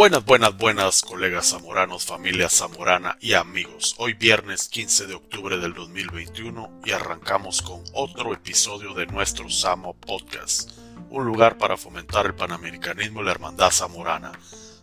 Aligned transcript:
Buenas, 0.00 0.24
buenas, 0.24 0.56
buenas, 0.56 1.02
colegas 1.02 1.50
zamoranos, 1.50 2.06
familia 2.06 2.48
zamorana 2.48 3.18
y 3.20 3.34
amigos. 3.34 3.96
Hoy 3.98 4.14
viernes 4.14 4.70
15 4.70 5.06
de 5.06 5.12
octubre 5.12 5.58
del 5.58 5.74
2021 5.74 6.80
y 6.86 6.92
arrancamos 6.92 7.60
con 7.60 7.82
otro 7.92 8.32
episodio 8.32 8.94
de 8.94 9.04
nuestro 9.04 9.50
Samo 9.50 9.92
Podcast, 9.92 10.70
un 11.10 11.26
lugar 11.26 11.58
para 11.58 11.76
fomentar 11.76 12.24
el 12.24 12.34
panamericanismo 12.34 13.20
y 13.20 13.24
la 13.26 13.32
hermandad 13.32 13.70
zamorana. 13.70 14.32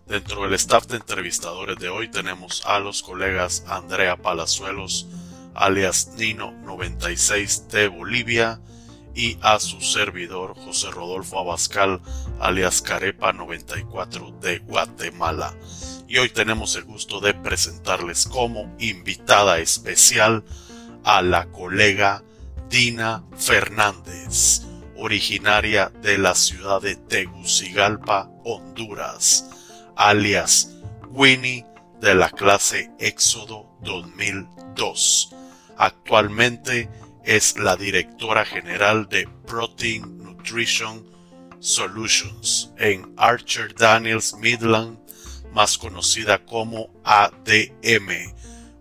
Dentro 0.05 0.43
del 0.43 0.53
staff 0.53 0.85
de 0.85 0.97
entrevistadores 0.97 1.79
de 1.79 1.89
hoy 1.89 2.11
tenemos 2.11 2.63
a 2.67 2.77
los 2.77 3.01
colegas 3.01 3.63
Andrea 3.67 4.17
Palazuelos, 4.17 5.07
alias 5.55 6.11
Nino96 6.15 7.65
de 7.69 7.87
Bolivia, 7.87 8.59
y 9.17 9.39
a 9.41 9.59
su 9.59 9.81
servidor 9.81 10.55
José 10.55 10.91
Rodolfo 10.91 11.39
Abascal, 11.39 11.99
alias 12.39 12.83
Carepa 12.83 13.33
94 13.33 14.31
de 14.39 14.59
Guatemala. 14.59 15.55
Y 16.07 16.19
hoy 16.19 16.29
tenemos 16.29 16.75
el 16.75 16.83
gusto 16.83 17.19
de 17.19 17.33
presentarles 17.33 18.27
como 18.27 18.71
invitada 18.77 19.57
especial 19.57 20.45
a 21.03 21.23
la 21.23 21.47
colega 21.47 22.23
Dina 22.69 23.23
Fernández, 23.35 24.61
originaria 24.95 25.91
de 26.03 26.19
la 26.19 26.35
ciudad 26.35 26.79
de 26.79 26.95
Tegucigalpa, 26.95 28.29
Honduras, 28.45 29.49
alias 29.95 30.75
Winnie 31.09 31.65
de 31.99 32.13
la 32.13 32.29
clase 32.29 32.91
Éxodo 32.99 33.67
2002. 33.81 35.33
Actualmente 35.75 36.87
es 37.27 37.59
la 37.59 37.75
directora 37.75 38.45
general 38.45 39.09
de 39.09 39.27
Protein 39.45 40.17
Nutrition 40.23 41.05
Solutions 41.59 42.71
en 42.77 43.13
Archer 43.17 43.75
Daniels 43.75 44.33
Midland, 44.39 44.97
más 45.51 45.77
conocida 45.77 46.45
como 46.45 46.89
ADM, 47.03 48.33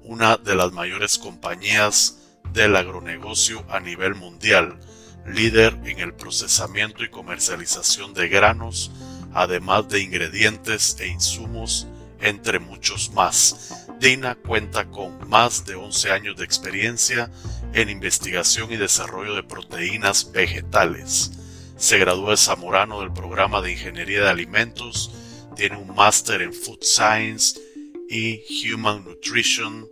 una 0.04 0.36
de 0.36 0.54
las 0.54 0.70
mayores 0.70 1.18
compañías 1.18 2.18
del 2.52 2.76
agronegocio 2.76 3.64
a 3.68 3.80
nivel 3.80 4.14
mundial, 4.14 4.78
líder 5.26 5.80
en 5.84 5.98
el 5.98 6.14
procesamiento 6.14 7.02
y 7.02 7.10
comercialización 7.10 8.14
de 8.14 8.28
granos, 8.28 8.92
además 9.34 9.88
de 9.88 10.02
ingredientes 10.02 10.96
e 11.00 11.08
insumos, 11.08 11.88
entre 12.20 12.60
muchos 12.60 13.10
más. 13.12 13.86
Dina 13.98 14.36
cuenta 14.36 14.84
con 14.84 15.28
más 15.28 15.64
de 15.64 15.74
11 15.74 16.12
años 16.12 16.36
de 16.36 16.44
experiencia 16.44 17.28
en 17.76 17.90
investigación 17.90 18.72
y 18.72 18.76
desarrollo 18.76 19.34
de 19.34 19.42
proteínas 19.42 20.32
vegetales. 20.32 21.30
Se 21.76 21.98
graduó 21.98 22.30
de 22.30 22.38
Zamorano 22.38 23.00
del 23.00 23.12
programa 23.12 23.60
de 23.60 23.72
Ingeniería 23.72 24.22
de 24.22 24.30
Alimentos, 24.30 25.12
tiene 25.56 25.76
un 25.76 25.94
máster 25.94 26.40
en 26.40 26.54
Food 26.54 26.82
Science 26.82 27.60
y 28.08 28.42
Human 28.72 29.04
Nutrition 29.04 29.86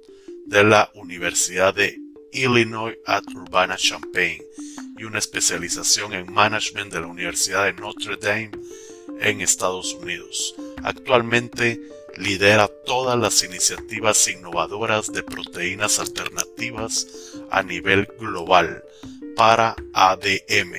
de 0.46 0.64
la 0.64 0.90
Universidad 0.94 1.74
de 1.74 1.98
Illinois 2.32 2.96
at 3.04 3.24
Urbana-Champaign 3.34 4.42
y 4.96 5.04
una 5.04 5.18
especialización 5.18 6.14
en 6.14 6.32
Management 6.32 6.90
de 6.90 7.00
la 7.02 7.06
Universidad 7.06 7.66
de 7.66 7.74
Notre 7.74 8.16
Dame 8.16 8.52
en 9.20 9.42
Estados 9.42 9.92
Unidos. 9.92 10.54
Actualmente 10.82 11.82
lidera 12.16 12.68
todas 12.68 13.18
las 13.18 13.42
iniciativas 13.42 14.28
innovadoras 14.28 15.12
de 15.12 15.22
proteínas 15.22 15.98
alternativas 15.98 17.06
a 17.50 17.62
nivel 17.62 18.06
global 18.18 18.82
para 19.36 19.76
ADM 19.92 20.74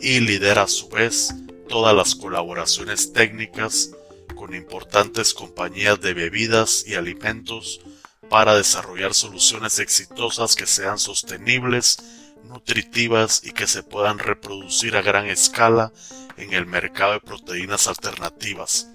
y 0.00 0.20
lidera 0.20 0.62
a 0.62 0.68
su 0.68 0.88
vez 0.88 1.34
todas 1.68 1.94
las 1.94 2.14
colaboraciones 2.14 3.12
técnicas 3.12 3.90
con 4.34 4.54
importantes 4.54 5.34
compañías 5.34 6.00
de 6.00 6.14
bebidas 6.14 6.84
y 6.86 6.94
alimentos 6.94 7.80
para 8.28 8.56
desarrollar 8.56 9.14
soluciones 9.14 9.78
exitosas 9.78 10.56
que 10.56 10.66
sean 10.66 10.98
sostenibles, 10.98 11.98
nutritivas 12.44 13.42
y 13.44 13.52
que 13.52 13.66
se 13.66 13.82
puedan 13.82 14.18
reproducir 14.18 14.96
a 14.96 15.02
gran 15.02 15.26
escala 15.26 15.92
en 16.36 16.52
el 16.52 16.66
mercado 16.66 17.12
de 17.12 17.20
proteínas 17.20 17.86
alternativas 17.86 18.88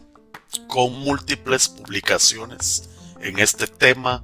con 0.67 0.99
múltiples 0.99 1.69
publicaciones 1.69 2.89
en 3.21 3.39
este 3.39 3.67
tema 3.67 4.23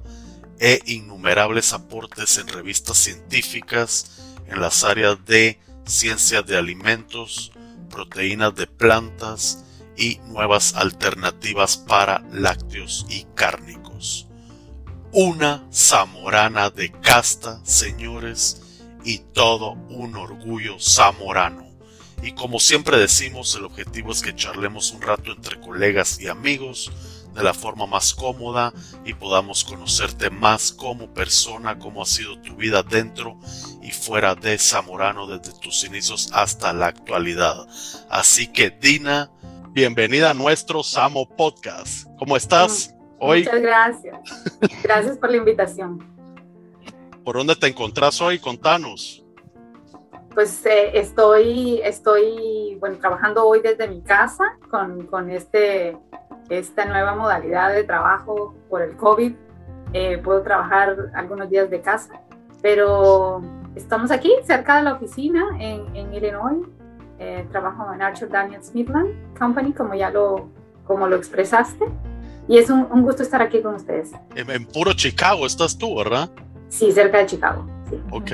e 0.58 0.80
innumerables 0.86 1.72
aportes 1.72 2.38
en 2.38 2.48
revistas 2.48 2.98
científicas 2.98 4.20
en 4.48 4.60
las 4.60 4.84
áreas 4.84 5.24
de 5.24 5.60
ciencias 5.86 6.44
de 6.46 6.56
alimentos, 6.56 7.52
proteínas 7.90 8.54
de 8.54 8.66
plantas 8.66 9.64
y 9.96 10.18
nuevas 10.26 10.74
alternativas 10.74 11.76
para 11.76 12.20
lácteos 12.32 13.06
y 13.08 13.24
cárnicos. 13.34 14.26
Una 15.12 15.66
zamorana 15.72 16.70
de 16.70 16.92
casta, 16.92 17.60
señores, 17.64 18.62
y 19.04 19.18
todo 19.32 19.72
un 19.72 20.16
orgullo 20.16 20.78
zamorano. 20.78 21.67
Y 22.22 22.32
como 22.32 22.58
siempre 22.58 22.98
decimos, 22.98 23.54
el 23.54 23.64
objetivo 23.64 24.12
es 24.12 24.22
que 24.22 24.34
charlemos 24.34 24.92
un 24.92 25.02
rato 25.02 25.32
entre 25.32 25.60
colegas 25.60 26.20
y 26.20 26.28
amigos 26.28 26.90
de 27.34 27.42
la 27.42 27.54
forma 27.54 27.86
más 27.86 28.14
cómoda 28.14 28.72
y 29.04 29.14
podamos 29.14 29.62
conocerte 29.64 30.28
más 30.28 30.72
como 30.72 31.12
persona, 31.14 31.78
cómo 31.78 32.02
ha 32.02 32.06
sido 32.06 32.40
tu 32.40 32.56
vida 32.56 32.82
dentro 32.82 33.38
y 33.80 33.92
fuera 33.92 34.34
de 34.34 34.58
Zamorano 34.58 35.26
desde 35.26 35.56
tus 35.60 35.84
inicios 35.84 36.30
hasta 36.32 36.72
la 36.72 36.86
actualidad. 36.86 37.66
Así 38.10 38.48
que 38.48 38.70
Dina, 38.70 39.30
bienvenida 39.70 40.30
a 40.30 40.34
nuestro 40.34 40.82
Samo 40.82 41.28
Podcast. 41.28 42.08
¿Cómo 42.18 42.36
estás 42.36 42.92
mm, 42.92 43.16
hoy? 43.20 43.44
Muchas 43.44 43.62
gracias. 43.62 44.18
Gracias 44.82 45.18
por 45.18 45.30
la 45.30 45.36
invitación. 45.36 46.04
¿Por 47.24 47.36
dónde 47.36 47.54
te 47.54 47.68
encontrás 47.68 48.20
hoy? 48.20 48.40
Contanos 48.40 49.24
pues 50.38 50.64
eh, 50.66 50.96
estoy, 50.96 51.80
estoy 51.82 52.76
bueno, 52.78 52.98
trabajando 52.98 53.44
hoy 53.44 53.60
desde 53.60 53.88
mi 53.88 54.02
casa 54.02 54.44
con, 54.70 55.08
con 55.08 55.30
este, 55.30 55.98
esta 56.48 56.84
nueva 56.84 57.16
modalidad 57.16 57.72
de 57.72 57.82
trabajo 57.82 58.54
por 58.70 58.82
el 58.82 58.94
COVID. 58.94 59.32
Eh, 59.94 60.18
puedo 60.18 60.42
trabajar 60.42 61.10
algunos 61.14 61.50
días 61.50 61.68
de 61.68 61.80
casa, 61.80 62.20
pero 62.62 63.42
estamos 63.74 64.12
aquí 64.12 64.30
cerca 64.44 64.76
de 64.76 64.84
la 64.84 64.92
oficina 64.92 65.44
en, 65.58 65.96
en 65.96 66.14
Illinois. 66.14 66.64
Eh, 67.18 67.44
trabajo 67.50 67.92
en 67.92 68.00
Archer 68.00 68.28
Daniel 68.28 68.62
Smithland 68.62 69.36
Company, 69.36 69.72
como 69.72 69.96
ya 69.96 70.08
lo, 70.08 70.50
como 70.84 71.08
lo 71.08 71.16
expresaste. 71.16 71.84
Y 72.46 72.58
es 72.58 72.70
un, 72.70 72.86
un 72.92 73.02
gusto 73.02 73.24
estar 73.24 73.42
aquí 73.42 73.60
con 73.60 73.74
ustedes. 73.74 74.12
En, 74.36 74.66
puro 74.66 74.92
Chicago 74.92 75.46
estás 75.46 75.76
tú, 75.76 75.96
¿verdad? 75.96 76.30
Sí, 76.68 76.92
cerca 76.92 77.18
de 77.18 77.26
Chicago. 77.26 77.66
Sí. 77.90 78.00
Ok. 78.12 78.30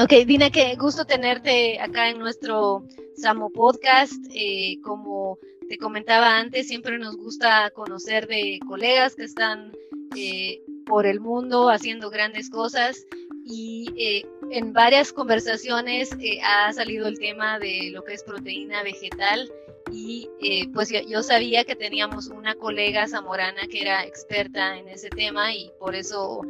Ok, 0.00 0.12
Dina, 0.26 0.48
qué 0.50 0.76
gusto 0.76 1.04
tenerte 1.06 1.80
acá 1.80 2.08
en 2.08 2.20
nuestro 2.20 2.84
Samo 3.16 3.50
Podcast. 3.50 4.14
Eh, 4.32 4.78
como 4.84 5.40
te 5.68 5.76
comentaba 5.76 6.38
antes, 6.38 6.68
siempre 6.68 6.98
nos 6.98 7.16
gusta 7.16 7.68
conocer 7.70 8.28
de 8.28 8.60
colegas 8.68 9.16
que 9.16 9.24
están 9.24 9.72
eh, 10.14 10.62
por 10.86 11.04
el 11.04 11.18
mundo 11.18 11.68
haciendo 11.68 12.10
grandes 12.10 12.48
cosas 12.48 13.04
y 13.44 13.88
eh, 13.98 14.24
en 14.52 14.72
varias 14.72 15.12
conversaciones 15.12 16.10
ha 16.44 16.72
salido 16.72 17.08
el 17.08 17.18
tema 17.18 17.58
de 17.58 17.90
lo 17.92 18.04
que 18.04 18.14
es 18.14 18.22
proteína 18.22 18.84
vegetal 18.84 19.50
y 19.90 20.28
pues 20.74 20.92
yo, 21.08 21.22
sabía 21.24 21.64
que 21.64 21.74
teníamos 21.74 22.28
una 22.28 22.54
colega 22.54 23.08
zamorana 23.08 23.66
que 23.68 23.80
era 23.80 24.04
experta 24.04 24.76
en 24.76 24.86
ese 24.88 25.08
tema 25.08 25.54
y 25.54 25.72
por 25.80 25.96
eso 25.96 26.42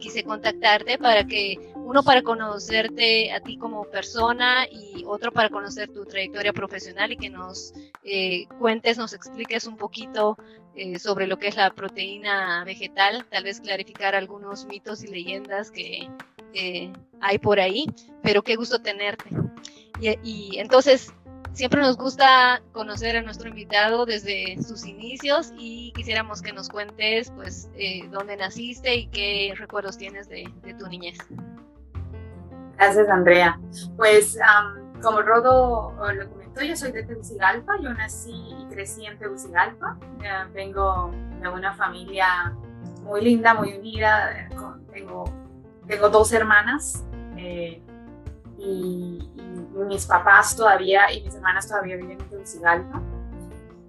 quise 0.00 0.24
contactarte 0.24 0.96
para 0.98 1.26
que 1.26 1.58
uno 1.86 2.02
para 2.02 2.22
conocerte 2.22 3.32
a 3.32 3.38
ti 3.38 3.56
como 3.56 3.84
persona 3.84 4.66
y 4.68 5.04
otro 5.06 5.30
para 5.30 5.50
conocer 5.50 5.88
tu 5.88 6.04
trayectoria 6.04 6.52
profesional 6.52 7.12
y 7.12 7.16
que 7.16 7.30
nos 7.30 7.72
eh, 8.02 8.46
cuentes, 8.58 8.98
nos 8.98 9.12
expliques 9.12 9.68
un 9.68 9.76
poquito 9.76 10.36
eh, 10.74 10.98
sobre 10.98 11.28
lo 11.28 11.38
que 11.38 11.46
es 11.46 11.54
la 11.54 11.70
proteína 11.70 12.64
vegetal, 12.64 13.24
tal 13.30 13.44
vez 13.44 13.60
clarificar 13.60 14.16
algunos 14.16 14.66
mitos 14.66 15.04
y 15.04 15.06
leyendas 15.06 15.70
que 15.70 16.10
hay 17.20 17.38
por 17.38 17.60
ahí, 17.60 17.86
pero 18.22 18.42
qué 18.42 18.56
gusto 18.56 18.80
tenerte. 18.80 19.28
Y, 20.00 20.58
entonces, 20.58 21.12
siempre 21.52 21.82
nos 21.82 21.96
gusta 21.96 22.62
conocer 22.72 23.16
a 23.16 23.22
nuestro 23.22 23.48
invitado 23.48 24.06
desde 24.06 24.60
sus 24.62 24.86
inicios 24.86 25.52
y 25.56 25.92
quisiéramos 25.94 26.42
que 26.42 26.52
nos 26.52 26.68
cuentes 26.68 27.30
pues 27.30 27.68
eh, 27.76 28.08
dónde 28.10 28.36
naciste 28.36 28.94
y 28.96 29.06
qué 29.08 29.54
recuerdos 29.56 29.98
tienes 29.98 30.28
de 30.28 30.50
tu 30.78 30.86
niñez. 30.88 31.18
Gracias, 32.76 33.08
Andrea. 33.08 33.58
Pues, 33.96 34.38
como 35.02 35.22
Rodo 35.22 35.94
lo 36.12 36.30
comentó, 36.30 36.62
yo 36.62 36.76
soy 36.76 36.92
de 36.92 37.04
Tegucigalpa. 37.04 37.78
Yo 37.80 37.92
nací 37.94 38.32
y 38.32 38.66
crecí 38.66 39.06
en 39.06 39.18
Tegucigalpa. 39.18 39.98
vengo 40.52 41.10
de 41.40 41.48
una 41.48 41.74
familia 41.74 42.54
muy 43.02 43.22
linda, 43.22 43.54
muy 43.54 43.74
unida. 43.74 44.48
tengo, 44.92 45.24
tengo 45.86 46.08
dos 46.08 46.32
hermanas 46.32 47.04
eh, 47.36 47.82
y, 48.58 49.32
mis 49.88 50.06
papás 50.06 50.56
todavía 50.56 51.12
y 51.12 51.22
mis 51.22 51.34
hermanas 51.34 51.68
todavía 51.68 51.96
viven 51.96 52.20
en 52.20 52.28
Tegucigalpa. 52.28 53.00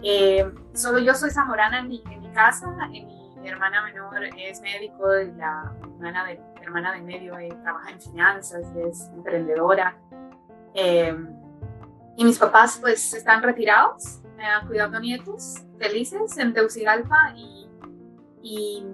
Eh, 0.03 0.49
solo 0.73 0.99
yo 0.99 1.13
soy 1.15 1.31
zamorana 1.31 1.79
en 1.79 1.87
mi, 1.87 2.03
en 2.11 2.21
mi 2.21 2.29
casa, 2.31 2.67
mi, 2.89 3.07
hermana 3.45 3.81
menor 3.85 4.25
es 4.37 4.61
médico, 4.61 5.07
la 5.37 5.71
hermana 5.95 6.25
de, 6.25 6.41
hermana 6.61 6.93
de 6.93 7.01
medio 7.01 7.37
eh, 7.37 7.49
trabaja 7.63 7.91
en 7.91 8.01
finanzas, 8.01 8.65
es 8.75 9.09
emprendedora. 9.15 9.97
Eh, 10.73 11.15
y 12.15 12.25
mis 12.25 12.37
papás 12.37 12.77
pues 12.81 13.13
están 13.13 13.43
retirados, 13.43 14.21
cuidando 14.67 14.99
nietos, 14.99 15.55
felices 15.79 16.37
en 16.37 16.53
Teucigalpa 16.53 17.33
y, 17.35 17.69
y, 18.41 18.85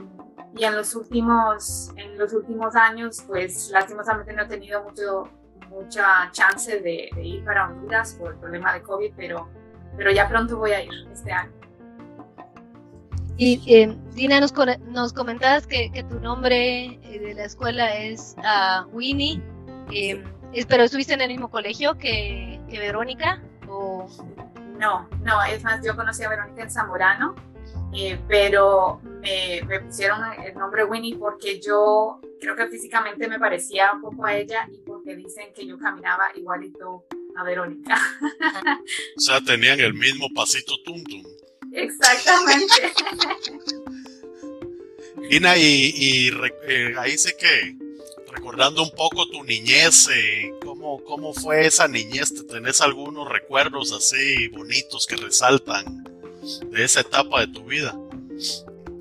y, 0.57 0.63
en, 0.63 0.75
los 0.75 0.95
últimos, 0.95 1.92
en 1.95 2.18
los 2.18 2.33
últimos 2.33 2.75
años 2.75 3.24
pues 3.27 3.69
lastimosamente 3.71 4.33
no 4.33 4.44
he 4.44 4.48
tenido 4.48 4.83
mucho, 4.83 5.30
mucha 5.69 6.30
chance 6.31 6.80
de, 6.80 7.10
de 7.13 7.24
ir 7.25 7.45
para 7.45 7.69
Honduras 7.69 8.15
por 8.19 8.33
el 8.33 8.39
problema 8.39 8.74
de 8.74 8.81
COVID, 8.81 9.13
pero 9.15 9.48
pero 9.98 10.12
ya 10.12 10.27
pronto 10.27 10.57
voy 10.57 10.71
a 10.71 10.83
ir 10.83 10.92
este 11.12 11.31
año. 11.31 11.51
Y 13.38 13.62
eh, 13.68 13.96
Dina, 14.14 14.40
nos, 14.40 14.54
nos 14.90 15.14
comentabas 15.14 15.66
que, 15.66 15.92
que, 15.92 16.04
tu 16.04 16.20
nombre 16.20 17.00
eh, 17.04 17.20
de 17.20 17.34
la 17.34 17.46
escuela 17.46 17.96
es 17.98 18.36
uh, 18.38 18.88
Winnie, 18.96 19.42
eh, 19.92 20.24
pero 20.68 20.84
¿estuviste 20.84 21.14
en 21.14 21.22
el 21.22 21.30
mismo 21.30 21.50
colegio 21.50 21.98
que, 21.98 22.60
que 22.70 22.80
Verónica? 22.80 23.42
O... 23.68 24.08
No, 24.78 25.08
no, 25.24 25.44
es 25.44 25.64
más, 25.64 25.84
yo 25.84 25.96
conocí 25.96 26.24
a 26.24 26.30
Verónica 26.30 26.62
en 26.62 26.70
Zamorano, 26.70 27.36
eh, 27.96 28.20
pero 28.28 29.02
me, 29.04 29.62
me, 29.68 29.80
pusieron 29.80 30.20
el 30.46 30.54
nombre 30.56 30.84
Winnie 30.84 31.16
porque 31.16 31.60
yo 31.60 32.20
creo 32.40 32.56
que 32.56 32.68
físicamente 32.68 33.28
me 33.28 33.40
parecía 33.40 33.94
un 33.94 34.02
poco 34.02 34.26
a 34.26 34.36
ella 34.36 34.68
y 34.72 34.78
porque 34.80 35.16
dicen 35.16 35.54
que 35.56 35.66
yo 35.66 35.78
caminaba 35.80 36.26
igualito 36.36 37.06
a 37.36 37.44
Verónica. 37.44 37.96
o 39.18 39.20
sea, 39.20 39.42
tenían 39.42 39.80
el 39.80 39.94
mismo 39.94 40.28
pasito 40.36 40.74
tum 40.84 41.04
tum. 41.04 41.24
Exactamente. 41.74 42.94
Ina, 45.30 45.58
y, 45.58 45.94
y 45.96 46.31
eh, 46.68 46.96
ahí 46.98 47.18
sé 47.18 47.36
que 47.38 47.78
recordando 48.31 48.84
un 48.84 48.92
poco 48.92 49.28
tu 49.28 49.44
niñez, 49.44 50.10
eh, 50.14 50.54
¿cómo, 50.64 51.04
¿cómo 51.04 51.34
fue 51.34 51.66
esa 51.66 51.88
niñez? 51.88 52.34
¿Tenés 52.48 52.81
algunos 52.81 53.30
recuerdos 53.30 53.94
así 53.94 54.48
bonitos 54.50 55.06
que 55.06 55.16
resaltan 55.16 56.04
de 56.72 56.84
esa 56.84 57.02
etapa 57.02 57.42
de 57.42 57.48
tu 57.48 57.64
vida? 57.64 57.98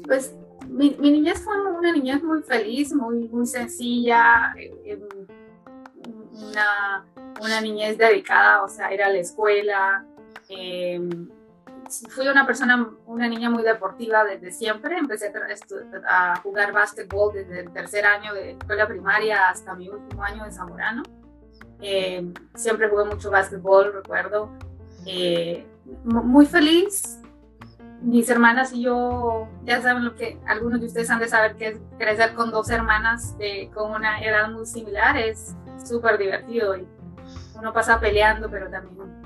Pues 0.07 0.33
mi, 0.69 0.97
mi 0.99 1.11
niñez 1.11 1.41
fue 1.41 1.55
una 1.73 1.93
niñez 1.93 2.23
muy 2.23 2.43
feliz, 2.43 2.93
muy, 2.93 3.29
muy 3.29 3.47
sencilla, 3.47 4.55
eh, 4.57 4.99
una 6.33 7.05
una 7.43 7.61
niñez 7.61 7.99
dedicada, 7.99 8.63
o 8.63 8.69
sea, 8.69 8.93
ir 8.93 9.03
a 9.03 9.09
la 9.09 9.19
escuela. 9.19 10.07
Fui 12.09 12.27
una 12.27 12.47
persona, 12.47 12.89
una 13.07 13.29
niña 13.29 13.51
muy 13.51 13.63
deportiva 13.63 14.25
desde 14.25 14.51
siempre. 14.51 14.97
Empecé 14.97 15.33
a, 16.09 16.37
jugar 16.37 16.73
básquetbol 16.73 17.35
desde 17.35 17.61
el 17.61 17.73
tercer 17.73 18.07
año 18.07 18.33
de 18.33 18.53
escuela 18.53 18.87
primaria 18.87 19.49
hasta 19.49 19.75
mi 19.75 19.89
último 19.89 20.23
año 20.23 20.45
de 20.45 20.53
Zamorano. 20.53 21.03
Em, 21.81 22.33
siempre 22.55 22.89
jugué 22.89 23.05
mucho 23.05 23.31
básquetbol, 23.31 23.93
recuerdo. 23.93 24.51
Eh, 25.07 25.67
muy 26.05 26.47
feliz. 26.47 27.19
Mis 28.01 28.29
hermanas 28.31 28.73
y 28.73 28.83
yo, 28.83 29.49
ya 29.65 29.81
saben 29.81 30.05
lo 30.05 30.15
que 30.15 30.41
algunos 30.47 30.81
de 30.81 30.87
ustedes 30.87 31.11
han 31.11 31.21
de 31.21 31.29
saber 31.29 31.57
que 31.57 31.69
es 31.69 31.81
crecer 31.99 32.35
con 32.35 32.51
dos 32.51 32.69
hermanas 32.71 33.37
con 33.75 33.93
una 33.93 34.21
edad 34.25 34.51
muy 34.51 34.67
similar. 34.67 35.17
Es 35.17 35.55
súper 35.85 36.19
divertido 36.19 36.77
y 36.77 36.87
uno 37.55 37.73
pasa 37.73 38.01
peleando, 38.01 38.51
pero 38.51 38.69
también, 38.69 39.22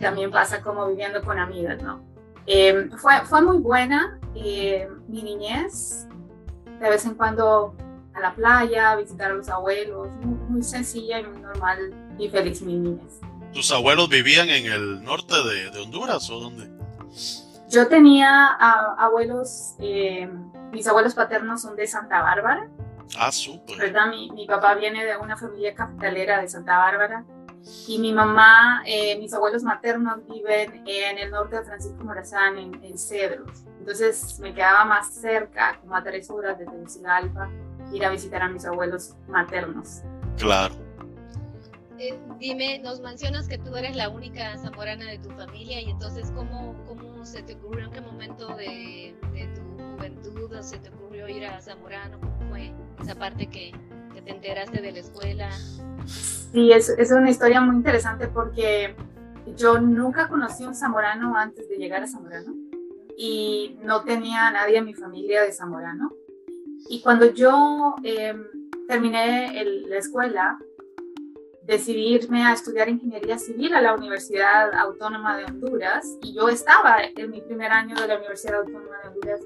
también 0.00 0.30
pasa 0.30 0.62
como 0.62 0.86
viviendo 0.86 1.22
con 1.22 1.38
amigas, 1.38 1.82
¿no? 1.82 2.00
Eh, 2.46 2.90
fue, 2.98 3.24
fue 3.24 3.40
muy 3.40 3.58
buena 3.58 4.18
eh, 4.34 4.88
mi 5.08 5.22
niñez, 5.22 6.06
de 6.80 6.90
vez 6.90 7.04
en 7.06 7.14
cuando 7.14 7.74
a 8.12 8.20
la 8.20 8.34
playa, 8.34 8.94
visitar 8.96 9.30
a 9.30 9.34
los 9.34 9.48
abuelos, 9.48 10.08
muy, 10.48 10.62
sencilla 10.62 11.20
y 11.20 11.24
muy 11.24 11.40
normal 11.40 11.78
y 12.18 12.28
feliz 12.28 12.62
mi 12.62 12.76
niñez. 12.76 13.20
¿Tus 13.52 13.72
abuelos 13.72 14.08
vivían 14.08 14.48
en 14.48 14.66
el 14.66 15.02
norte 15.02 15.34
de, 15.34 15.70
de 15.70 15.80
Honduras 15.80 16.28
o 16.30 16.38
dónde? 16.38 16.70
Yo 17.70 17.88
tenía 17.88 18.46
abuelos, 18.98 19.74
eh, 19.80 20.28
mis 20.72 20.86
abuelos 20.86 21.14
paternos 21.14 21.62
son 21.62 21.76
de 21.76 21.86
Santa 21.86 22.22
Bárbara. 22.22 22.68
Ah, 23.18 23.32
súper. 23.32 23.78
¿Verdad? 23.78 24.08
Mi, 24.08 24.30
mi, 24.30 24.46
papá 24.46 24.74
viene 24.74 25.04
de 25.04 25.16
una 25.16 25.36
familia 25.36 25.74
capitalera 25.74 26.40
de 26.40 26.48
Santa 26.48 26.78
Bárbara 26.78 27.24
y 27.86 27.98
mi 27.98 28.12
mamá, 28.12 28.82
eh, 28.86 29.18
mis 29.18 29.32
abuelos 29.32 29.62
maternos 29.62 30.26
viven 30.26 30.82
en 30.86 31.18
el 31.18 31.30
norte 31.30 31.56
de 31.56 31.64
Francisco 31.64 32.02
Morazán, 32.04 32.58
en, 32.58 32.98
Cedros. 32.98 33.64
Entonces 33.78 34.38
me 34.40 34.54
quedaba 34.54 34.84
más 34.84 35.14
cerca, 35.14 35.78
como 35.80 35.96
a 35.96 36.02
tres 36.02 36.30
horas 36.30 36.58
de 36.58 36.66
Tegucigalpa, 36.66 37.50
ir 37.92 38.04
a 38.04 38.10
visitar 38.10 38.42
a 38.42 38.48
mis 38.48 38.64
abuelos 38.64 39.14
maternos. 39.28 40.02
Claro. 40.38 40.74
Eh, 41.98 42.18
dime, 42.38 42.80
nos 42.80 43.00
mencionas 43.00 43.48
que 43.48 43.56
tú 43.58 43.74
eres 43.76 43.96
la 43.96 44.08
única 44.08 44.56
zamorana 44.58 45.06
de 45.06 45.18
tu 45.18 45.30
familia 45.30 45.80
y 45.80 45.90
entonces, 45.90 46.30
¿cómo, 46.34 46.74
cómo 46.86 47.24
se 47.24 47.42
te 47.42 47.54
ocurrió, 47.54 47.86
en 47.86 47.92
qué 47.92 48.00
momento 48.00 48.48
de, 48.56 49.14
de 49.32 49.46
tu 49.54 49.62
juventud 49.94 50.60
se 50.60 50.78
te 50.78 50.90
ocurrió 50.90 51.28
ir 51.28 51.46
a 51.46 51.60
Zamorano? 51.60 52.20
¿Cómo 52.20 52.50
fue 52.50 52.72
esa 53.00 53.14
parte 53.14 53.46
que, 53.46 53.72
que 54.12 54.22
te 54.22 54.30
enteraste 54.30 54.82
de 54.82 54.92
la 54.92 54.98
escuela? 54.98 55.50
Sí, 56.54 56.70
es, 56.70 56.88
es 56.88 57.10
una 57.10 57.30
historia 57.30 57.60
muy 57.60 57.74
interesante 57.74 58.28
porque 58.28 58.94
yo 59.56 59.80
nunca 59.80 60.28
conocí 60.28 60.64
un 60.64 60.76
zamorano 60.76 61.36
antes 61.36 61.68
de 61.68 61.76
llegar 61.76 62.04
a 62.04 62.06
Zamorano 62.06 62.54
y 63.18 63.76
no 63.82 64.04
tenía 64.04 64.46
a 64.46 64.50
nadie 64.52 64.78
en 64.78 64.84
mi 64.84 64.94
familia 64.94 65.42
de 65.42 65.50
Zamorano. 65.50 66.12
Y 66.88 67.02
cuando 67.02 67.26
yo 67.32 67.96
em, 68.04 68.46
terminé 68.86 69.64
la 69.88 69.96
escuela, 69.96 70.58
decidí 71.64 72.14
irme 72.14 72.44
a 72.44 72.52
estudiar 72.52 72.88
ingeniería 72.88 73.36
civil 73.36 73.74
a 73.74 73.82
la 73.82 73.96
Universidad 73.96 74.72
Autónoma 74.74 75.36
de 75.36 75.46
Honduras 75.46 76.06
y 76.22 76.34
yo 76.34 76.48
estaba 76.48 76.98
en 77.02 77.32
mi 77.32 77.40
primer 77.40 77.72
año 77.72 77.96
de 77.96 78.06
la 78.06 78.18
Universidad 78.18 78.60
Autónoma 78.60 78.98
de 79.02 79.08
Honduras 79.08 79.40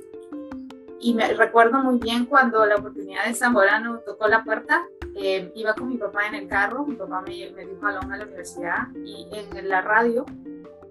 y 1.00 1.15
me 1.15 1.33
recuerdo 1.35 1.79
muy 1.79 1.99
bien 1.99 2.27
cuando 2.27 2.65
la 2.67 2.77
oportunidad 2.77 3.27
de 3.27 3.35
Zamorano 3.35 4.00
tocó 4.00 4.27
la 4.29 4.45
puerta 4.45 4.87
eh, 5.14 5.52
iba 5.57 5.75
con 5.75 5.88
mi 5.88 5.97
papá 5.97 6.28
en 6.28 6.35
el 6.37 6.49
carro, 6.49 6.85
mi 6.85 6.95
papá 6.95 7.21
me, 7.23 7.50
me 7.50 7.67
dijo 7.67 7.87
a 7.87 7.93
la 7.93 8.00
universidad 8.00 8.88
y 9.05 9.28
en 9.33 9.69
la 9.69 9.81
radio, 9.81 10.25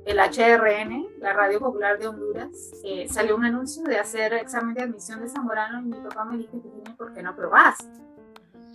el 0.06 0.20
HRN, 0.20 1.08
la 1.20 1.34
Radio 1.34 1.60
Popular 1.60 1.98
de 1.98 2.08
Honduras, 2.08 2.72
eh, 2.84 3.08
salió 3.10 3.36
un 3.36 3.46
anuncio 3.46 3.84
de 3.84 3.98
hacer 3.98 4.34
examen 4.34 4.74
de 4.74 4.84
admisión 4.84 5.22
de 5.22 5.30
Zamorano 5.30 5.80
y 5.80 5.84
mi 5.84 5.98
papá 6.00 6.26
me 6.26 6.38
dijo, 6.38 6.62
¿por 6.98 7.14
qué 7.14 7.24
no 7.24 7.36
probás? 7.36 7.78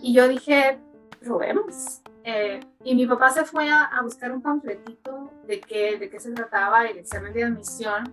Y 0.01 0.13
yo 0.13 0.27
dije, 0.27 0.79
probemos. 1.23 2.01
Eh, 2.23 2.59
y 2.83 2.95
mi 2.95 3.05
papá 3.05 3.29
se 3.29 3.45
fue 3.45 3.69
a, 3.69 3.89
buscar 4.01 4.31
un 4.31 4.41
panfletito 4.41 5.31
de 5.45 5.59
qué, 5.59 5.97
de 5.97 6.09
qué 6.09 6.19
se 6.19 6.31
trataba 6.31 6.85
el 6.85 6.97
examen 6.97 7.33
de 7.33 7.43
admisión 7.43 8.11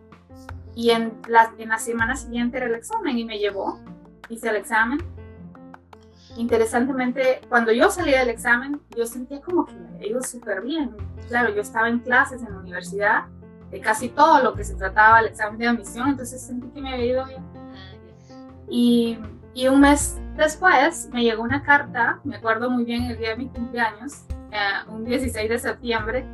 y 0.75 0.91
en 0.91 1.13
la, 1.29 1.53
en 1.59 1.69
la 1.69 1.79
semana 1.79 2.17
siguiente 2.17 2.57
era 2.57 2.67
el 2.67 2.75
examen 2.75 3.19
y 3.19 3.25
me 3.25 3.39
llevó, 3.39 3.79
hice 4.29 4.49
el 4.49 4.57
examen 4.57 4.99
interesantemente, 6.37 7.41
cuando 7.49 7.73
yo 7.73 7.91
salí 7.91 8.13
del 8.13 8.29
examen, 8.29 8.81
yo 8.97 9.07
sentía 9.07 9.41
como 9.41 9.67
que 9.67 9.75
me 9.75 9.89
había 9.89 10.09
ido 10.09 10.23
súper 10.23 10.63
bien. 10.63 10.97
Claro, 11.29 11.55
yo 11.55 11.61
estaba 11.61 11.89
en 11.89 11.99
clases 12.01 12.43
en 12.43 12.53
la 12.53 12.59
universidad 12.59 13.25
de 13.71 13.81
casi 13.81 14.09
todo 14.09 14.43
lo 14.43 14.55
que 14.55 14.65
se 14.65 14.75
trataba 14.75 15.19
del 15.19 15.31
examen 15.31 15.59
de 15.59 15.69
admisión, 15.69 16.09
entonces 16.09 16.41
sentí 16.41 16.69
que 16.69 16.81
me 16.81 16.95
había 16.95 17.05
ido 17.05 17.27
bien. 17.27 17.45
Y, 18.69 19.19
y 19.55 19.69
un 19.69 19.81
mes 19.81 20.19
después 20.37 21.09
me 21.13 21.23
llegó 21.23 21.43
una 21.43 21.63
carta, 21.63 22.21
me 22.25 22.37
acuerdo 22.37 22.71
muy 22.71 22.85
bien 22.85 23.05
el 23.05 23.19
día 23.19 23.31
de 23.31 23.37
mi 23.37 23.49
cumpleaños, 23.49 24.25
eh, 24.51 24.89
un 24.89 25.05
16 25.05 25.49
de 25.49 25.59
septiembre, 25.59 26.27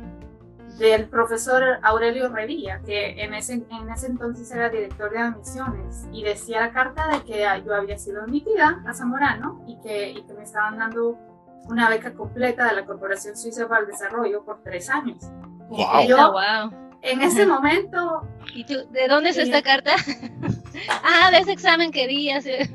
del 0.77 1.09
profesor 1.09 1.79
Aurelio 1.81 2.29
Revilla, 2.29 2.81
que 2.85 3.23
en 3.23 3.33
ese, 3.33 3.53
en 3.53 3.89
ese 3.89 4.07
entonces 4.07 4.51
era 4.51 4.69
director 4.69 5.11
de 5.11 5.17
admisiones, 5.17 6.07
y 6.11 6.23
decía 6.23 6.61
la 6.61 6.71
carta 6.71 7.07
de 7.07 7.23
que 7.23 7.45
yo 7.65 7.73
había 7.73 7.97
sido 7.97 8.21
admitida 8.21 8.83
a 8.85 8.93
Zamorano 8.93 9.63
y 9.67 9.79
que, 9.81 10.11
y 10.11 10.23
que 10.23 10.33
me 10.33 10.43
estaban 10.43 10.77
dando 10.77 11.17
una 11.65 11.89
beca 11.89 12.13
completa 12.13 12.69
de 12.69 12.75
la 12.75 12.85
Corporación 12.85 13.35
Suiza 13.35 13.67
para 13.67 13.81
el 13.81 13.87
Desarrollo 13.87 14.43
por 14.43 14.63
tres 14.63 14.89
años. 14.89 15.17
Wow. 15.69 16.01
Y 16.01 16.07
yo, 16.07 16.31
wow. 16.31 16.87
En 17.01 17.21
ese 17.21 17.45
momento... 17.45 18.27
¿Y 18.53 18.65
tú, 18.65 18.73
de 18.89 19.07
dónde 19.07 19.29
es 19.29 19.37
esta 19.37 19.61
carta? 19.61 19.91
ah, 21.03 21.29
de 21.31 21.39
ese 21.39 21.51
examen 21.51 21.91
que 21.91 22.07
di 22.07 22.31
hace... 22.31 22.63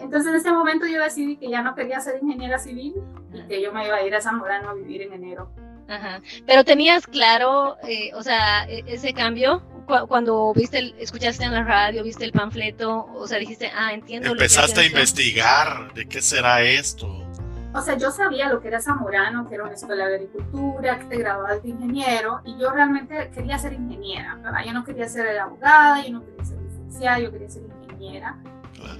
Entonces 0.00 0.30
en 0.30 0.36
ese 0.36 0.52
momento 0.52 0.86
yo 0.86 1.02
decidí 1.02 1.36
que 1.36 1.50
ya 1.50 1.62
no 1.62 1.74
quería 1.74 2.00
ser 2.00 2.22
ingeniera 2.22 2.58
civil 2.58 2.94
y 3.32 3.42
que 3.46 3.62
yo 3.62 3.72
me 3.72 3.86
iba 3.86 3.96
a 3.96 4.02
ir 4.02 4.14
a 4.14 4.20
Zamorano 4.20 4.70
a 4.70 4.74
vivir 4.74 5.02
en 5.02 5.12
enero 5.12 5.50
Ajá. 5.90 6.22
Pero 6.46 6.64
tenías 6.64 7.06
claro, 7.06 7.76
eh, 7.86 8.12
o 8.14 8.22
sea, 8.22 8.64
e, 8.68 8.84
ese 8.86 9.12
cambio 9.12 9.62
cuando 10.08 10.52
viste, 10.54 10.78
el, 10.78 10.94
escuchaste 10.98 11.44
en 11.44 11.52
la 11.52 11.64
radio, 11.64 12.04
viste 12.04 12.24
el 12.24 12.32
panfleto, 12.32 13.06
o 13.12 13.26
sea, 13.26 13.38
dijiste, 13.38 13.70
ah, 13.74 13.92
entiendo. 13.92 14.30
Empezaste 14.30 14.80
a 14.80 14.86
investigar 14.86 15.92
de 15.94 16.06
qué 16.06 16.22
será 16.22 16.62
esto. 16.62 17.26
o 17.72 17.82
sea, 17.82 17.96
yo 17.96 18.10
sabía 18.10 18.48
lo 18.48 18.60
que 18.60 18.68
era 18.68 18.80
Zamorano, 18.80 19.48
que 19.48 19.54
era 19.54 19.64
una 19.64 19.74
escuela 19.74 20.06
de 20.06 20.16
agricultura, 20.16 20.98
que 20.98 21.04
te 21.06 21.18
graduabas 21.18 21.62
de 21.62 21.70
ingeniero, 21.70 22.40
y 22.44 22.58
yo 22.58 22.70
realmente 22.70 23.30
quería 23.34 23.58
ser 23.58 23.72
ingeniera, 23.72 24.36
¿verdad? 24.36 24.60
Yo 24.64 24.72
no 24.72 24.84
quería 24.84 25.08
ser 25.08 25.38
abogada, 25.38 26.04
yo 26.04 26.12
no 26.12 26.24
quería 26.24 26.44
ser 26.44 26.58
licenciada, 26.62 27.18
yo 27.18 27.30
quería 27.30 27.48
ser 27.48 27.62
ingeniera, 27.62 28.38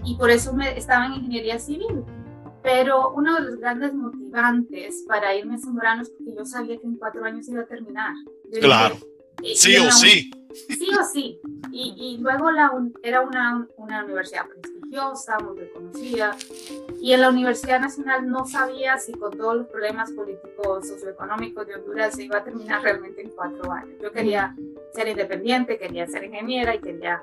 y 0.05 0.15
por 0.17 0.31
eso 0.31 0.53
me, 0.53 0.77
estaba 0.77 1.07
en 1.07 1.15
ingeniería 1.15 1.59
civil. 1.59 2.05
Pero 2.63 3.13
uno 3.13 3.37
de 3.37 3.41
los 3.43 3.57
grandes 3.57 3.95
motivantes 3.95 5.05
para 5.07 5.35
irme 5.35 5.55
a 5.55 5.59
Zamorano 5.59 6.03
es 6.03 6.11
porque 6.11 6.35
yo 6.37 6.45
sabía 6.45 6.79
que 6.79 6.87
en 6.87 6.97
cuatro 6.97 7.25
años 7.25 7.49
iba 7.49 7.63
a 7.63 7.67
terminar. 7.67 8.15
claro. 8.61 8.97
sí 9.43 9.77
o 9.77 9.91
sí. 9.91 10.31
Sí 10.53 10.89
o 11.01 11.05
sí. 11.05 11.41
Y, 11.71 11.95
y 11.97 12.19
luego 12.19 12.51
la, 12.51 12.73
era 13.03 13.23
una, 13.23 13.67
una 13.77 14.05
universidad 14.05 14.47
prestigiosa, 14.47 15.39
muy 15.39 15.59
reconocida. 15.59 16.37
Y 17.01 17.13
en 17.13 17.21
la 17.21 17.31
Universidad 17.31 17.81
Nacional 17.81 18.29
no 18.29 18.45
sabía 18.45 18.99
si 18.99 19.13
con 19.13 19.37
todos 19.37 19.57
los 19.57 19.67
problemas 19.69 20.11
políticos, 20.13 20.89
socioeconómicos 20.89 21.67
de 21.67 21.77
Honduras 21.77 22.15
se 22.15 22.25
iba 22.25 22.39
a 22.39 22.45
terminar 22.45 22.83
realmente 22.83 23.23
en 23.23 23.31
cuatro 23.31 23.73
años. 23.73 23.95
Yo 24.03 24.13
quería 24.13 24.55
ser 24.93 25.09
independiente, 25.09 25.79
quería 25.79 26.07
ser 26.07 26.25
ingeniera 26.25 26.75
y 26.75 26.81
quería 26.81 27.23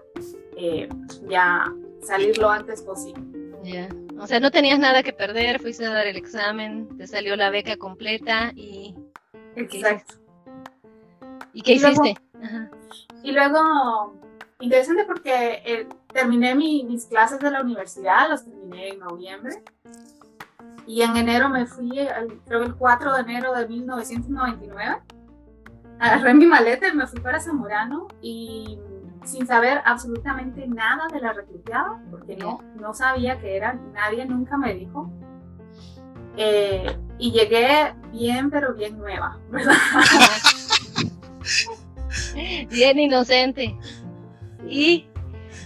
eh, 0.56 0.90
ya 1.28 1.72
salir 2.02 2.38
lo 2.38 2.50
antes 2.50 2.82
posible. 2.82 3.22
O 4.20 4.28
sea, 4.28 4.40
no 4.40 4.52
tenías 4.52 4.80
nada 4.80 5.04
que 5.04 5.14
perder, 5.14 5.60
fuiste 5.60 5.86
a 5.86 5.92
dar 5.92 6.08
el 6.08 6.16
examen, 6.16 6.98
te 6.98 7.08
salió 7.08 7.36
la 7.36 7.50
beca 7.50 7.78
completa 7.78 8.52
y... 8.56 8.96
Exacto. 9.56 10.16
¿Y 11.54 11.62
qué 11.62 11.74
hiciste? 11.74 12.16
y 13.24 13.32
luego, 13.32 14.16
interesante 14.60 15.06
porque 15.06 15.62
eh, 15.66 15.88
terminé 16.14 16.56
mis 16.56 17.06
clases 17.06 17.40
de 17.40 17.52
la 17.52 17.62
universidad, 17.62 18.30
las 18.30 18.46
terminé 18.46 18.90
en 18.90 19.00
noviembre. 19.00 19.64
Y 20.86 21.02
en 21.02 21.18
enero 21.18 21.50
me 21.50 21.66
fui, 21.66 22.00
creo 22.46 22.64
el 22.64 22.76
4 22.76 23.14
de 23.14 23.22
enero 23.22 23.54
de 23.54 23.68
1999. 23.68 25.02
Agarré 26.00 26.34
mi 26.34 26.46
maleta 26.46 26.88
y 26.88 26.96
me 26.96 27.08
fui 27.08 27.20
para 27.20 27.40
Zamorano 27.40 28.08
y 28.22 28.80
sin 29.26 29.46
saber 29.46 29.82
absolutamente 29.86 30.68
nada 30.68 31.08
de 31.12 31.20
la 31.20 31.34
reclutada, 31.34 32.02
porque 32.10 32.36
no, 32.36 32.62
no 32.80 32.94
sabía 32.94 33.40
que 33.40 33.56
era, 33.56 33.74
nadie 33.94 34.26
nunca 34.26 34.58
me 34.58 34.74
dijo. 34.74 35.12
Eh, 36.38 36.96
y 37.18 37.32
llegué 37.32 37.94
bien, 38.12 38.50
pero 38.50 38.74
bien 38.76 38.98
nueva, 38.98 39.40
¿verdad? 39.50 39.76
bien 42.70 43.00
inocente. 43.00 43.76
Y, 44.70 45.08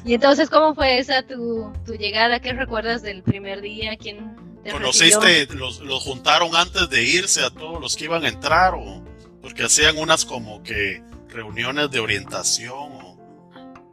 y 0.05 0.13
entonces, 0.13 0.49
¿cómo 0.49 0.73
fue 0.73 0.99
esa 0.99 1.23
tu, 1.23 1.71
tu, 1.85 1.93
llegada? 1.93 2.39
¿Qué 2.39 2.53
recuerdas 2.53 3.01
del 3.01 3.21
primer 3.23 3.61
día? 3.61 3.97
¿Quién 3.97 4.35
te 4.63 4.71
¿Conociste, 4.71 5.47
los, 5.55 5.79
los, 5.81 6.03
juntaron 6.03 6.55
antes 6.55 6.89
de 6.89 7.03
irse 7.03 7.43
a 7.43 7.49
todos 7.49 7.81
los 7.81 7.95
que 7.95 8.05
iban 8.05 8.23
a 8.23 8.29
entrar? 8.29 8.73
o 8.75 9.03
Porque 9.41 9.63
hacían 9.63 9.97
unas 9.97 10.23
como 10.23 10.63
que 10.63 11.03
reuniones 11.29 11.91
de 11.91 11.99
orientación. 11.99 12.77
O... 12.77 13.10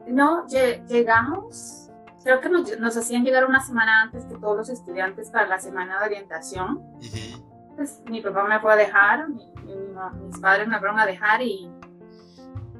No, 0.08 0.46
llegamos, 0.46 1.90
creo 2.24 2.40
que 2.40 2.48
nos, 2.48 2.96
hacían 2.96 3.24
llegar 3.24 3.46
una 3.46 3.60
semana 3.60 4.02
antes 4.02 4.24
que 4.24 4.36
todos 4.36 4.56
los 4.56 4.68
estudiantes 4.68 5.30
para 5.30 5.46
la 5.46 5.58
semana 5.58 5.98
de 6.00 6.06
orientación. 6.06 6.82
Pues 7.76 8.00
mi 8.10 8.20
papá 8.20 8.44
me 8.44 8.58
fue 8.58 8.72
a 8.72 8.76
dejar, 8.76 9.28
mis 9.28 10.38
padres 10.40 10.66
me 10.66 10.78
fueron 10.78 10.98
a 10.98 11.06
dejar 11.06 11.42
y 11.42 11.70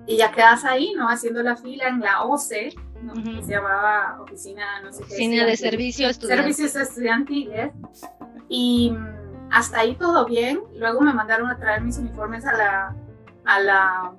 y 0.09 0.17
ya 0.17 0.33
quedas 0.33 0.65
ahí, 0.65 0.95
¿no? 0.97 1.07
Haciendo 1.07 1.43
la 1.43 1.55
fila 1.55 1.87
en 1.87 2.01
la 2.01 2.23
OCE, 2.23 2.75
¿no? 3.03 3.13
que 3.13 3.43
se 3.43 3.51
llamaba 3.53 4.19
Oficina, 4.23 4.81
no 4.83 4.91
sé 4.91 5.01
qué. 5.01 5.05
Oficina 5.05 5.45
de 5.45 5.55
Servicios 5.55 6.11
Estudiantiles. 6.13 6.57
Servicios 6.57 6.89
Estudiantiles. 6.89 7.73
Y 8.49 8.91
mm, 8.91 9.51
hasta 9.51 9.81
ahí 9.81 9.97
todo 9.97 10.25
bien. 10.25 10.63
Luego 10.77 11.03
me 11.03 11.13
mandaron 11.13 11.51
a 11.51 11.59
traer 11.59 11.83
mis 11.83 11.99
uniformes 11.99 12.47
a 12.47 12.57
la, 12.57 12.97
a 13.45 13.61
la, 13.61 14.13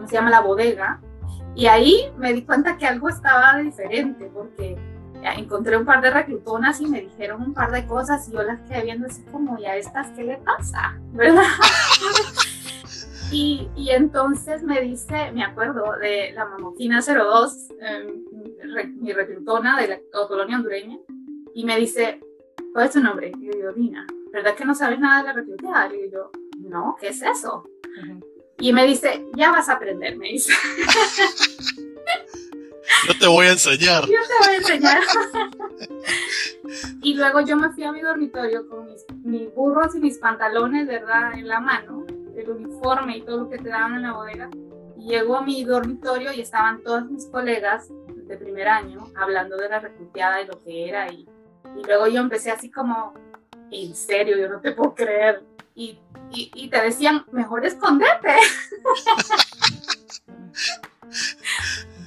¿cómo 0.00 0.08
se 0.08 0.14
llama? 0.14 0.30
La 0.30 0.40
bodega. 0.40 0.98
Y 1.54 1.66
ahí 1.66 2.10
me 2.16 2.32
di 2.32 2.42
cuenta 2.42 2.78
que 2.78 2.86
algo 2.86 3.10
estaba 3.10 3.58
diferente, 3.58 4.30
porque 4.32 4.78
encontré 5.36 5.76
un 5.76 5.84
par 5.84 6.00
de 6.00 6.10
reclutonas 6.10 6.80
y 6.80 6.86
me 6.86 7.02
dijeron 7.02 7.42
un 7.42 7.52
par 7.52 7.70
de 7.70 7.86
cosas 7.86 8.26
y 8.28 8.32
yo 8.32 8.42
las 8.42 8.62
quedé 8.62 8.82
viendo 8.84 9.06
así 9.06 9.22
como, 9.30 9.58
¿y 9.58 9.66
a 9.66 9.76
estas 9.76 10.08
qué 10.12 10.24
le 10.24 10.38
pasa? 10.38 10.98
¿Verdad? 11.12 11.44
Y, 13.32 13.70
y, 13.76 13.90
entonces 13.90 14.64
me 14.64 14.80
dice, 14.80 15.30
me 15.30 15.44
acuerdo 15.44 15.96
de 16.00 16.32
la 16.32 16.46
mamoquina 16.46 17.00
02, 17.00 17.68
em, 17.80 18.24
mi 18.96 19.12
reclutona 19.12 19.80
de 19.80 19.86
la 19.86 20.00
colonia 20.26 20.56
hondureña, 20.56 20.98
y 21.54 21.64
me 21.64 21.76
dice, 21.76 22.18
¿cuál 22.72 22.86
es 22.86 22.90
tu 22.90 22.98
nombre? 22.98 23.30
Y 23.38 23.56
yo 23.56 23.72
Dina, 23.72 24.04
¿verdad 24.32 24.56
que 24.56 24.64
no 24.64 24.74
sabes 24.74 24.98
nada 24.98 25.22
de 25.22 25.28
la 25.28 25.32
reclutada? 25.34 25.94
Y 25.94 26.10
yo, 26.10 26.32
no, 26.58 26.96
¿qué 27.00 27.10
es 27.10 27.22
eso? 27.22 27.62
Y 28.60 28.72
me 28.72 28.86
dice, 28.86 29.24
ya 29.34 29.50
vas 29.50 29.68
a 29.68 29.74
aprender, 29.74 30.16
me 30.16 30.28
dice. 30.28 30.52
Yo 33.08 33.18
te 33.18 33.26
voy 33.26 33.46
a 33.46 33.52
enseñar. 33.52 34.02
Yo 34.02 34.08
te 34.08 34.46
voy 34.46 34.54
a 34.54 34.56
enseñar. 34.56 35.02
y 37.02 37.14
luego 37.14 37.40
yo 37.40 37.56
me 37.56 37.70
fui 37.70 37.84
a 37.84 37.92
mi 37.92 38.02
dormitorio 38.02 38.68
con 38.68 38.86
mis, 38.86 39.04
mis 39.24 39.54
burros 39.54 39.94
y 39.94 40.00
mis 40.00 40.18
pantalones, 40.18 40.86
¿verdad? 40.86 41.32
En 41.34 41.48
la 41.48 41.60
mano 41.60 42.04
el 42.40 42.50
uniforme 42.50 43.18
y 43.18 43.22
todo 43.22 43.38
lo 43.38 43.48
que 43.48 43.58
te 43.58 43.68
daban 43.68 43.94
en 43.94 44.02
la 44.02 44.12
bodega. 44.12 44.50
Y 44.96 45.08
llego 45.08 45.36
a 45.36 45.42
mi 45.42 45.64
dormitorio 45.64 46.32
y 46.32 46.40
estaban 46.40 46.82
todos 46.82 47.10
mis 47.10 47.26
colegas 47.26 47.88
de 48.08 48.36
primer 48.36 48.68
año 48.68 49.06
hablando 49.16 49.56
de 49.56 49.68
la 49.68 49.80
recluteada 49.80 50.42
y 50.42 50.46
lo 50.46 50.58
que 50.62 50.88
era. 50.88 51.12
Y, 51.12 51.28
y 51.76 51.84
luego 51.84 52.06
yo 52.08 52.20
empecé 52.20 52.50
así 52.50 52.70
como, 52.70 53.14
en 53.70 53.94
serio, 53.94 54.36
yo 54.36 54.48
no 54.48 54.60
te 54.60 54.72
puedo 54.72 54.94
creer. 54.94 55.42
Y, 55.74 55.98
y, 56.32 56.68
te 56.68 56.80
decían, 56.80 57.24
mejor 57.32 57.64
esconderte. 57.64 58.34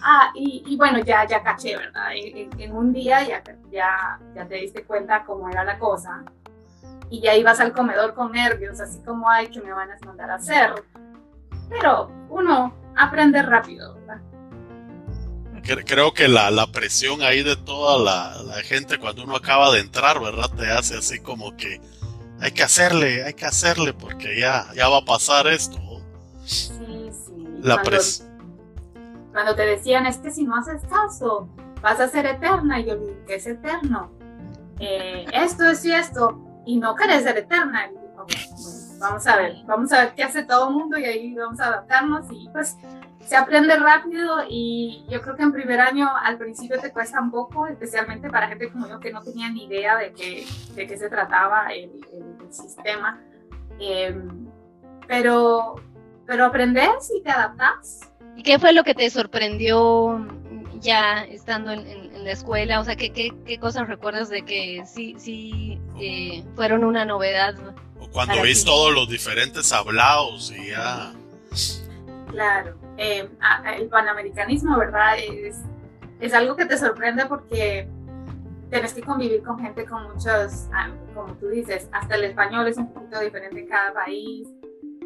ah, 0.03 0.31
y, 0.35 0.63
y, 0.67 0.77
bueno, 0.77 0.99
ya, 0.99 1.25
ya 1.25 1.41
caché, 1.41 1.77
¿verdad? 1.77 2.09
En, 2.13 2.49
en, 2.59 2.75
un 2.75 2.93
día 2.93 3.23
ya, 3.23 3.43
ya, 3.71 4.19
ya 4.35 4.47
te 4.47 4.55
diste 4.55 4.83
cuenta 4.83 5.23
cómo 5.25 5.49
era 5.49 5.63
la 5.63 5.79
cosa 5.79 6.23
y 7.13 7.21
ya 7.21 7.35
ibas 7.35 7.59
al 7.59 7.73
comedor 7.73 8.15
con 8.15 8.31
nervios, 8.31 8.79
así 8.79 8.99
como, 9.05 9.29
hay 9.29 9.47
que 9.47 9.61
me 9.61 9.71
van 9.71 9.91
a 9.91 9.97
mandar 10.03 10.31
a 10.31 10.35
hacer? 10.35 10.73
Pero 11.69 12.11
uno 12.29 12.73
aprende 12.95 13.41
rápido, 13.43 13.93
¿verdad? 13.95 14.21
Creo 15.85 16.11
que 16.11 16.27
la, 16.27 16.49
la 16.49 16.67
presión 16.67 17.21
ahí 17.21 17.43
de 17.43 17.55
toda 17.55 17.99
la, 17.99 18.41
la, 18.43 18.61
gente 18.63 18.97
cuando 18.97 19.23
uno 19.23 19.35
acaba 19.35 19.71
de 19.71 19.81
entrar, 19.81 20.19
¿verdad? 20.19 20.49
Te 20.57 20.71
hace 20.71 20.97
así 20.97 21.19
como 21.19 21.55
que 21.55 21.79
hay 22.43 22.51
que 22.51 22.63
hacerle, 22.63 23.23
hay 23.23 23.33
que 23.33 23.45
hacerle 23.45 23.93
porque 23.93 24.37
ya, 24.37 24.67
ya 24.75 24.89
va 24.89 24.97
a 24.97 25.05
pasar 25.05 25.47
esto. 25.47 25.79
Sí, 26.43 26.69
sí. 27.09 27.47
La 27.61 27.81
presión. 27.81 28.27
Cuando 29.31 29.55
te 29.55 29.65
decían, 29.65 30.05
es 30.05 30.17
que 30.17 30.29
si 30.29 30.43
no 30.43 30.57
haces 30.57 30.81
caso, 30.89 31.47
vas 31.81 32.01
a 32.01 32.09
ser 32.09 32.25
eterna. 32.25 32.81
Y 32.81 32.85
yo 32.85 32.97
digo, 32.97 33.15
¿qué 33.25 33.35
es 33.35 33.47
eterno? 33.47 34.11
Eh, 34.79 35.25
esto 35.31 35.63
es 35.69 35.85
y 35.85 35.93
esto 35.93 36.37
y 36.65 36.77
no 36.79 36.95
querés 36.95 37.23
ser 37.23 37.37
eterna. 37.37 37.89
vamos 38.99 39.25
a 39.25 39.37
ver, 39.37 39.55
vamos 39.65 39.93
a 39.93 40.03
ver 40.03 40.13
qué 40.13 40.23
hace 40.23 40.43
todo 40.43 40.67
el 40.67 40.75
mundo 40.75 40.97
y 40.97 41.05
ahí 41.05 41.33
vamos 41.33 41.61
a 41.61 41.67
adaptarnos 41.67 42.25
y 42.29 42.49
pues 42.51 42.75
se 43.25 43.37
aprende 43.37 43.75
rápido 43.77 44.43
y 44.49 45.05
yo 45.09 45.21
creo 45.21 45.35
que 45.35 45.43
en 45.43 45.53
primer 45.53 45.79
año 45.79 46.09
al 46.15 46.37
principio 46.37 46.79
te 46.79 46.91
cuesta 46.91 47.21
un 47.21 47.31
poco, 47.31 47.67
especialmente 47.67 48.29
para 48.29 48.47
gente 48.47 48.69
como 48.71 48.87
yo 48.87 48.99
que 48.99 49.11
no 49.11 49.21
tenía 49.21 49.49
ni 49.49 49.65
idea 49.65 49.97
de 49.97 50.11
qué, 50.13 50.45
de 50.75 50.87
qué 50.87 50.97
se 50.97 51.09
trataba 51.09 51.67
el, 51.73 52.05
el, 52.11 52.22
sistema. 52.53 53.21
Em, 53.79 54.47
pero, 55.07 55.75
pero 56.25 56.45
aprendes 56.45 57.11
y 57.15 57.21
te 57.21 57.31
adaptas. 57.31 58.11
¿Y 58.35 58.43
qué 58.43 58.59
fue 58.59 58.73
lo 58.73 58.83
que 58.83 58.95
te 58.95 59.09
sorprendió 59.09 60.25
ya 60.79 61.23
estando 61.23 61.71
en, 61.71 62.23
la 62.23 62.31
escuela? 62.31 62.79
O 62.79 62.83
sea, 62.83 62.95
¿qué, 62.95 63.11
qué, 63.11 63.33
qué 63.45 63.59
cosas 63.59 63.87
recuerdas 63.87 64.29
de 64.29 64.43
que 64.43 64.83
sí, 64.85 65.15
sí 65.17 65.79
eh, 65.99 66.43
fueron 66.55 66.83
una 66.83 67.05
novedad? 67.05 67.55
O 67.99 68.09
cuando 68.09 68.41
ves 68.41 68.63
todos 68.63 68.93
los 68.93 69.09
diferentes 69.09 69.71
hablados 69.73 70.51
y 70.51 70.69
ya... 70.69 71.13
Claro, 72.29 72.75
eh, 72.97 73.29
el 73.77 73.89
panamericanismo, 73.89 74.77
¿verdad? 74.77 75.17
Es, 75.19 75.57
es 76.19 76.33
algo 76.33 76.55
que 76.55 76.65
te 76.65 76.77
sorprende 76.77 77.25
porque 77.27 77.87
tienes 78.73 78.93
que 78.95 79.03
convivir 79.03 79.43
con 79.43 79.59
gente 79.59 79.85
con 79.85 80.01
muchos, 80.03 80.67
ah, 80.73 80.89
como 81.13 81.35
tú 81.35 81.47
dices, 81.49 81.87
hasta 81.91 82.15
el 82.15 82.23
español 82.23 82.67
es 82.67 82.77
un 82.77 82.91
poquito 82.91 83.19
diferente 83.19 83.59
en 83.59 83.67
cada 83.67 83.93
país, 83.93 84.47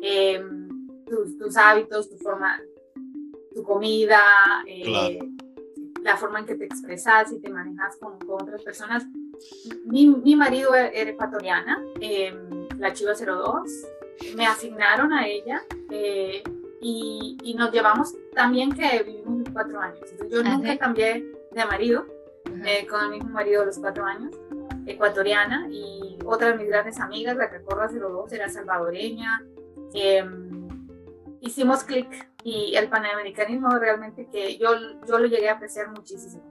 em, 0.02 0.70
tus, 1.06 1.38
tus, 1.38 1.58
hábitos, 1.58 2.10
tu 2.10 2.18
forma, 2.18 2.62
tu 3.54 3.64
comida, 3.64 4.22
eh, 4.66 5.20
la 6.02 6.16
forma 6.16 6.40
en 6.40 6.46
que 6.46 6.56
te 6.56 6.64
expresas 6.64 7.34
y 7.34 7.42
te 7.42 7.50
manejas 7.50 7.98
con, 7.98 8.18
otras 8.30 8.64
personas. 8.64 9.06
Mi, 9.86 10.08
mi, 10.08 10.38
marido 10.38 10.74
e, 10.74 11.02
era 11.02 11.10
ecuatoriana, 11.10 11.84
em, 12.00 12.70
la 12.78 12.94
Chiva 12.94 13.16
02, 13.16 13.86
me 14.38 14.48
asignaron 14.48 15.12
a 15.12 15.28
ella 15.28 15.62
eh, 15.92 16.42
y, 16.80 17.38
y, 17.44 17.54
nos 17.56 17.74
llevamos 17.74 18.16
también 18.34 18.72
que 18.72 19.04
vivimos 19.04 19.50
cuatro 19.52 19.82
años. 19.82 20.00
yo 20.32 20.42
nunca 20.42 20.78
cambié 20.78 21.26
de 21.52 21.66
marido, 21.66 22.06
eh, 22.66 22.88
con 22.88 23.04
el 23.06 23.10
mismo 23.12 23.30
marido 23.30 23.66
los 23.66 23.80
cuatro 23.80 24.06
años, 24.06 24.36
ecuatoriana 24.86 25.68
y 25.70 26.18
otra 26.26 26.50
de 26.50 26.58
mis 26.58 26.68
grandes 26.68 27.00
amigas, 27.00 27.36
la 27.38 27.50
que 27.50 27.60
recuerdo 27.60 27.84
hace 27.84 28.00
los 28.00 28.12
dos, 28.12 28.32
era 28.32 28.50
salvadoreña. 28.50 29.44
Em, 29.94 30.68
hicimos 31.42 31.84
clic 31.84 32.30
y 32.44 32.76
el 32.76 32.90
panamericanismo 32.90 33.70
realmente 33.78 34.28
que 34.32 34.58
yo, 34.58 34.70
yo 35.08 35.20
lo 35.20 35.28
llegué 35.28 35.50
a 35.50 35.54
apreciar 35.54 35.90
muchísimo. 35.90 36.44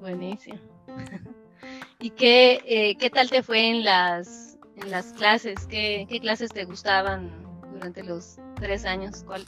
Buenísimo. 0.00 0.58
¿Y 1.98 2.10
qué, 2.10 2.60
eh, 2.64 2.96
qué 2.96 3.10
tal 3.10 3.28
te 3.28 3.42
fue 3.42 3.68
en 3.70 3.84
las, 3.84 4.56
en 4.76 4.90
las 4.90 5.12
clases? 5.12 5.66
¿Qué, 5.66 6.06
¿Qué, 6.08 6.20
clases 6.20 6.50
te 6.50 6.64
gustaban 6.64 7.30
durante 7.72 8.04
los 8.04 8.38
tres 8.56 8.84
años? 8.84 9.24
¿Cuál? 9.26 9.44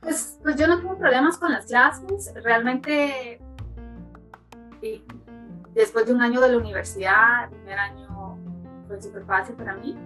Pues, 0.00 0.38
pues 0.42 0.56
yo 0.56 0.66
no 0.66 0.80
tuve 0.80 0.96
problemas 0.96 1.38
con 1.38 1.52
las 1.52 1.66
clases. 1.66 2.32
Realmente, 2.42 3.40
después 5.74 6.06
de 6.06 6.12
un 6.12 6.22
año 6.22 6.40
de 6.40 6.50
la 6.50 6.58
universidad, 6.58 7.44
el 7.44 7.50
primer 7.50 7.78
año 7.78 8.38
fue 8.86 9.00
súper 9.00 9.24
fácil 9.24 9.54
para 9.56 9.74
mí. 9.74 9.96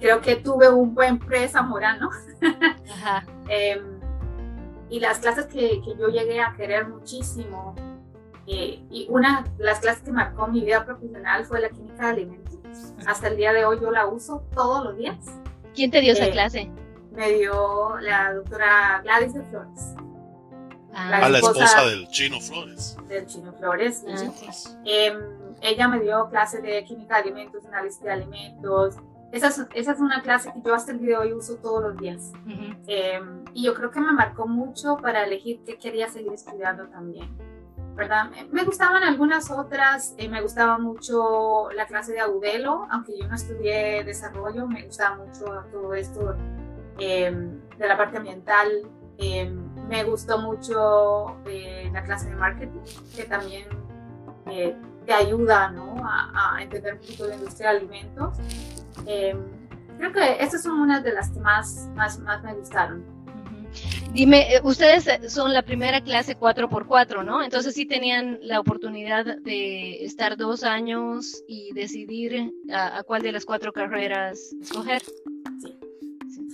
Creo 0.00 0.20
que 0.20 0.36
tuve 0.36 0.68
un 0.68 0.94
buen 0.94 1.18
pre-zamorano. 1.18 2.10
Eh, 3.48 3.82
y 4.88 5.00
las 5.00 5.18
clases 5.18 5.46
que, 5.46 5.82
que, 5.82 5.96
yo 5.98 6.08
llegué 6.08 6.40
a 6.40 6.54
querer 6.54 6.88
muchísimo, 6.88 7.74
eh, 8.46 8.82
y 8.90 9.06
una 9.08 9.44
de 9.56 9.64
las 9.64 9.80
clases 9.80 10.02
que 10.02 10.12
marcó 10.12 10.46
mi 10.48 10.64
vida 10.64 10.84
profesional 10.84 11.44
fue 11.44 11.60
la 11.60 11.68
química 11.68 12.06
de 12.06 12.10
alimentos. 12.10 12.58
Hasta 13.06 13.28
el 13.28 13.36
día 13.36 13.52
de 13.52 13.64
hoy 13.64 13.78
yo 13.80 13.90
la 13.90 14.06
uso 14.06 14.44
todos 14.54 14.84
los 14.84 14.96
días. 14.96 15.18
¿Quién 15.74 15.90
te 15.90 16.00
dio 16.00 16.12
esa 16.12 16.26
eh, 16.26 16.30
clase? 16.32 16.70
Me 17.12 17.32
dio 17.32 17.98
la 18.00 18.34
doctora 18.34 19.00
Gladys 19.02 19.34
de 19.34 19.42
Flores. 19.44 19.94
Ah. 20.94 21.20
La, 21.20 21.28
la 21.28 21.38
esposa 21.38 21.84
del 21.86 22.06
Chino 22.08 22.40
Flores. 22.40 22.96
Del 23.08 23.26
Chino 23.26 23.52
Flores. 23.52 24.04
Ah, 24.08 24.80
eh, 24.84 25.18
ella 25.60 25.88
me 25.88 26.00
dio 26.00 26.28
clase 26.28 26.60
de 26.60 26.84
química 26.84 27.16
de 27.16 27.22
alimentos, 27.22 27.64
análisis 27.66 28.02
de 28.02 28.10
alimentos, 28.10 28.96
esa 29.32 29.48
es, 29.48 29.66
esa 29.74 29.92
es, 29.92 30.00
una 30.00 30.20
clase 30.20 30.52
que 30.52 30.60
yo 30.62 30.74
hasta 30.74 30.92
el 30.92 31.00
día 31.00 31.08
de 31.08 31.16
hoy 31.16 31.32
uso 31.32 31.56
todos 31.56 31.82
los 31.82 31.96
días. 31.96 32.32
eh, 32.86 33.20
y 33.54 33.64
yo 33.64 33.74
creo 33.74 33.90
que 33.90 34.00
me 34.00 34.12
marcó 34.12 34.46
mucho 34.46 34.98
para 34.98 35.24
elegir 35.24 35.62
qué 35.64 35.78
quería 35.78 36.08
seguir 36.08 36.34
estudiando 36.34 36.86
también. 36.88 37.34
¿verdad? 37.94 38.30
Me 38.50 38.64
gustaban 38.64 39.02
algunas 39.02 39.50
otras, 39.50 40.14
eh, 40.16 40.28
me 40.28 40.40
gustaba 40.40 40.78
mucho 40.78 41.70
la 41.72 41.86
clase 41.86 42.12
de 42.12 42.20
Audelo, 42.20 42.86
aunque 42.90 43.18
yo 43.18 43.26
no 43.26 43.34
estudié 43.34 44.02
desarrollo, 44.04 44.66
me 44.66 44.84
gustaba 44.84 45.16
mucho 45.16 45.44
todo 45.70 45.92
esto 45.94 46.34
eh, 46.98 47.30
de 47.78 47.88
la 47.88 47.96
parte 47.96 48.16
ambiental. 48.16 48.68
Eh, 49.92 50.04
me 50.04 50.04
gustó 50.04 50.38
mucho 50.38 51.36
la 51.92 52.02
clase 52.02 52.30
de 52.30 52.36
marketing, 52.36 52.80
que 53.14 53.24
también 53.24 53.66
te 55.06 55.12
ayuda 55.12 55.70
¿no? 55.70 55.96
a, 56.04 56.56
a, 56.56 56.62
entender 56.62 56.94
un 56.94 57.00
poquito 57.00 57.26
de 57.26 57.34
industria 57.34 57.70
de 57.70 57.76
alimentos. 57.78 58.38
Eh, 59.06 59.36
creo 59.98 60.12
que 60.12 60.36
estas 60.40 60.62
son 60.62 60.80
unas 60.80 61.02
de 61.02 61.12
las 61.12 61.30
que 61.30 61.40
más, 61.40 61.88
más, 61.94 62.18
más 62.20 62.42
me 62.42 62.54
gustaron. 62.54 63.04
Dime, 64.12 64.54
eh, 64.54 64.60
ustedes 64.62 65.32
son 65.32 65.54
la 65.54 65.62
primera 65.62 66.02
clase 66.02 66.36
4x4, 66.38 67.24
¿no? 67.24 67.42
Entonces 67.42 67.74
sí 67.74 67.86
tenían 67.86 68.38
la 68.42 68.60
oportunidad 68.60 69.24
de 69.38 70.04
estar 70.04 70.36
dos 70.36 70.62
años 70.64 71.42
y 71.48 71.72
decidir 71.72 72.52
a, 72.70 72.98
a 72.98 73.02
cuál 73.02 73.22
de 73.22 73.32
las 73.32 73.44
cuatro 73.44 73.72
carreras 73.72 74.54
escoger. 74.60 75.02
Sí. 75.60 75.78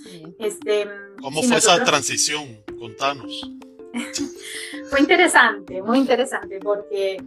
sí. 0.03 0.35
Este, 0.39 0.87
¿Cómo 1.21 1.41
fue 1.41 1.55
nosotros... 1.55 1.75
esa 1.75 1.83
transición? 1.83 2.68
Contanos. 2.79 3.51
fue 4.89 4.99
interesante, 5.01 5.81
muy 5.81 5.99
interesante, 5.99 6.59
porque 6.59 7.17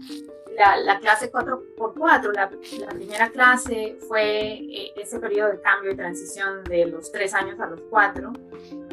la, 0.57 0.77
la 0.77 0.99
clase 0.99 1.31
4x4, 1.31 2.33
la, 2.35 2.49
primera 2.91 3.31
clase 3.31 3.99
fue 4.09 4.53
eh, 4.53 4.93
ese 4.97 5.19
periodo 5.19 5.51
de 5.51 5.61
cambio 5.61 5.93
y 5.93 5.97
transición 5.97 6.65
de 6.65 6.87
los 6.87 7.11
tres 7.11 7.35
años 7.35 7.59
a 7.61 7.67
los 7.67 7.81
cuatro, 7.83 8.33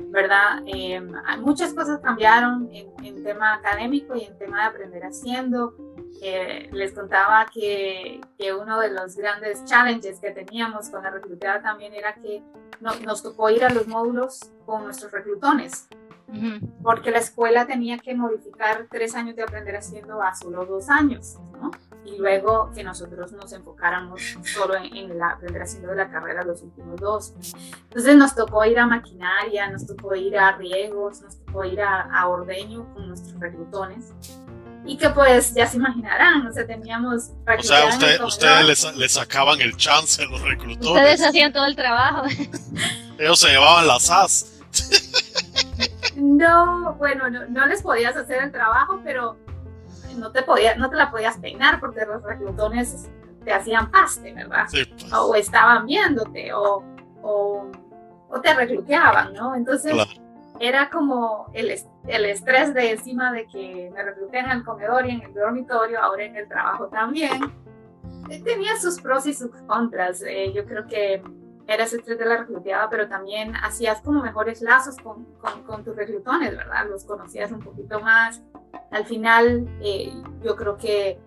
¿verdad? 0.07 0.63
Eh, 0.65 1.01
muchas 1.39 1.73
cosas 1.73 1.99
cambiaron 1.99 2.69
en, 2.71 3.23
tema 3.23 3.55
académico 3.55 4.15
y 4.15 4.23
en 4.23 4.37
tema 4.37 4.61
de 4.61 4.67
aprender 4.67 5.03
haciendo. 5.03 5.75
Eh, 6.21 6.69
les 6.73 6.93
contaba 6.93 7.45
que, 7.53 8.19
que, 8.37 8.53
uno 8.53 8.79
de 8.79 8.89
los 8.89 9.15
grandes 9.15 9.63
challenges 9.65 10.19
que 10.19 10.31
teníamos 10.31 10.89
con 10.89 11.03
la 11.03 11.11
reclutada 11.11 11.61
también 11.61 11.93
era 11.93 12.13
que 12.15 12.41
no, 12.81 12.93
nos 13.05 13.23
tocó 13.23 13.49
ir 13.49 13.63
a 13.63 13.69
los 13.69 13.87
módulos 13.87 14.51
con 14.65 14.83
nuestros 14.83 15.11
reclutones 15.11 15.87
porque 16.83 17.11
la 17.11 17.19
escuela 17.19 17.65
tenía 17.65 17.97
que 17.97 18.13
modificar 18.15 18.87
tres 18.89 19.15
años 19.15 19.35
de 19.35 19.43
aprender 19.43 19.75
haciendo 19.75 20.21
a 20.21 20.35
solo 20.35 20.65
dos 20.65 20.89
años, 20.89 21.37
¿no? 21.59 21.71
Y 22.05 22.17
luego 22.17 22.71
que 22.73 22.83
nosotros 22.83 23.31
nos 23.33 23.51
enfocáramos 23.51 24.37
solo 24.43 24.75
en, 24.75 24.95
en 24.95 25.11
el 25.11 25.21
aprender 25.21 25.61
haciendo 25.61 25.89
de 25.89 25.97
la 25.97 26.09
carrera 26.09 26.43
los 26.43 26.61
últimos 26.61 26.99
dos. 26.99 27.33
Entonces 27.83 28.15
nos 28.15 28.35
tocó 28.35 28.63
ir 28.65 28.79
a 28.79 28.85
maquinaria, 28.85 29.69
nos 29.69 29.85
tocó 29.85 30.15
ir 30.15 30.37
a 30.37 30.55
riegos, 30.55 31.21
nos 31.21 31.37
tocó 31.45 31.65
ir 31.65 31.81
a, 31.81 32.01
a 32.01 32.27
ordeño 32.27 32.91
con 32.93 33.09
nuestros 33.09 33.39
reclutones. 33.39 34.13
Y 34.85 34.97
que 34.97 35.09
pues 35.09 35.53
ya 35.53 35.67
se 35.67 35.77
imaginarán, 35.77 36.47
o 36.47 36.53
sea, 36.53 36.65
teníamos... 36.65 37.31
O 37.45 37.63
sea, 37.63 37.85
usted, 37.87 38.21
ustedes 38.23 38.65
les, 38.65 38.95
les, 38.95 39.11
sacaban 39.11 39.59
el 39.61 39.75
chance 39.75 40.23
a 40.23 40.25
los 40.25 40.41
reclutones. 40.41 40.89
Ustedes 40.89 41.21
hacían 41.21 41.53
todo 41.53 41.65
el 41.65 41.75
trabajo. 41.75 42.23
Ellos 43.19 43.39
se 43.39 43.49
llevaban 43.49 43.85
las 43.85 44.09
as. 44.09 44.59
No, 46.19 46.95
bueno, 46.95 47.29
no, 47.29 47.45
no, 47.47 47.65
les 47.65 47.81
podías 47.81 48.15
hacer 48.15 48.43
el 48.43 48.51
trabajo, 48.51 48.99
pero 49.03 49.37
no 50.17 50.31
te, 50.31 50.43
podía, 50.43 50.75
no 50.75 50.89
te 50.89 50.95
la 50.95 51.11
podías 51.11 51.37
peinar 51.37 51.79
porque 51.79 52.05
los 52.05 52.21
reclutones 52.23 53.09
te 53.43 53.53
hacían 53.53 53.89
paste, 53.91 54.33
¿verdad? 54.33 54.65
Sí, 54.67 54.83
pues. 54.85 55.13
O 55.13 55.35
estaban 55.35 55.85
viéndote, 55.85 56.53
o, 56.53 56.83
o, 57.21 57.71
o 58.29 58.41
te 58.41 58.53
recluteaban, 58.53 59.33
¿no? 59.33 59.55
Entonces 59.55 59.93
claro. 59.93 60.09
era 60.59 60.89
como 60.89 61.49
el, 61.53 61.73
el, 62.07 62.25
estrés 62.25 62.73
de 62.73 62.91
encima 62.91 63.31
de 63.31 63.47
que 63.47 63.91
me 63.93 64.03
recluteen 64.03 64.45
en 64.45 64.51
el 64.51 64.63
comedor 64.63 65.05
y 65.05 65.11
en 65.11 65.21
el 65.21 65.33
dormitorio, 65.33 66.01
ahora 66.01 66.23
en 66.23 66.35
el 66.35 66.47
trabajo 66.47 66.87
también. 66.87 67.53
Tenía 68.43 68.75
sus 68.79 69.01
pros 69.01 69.25
y 69.25 69.33
sus 69.33 69.51
contras. 69.65 70.21
Eh, 70.21 70.51
yo 70.53 70.65
creo 70.65 70.85
que 70.85 71.23
eras 71.69 71.93
estrés 71.93 72.17
de 72.17 72.25
la 72.25 72.37
recluteada, 72.37 72.89
pero 72.89 73.07
también 73.07 73.55
hacías 73.55 74.01
como 74.01 74.23
mejores 74.23 74.61
lazos 74.61 74.95
con, 74.97 75.25
con, 75.39 75.63
con, 75.63 75.83
tus 75.83 75.95
reclutones, 75.95 76.57
¿verdad? 76.57 76.87
Los 76.89 77.05
conocías 77.05 77.51
un 77.51 77.59
poquito 77.59 77.99
más. 77.99 78.41
Al 78.91 79.05
final, 79.05 79.67
eh, 79.81 80.11
yo 80.43 80.55
creo 80.55 80.77
que, 80.77 81.19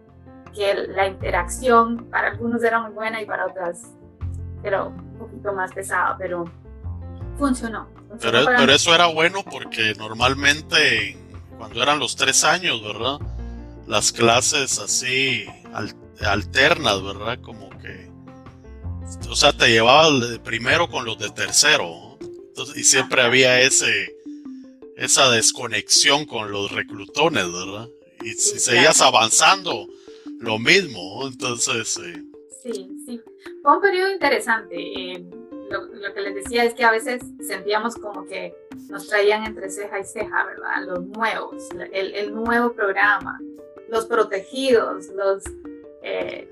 que, 0.52 0.74
la 0.88 1.07
interacción 1.07 2.09
para 2.11 2.28
algunos 2.31 2.62
era 2.64 2.81
muy 2.81 2.92
buena 2.92 3.22
y 3.22 3.26
para 3.26 3.46
otras 3.46 3.92
era 4.64 4.85
un 4.85 5.18
poquito 5.18 5.52
más 5.52 5.72
pesada, 5.72 6.16
pero 6.18 6.44
funcionó. 7.38 7.88
funcionó 8.09 8.18
pero, 8.44 8.57
pero 8.57 8.72
eso 8.72 8.92
era 8.94 9.07
bueno 9.07 9.44
porque 9.48 9.94
normalmente 9.96 11.16
cuando 11.57 11.81
eran 11.81 12.00
los 12.00 12.16
tres 12.16 12.42
años, 12.42 12.83
¿verdad? 12.83 13.18
Las 13.87 14.11
clases 14.11 14.81
así 14.81 15.46
alternas, 16.20 17.02
¿verdad? 17.02 17.38
Como 17.40 17.72
o 19.29 19.37
sea, 19.37 19.53
te 19.53 19.69
llevaba 19.69 20.09
primero 20.43 20.88
con 20.88 21.05
los 21.05 21.19
de 21.19 21.31
tercero. 21.31 22.19
Entonces, 22.21 22.77
y 22.77 22.85
siempre 22.85 23.23
había 23.23 23.61
ese 23.61 24.17
esa 24.97 25.31
desconexión 25.31 26.27
con 26.27 26.53
los 26.53 26.71
reclutones, 26.71 27.51
¿verdad? 27.51 27.88
Y 28.23 28.33
si 28.35 28.59
seguías 28.59 29.01
avanzando, 29.01 29.88
lo 30.38 30.59
mismo. 30.59 31.27
Entonces. 31.27 31.99
Eh... 31.99 32.23
Sí, 32.62 32.88
sí. 33.07 33.21
Fue 33.62 33.75
un 33.75 33.81
periodo 33.81 34.12
interesante. 34.12 34.77
Eh, 34.77 35.25
lo, 35.71 35.87
lo, 35.87 36.15
que 36.15 36.21
les 36.21 36.35
decía 36.35 36.65
es 36.65 36.75
que 36.75 36.85
a 36.85 36.91
veces 36.91 37.23
sentíamos 37.47 37.97
como 37.97 38.27
que 38.27 38.55
nos 38.91 39.09
traían 39.09 39.45
entre 39.47 39.71
ceja 39.71 39.99
y 39.99 40.05
ceja, 40.05 40.45
¿verdad? 40.45 40.85
Los 40.87 41.07
nuevos, 41.07 41.69
el, 41.93 42.15
el 42.15 42.35
nuevo 42.35 42.73
programa, 42.73 43.41
los 43.88 44.07
protegidos, 44.07 45.07
los. 45.17 45.43
Eh, 46.03 46.52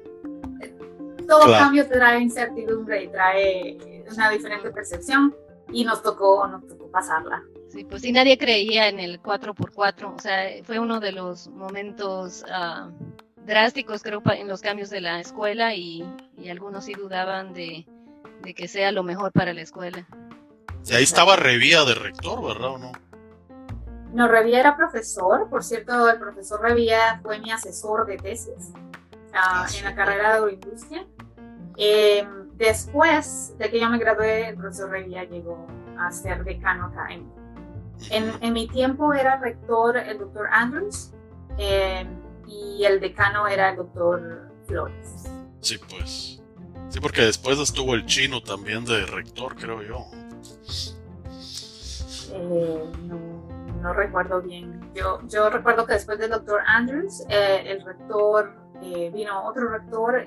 todo 1.31 1.45
claro. 1.45 1.65
cambio 1.65 1.89
trae 1.89 2.21
incertidumbre 2.21 3.05
y 3.05 3.09
trae 3.09 4.05
una 4.11 4.31
diferente 4.31 4.71
percepción 4.71 5.33
y 5.73 5.85
nos 5.85 6.03
tocó, 6.03 6.45
nos 6.49 6.67
tocó 6.67 6.91
pasarla. 6.91 7.45
Sí, 7.69 7.85
pues 7.85 8.03
sí, 8.03 8.11
nadie 8.11 8.37
creía 8.37 8.89
en 8.89 8.99
el 8.99 9.23
4x4, 9.23 10.17
o 10.17 10.19
sea, 10.19 10.49
fue 10.65 10.81
uno 10.81 10.99
de 10.99 11.13
los 11.13 11.47
momentos 11.47 12.45
uh, 12.49 12.91
drásticos, 13.47 14.03
creo, 14.03 14.21
en 14.33 14.49
los 14.49 14.61
cambios 14.61 14.91
de 14.91 15.01
la 15.01 15.21
escuela 15.21 15.73
y, 15.77 16.05
y 16.37 16.49
algunos 16.49 16.87
sí 16.87 16.95
dudaban 16.95 17.55
de, 17.55 17.87
de, 18.43 18.53
que 18.53 18.67
sea 18.67 18.91
lo 18.91 19.05
mejor 19.05 19.31
para 19.31 19.55
la 19.55 19.63
escuela. 19.63 20.05
Y 20.85 20.95
ahí 20.95 21.05
estaba 21.05 21.37
Revía 21.37 21.85
de 21.85 21.95
rector, 21.95 22.43
¿verdad 22.45 22.71
o 22.71 22.79
no? 22.79 22.93
No, 24.13 24.27
Revía 24.27 24.59
era 24.59 24.77
profesor, 24.77 25.49
por 25.49 25.63
cierto, 25.63 26.11
el 26.11 26.19
profesor 26.19 26.61
Revía 26.61 27.21
fue 27.23 27.39
mi 27.39 27.53
asesor 27.53 28.05
de 28.07 28.17
tesis 28.17 28.73
uh, 28.75 29.79
en 29.79 29.85
la 29.85 29.95
carrera 29.95 30.31
de 30.31 30.35
agroindustria. 30.39 31.07
Eh, 31.83 32.29
después 32.57 33.55
de 33.59 33.71
que 33.71 33.81
yo 33.81 33.89
me 33.89 33.99
gradué, 33.99 34.51
el 34.51 34.57
profesor 34.57 34.91
Revilla 34.91 35.25
llegó 35.25 35.67
a 35.99 36.13
ser 36.13 36.45
decano 36.45 36.87
académico. 36.87 37.35
En, 38.11 38.31
en, 38.41 38.53
mi 38.53 38.69
tiempo 38.69 39.13
era 39.15 39.39
rector 39.39 39.97
el 39.97 40.19
doctor 40.19 40.47
Andrews 40.53 41.13
eh, 41.59 42.07
y 42.47 42.85
el 42.85 43.01
decano 43.01 43.47
era 43.47 43.71
el 43.71 43.77
doctor 43.77 44.51
Flores. 44.67 45.25
Sí, 45.61 45.79
pues. 45.89 46.43
Sí, 46.89 47.01
porque 47.01 47.23
después 47.23 47.59
estuvo 47.59 47.95
el 47.95 48.05
chino 48.05 48.43
también 48.43 48.85
de 48.85 49.07
rector, 49.07 49.55
creo 49.57 49.83
yo. 49.83 50.07
Eh, 52.33 52.93
no, 53.83 53.93
recuerdo 53.95 54.43
bien. 54.43 54.81
Yo, 54.95 55.21
yo 55.29 55.49
recuerdo 55.49 55.87
que 55.87 55.95
después 55.95 56.19
del 56.19 56.31
doctor 56.31 56.61
Andrews, 56.67 57.25
eh, 57.29 57.63
el 57.67 57.85
rector, 57.85 58.55
eh, 58.83 59.11
vino 59.15 59.47
otro 59.47 59.69
rector 59.69 60.23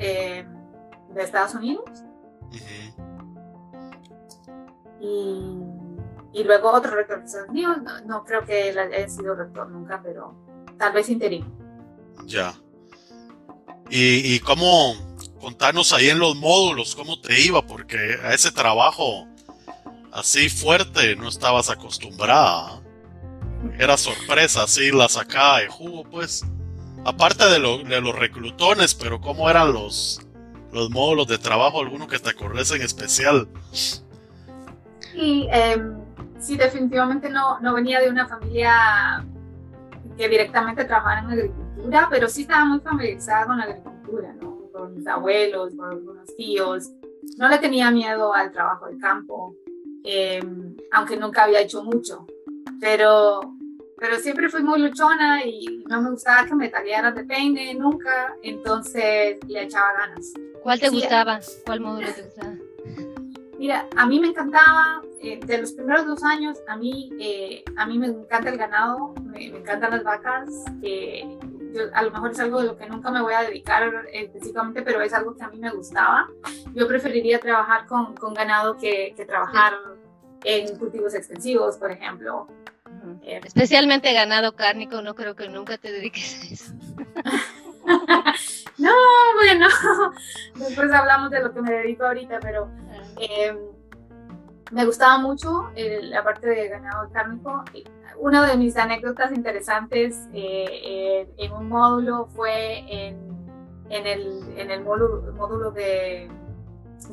de 1.13 1.23
Estados 1.23 1.55
Unidos. 1.55 1.83
y, 4.99 5.59
y, 6.33 6.43
luego 6.43 6.71
otro 6.71 6.95
rector 6.95 7.19
de 7.19 7.25
Estados 7.25 7.49
Unidos. 7.49 7.77
No, 8.05 8.23
creo 8.23 8.45
que 8.45 8.69
él 8.69 8.77
haya 8.77 9.07
sido 9.09 9.35
rector 9.35 9.69
nunca, 9.69 10.01
pero 10.03 10.35
tal 10.77 10.93
vez 10.93 11.09
interino. 11.09 11.51
Ya. 12.25 12.53
¿Y, 13.89 14.35
y 14.35 14.39
cómo, 14.39 14.95
contanos 15.39 15.93
ahí 15.93 16.09
en 16.09 16.19
los 16.19 16.35
módulos, 16.35 16.95
cómo 16.95 17.19
te 17.19 17.39
iba? 17.41 17.65
Porque 17.65 18.17
a 18.23 18.33
ese 18.33 18.51
trabajo 18.51 19.27
así 20.13 20.49
fuerte 20.49 21.15
no 21.15 21.27
estabas 21.27 21.69
acostumbrada. 21.69 22.81
Era 23.79 23.97
sorpresa, 23.97 24.63
así 24.63 24.91
la 24.91 25.09
sacada 25.09 25.59
de 25.59 25.67
jugo, 25.67 26.03
pues. 26.03 26.45
Aparte 27.05 27.45
de, 27.45 27.59
los 27.59 28.15
reclutones, 28.15 28.95
pero 28.95 29.19
cómo 29.19 29.49
eran 29.49 29.73
los, 29.73 30.21
los 30.73 30.89
módulos 30.89 31.27
de 31.27 31.37
trabajo, 31.37 31.79
alguno 31.79 32.07
que 32.07 32.19
te 32.19 32.31
acordes 32.31 32.71
en 32.71 32.81
especial. 32.81 33.47
Y 35.13 35.47
em, 35.51 35.97
sí, 36.39 36.57
definitivamente 36.57 37.29
no, 37.29 37.59
no 37.59 37.73
venía 37.73 38.01
de 38.01 38.09
una 38.09 38.27
familia 38.27 39.23
que 40.17 40.27
directamente 40.27 40.85
trabajara 40.85 41.21
en 41.21 41.31
agricultura, 41.31 42.07
pero 42.09 42.27
sí 42.27 42.41
estaba 42.41 42.65
muy 42.65 42.79
familiarizada 42.79 43.45
con 43.45 43.57
la 43.57 43.63
agricultura, 43.63 44.33
¿no? 44.41 44.53
Mis 44.89 45.07
abuelos, 45.07 45.75
con 45.75 45.91
algunos 45.91 46.35
tíos. 46.35 46.89
No 47.37 47.47
le 47.47 47.57
tenía 47.59 47.89
miedo 47.91 48.33
al 48.33 48.51
trabajo 48.51 48.87
de 48.87 48.97
campo. 48.97 49.55
Em, 50.03 50.75
aunque 50.91 51.15
nunca 51.15 51.45
había 51.45 51.61
hecho 51.61 51.81
mucho, 51.81 52.27
pero, 52.81 53.39
pero 53.97 54.17
siempre 54.17 54.49
fui 54.49 54.61
muy 54.61 54.79
luchona 54.81 55.45
y 55.45 55.81
no 55.87 56.01
me 56.01 56.11
gustaba 56.11 56.45
que 56.45 56.55
me 56.55 56.67
tallaran 56.67 57.15
de 57.15 57.23
peine, 57.23 57.73
nunca, 57.73 58.35
entonces 58.43 59.37
le 59.47 59.63
echaba 59.63 59.93
ganas. 59.93 60.33
¿Cuál 60.63 60.79
te 60.79 60.89
gustaba? 60.89 61.39
¿Cuál 61.65 61.81
módulo 61.81 62.07
te 62.13 62.23
gustaba? 62.23 62.53
Mira, 63.59 63.87
a 63.95 64.05
mí 64.05 64.19
me 64.19 64.27
encantaba, 64.27 65.01
eh, 65.21 65.39
de 65.45 65.57
los 65.59 65.71
primeros 65.73 66.05
dos 66.05 66.23
años, 66.23 66.57
a 66.67 66.75
mí, 66.75 67.11
eh, 67.19 67.63
a 67.77 67.85
mí 67.85 67.97
me 67.97 68.07
encanta 68.07 68.49
el 68.49 68.57
ganado, 68.57 69.13
me, 69.23 69.45
encantan 69.45 69.91
las 69.91 70.03
vacas, 70.03 70.49
eh, 70.81 71.37
a 71.93 72.03
lo 72.03 72.11
mejor 72.11 72.31
es 72.31 72.39
algo 72.39 72.59
de 72.59 72.67
lo 72.67 72.77
que 72.77 72.87
nunca 72.87 73.09
me 73.09 73.21
voy 73.21 73.33
a 73.33 73.43
dedicar 73.43 73.89
específicamente, 74.11 74.81
pero 74.81 75.01
es 75.01 75.13
algo 75.13 75.35
que 75.35 75.43
a 75.43 75.49
mí 75.49 75.59
me 75.59 75.71
gustaba. 75.71 76.27
Yo 76.73 76.87
preferiría 76.87 77.39
trabajar 77.39 77.85
con, 77.87 78.15
con 78.15 78.33
ganado 78.33 78.77
que, 78.77 79.13
que 79.15 79.25
trabajar 79.25 79.73
en 80.43 80.77
cultivos 80.77 81.13
extensivos, 81.13 81.77
por 81.77 81.91
ejemplo. 81.91 82.47
Eh, 83.21 83.41
Especialmente 83.43 84.13
ganado 84.13 84.55
cárnico, 84.55 85.01
no 85.01 85.15
creo 85.15 85.35
que 85.35 85.47
nunca 85.47 85.77
te 85.77 85.91
dediques 85.91 86.41
a 86.41 86.53
eso. 86.53 86.73
no, 88.77 88.91
bueno, 89.35 89.67
después 90.55 90.91
hablamos 90.91 91.29
de 91.29 91.41
lo 91.41 91.53
que 91.53 91.61
me 91.61 91.71
dedico 91.71 92.05
ahorita, 92.05 92.39
pero 92.41 92.69
em, 93.19 93.57
me 94.71 94.85
gustaba 94.85 95.17
mucho 95.19 95.71
la 95.75 96.23
parte 96.23 96.47
de 96.47 96.69
ganado 96.69 97.09
cárnico. 97.11 97.63
Una 98.17 98.47
de 98.47 98.57
mis 98.57 98.75
anécdotas 98.77 99.31
interesantes 99.31 100.27
eh, 100.33 101.31
en 101.37 101.51
un 101.51 101.69
módulo 101.69 102.27
fue 102.27 102.79
en, 102.89 103.17
el, 103.89 104.83
módulo, 104.83 105.71
de 105.71 106.29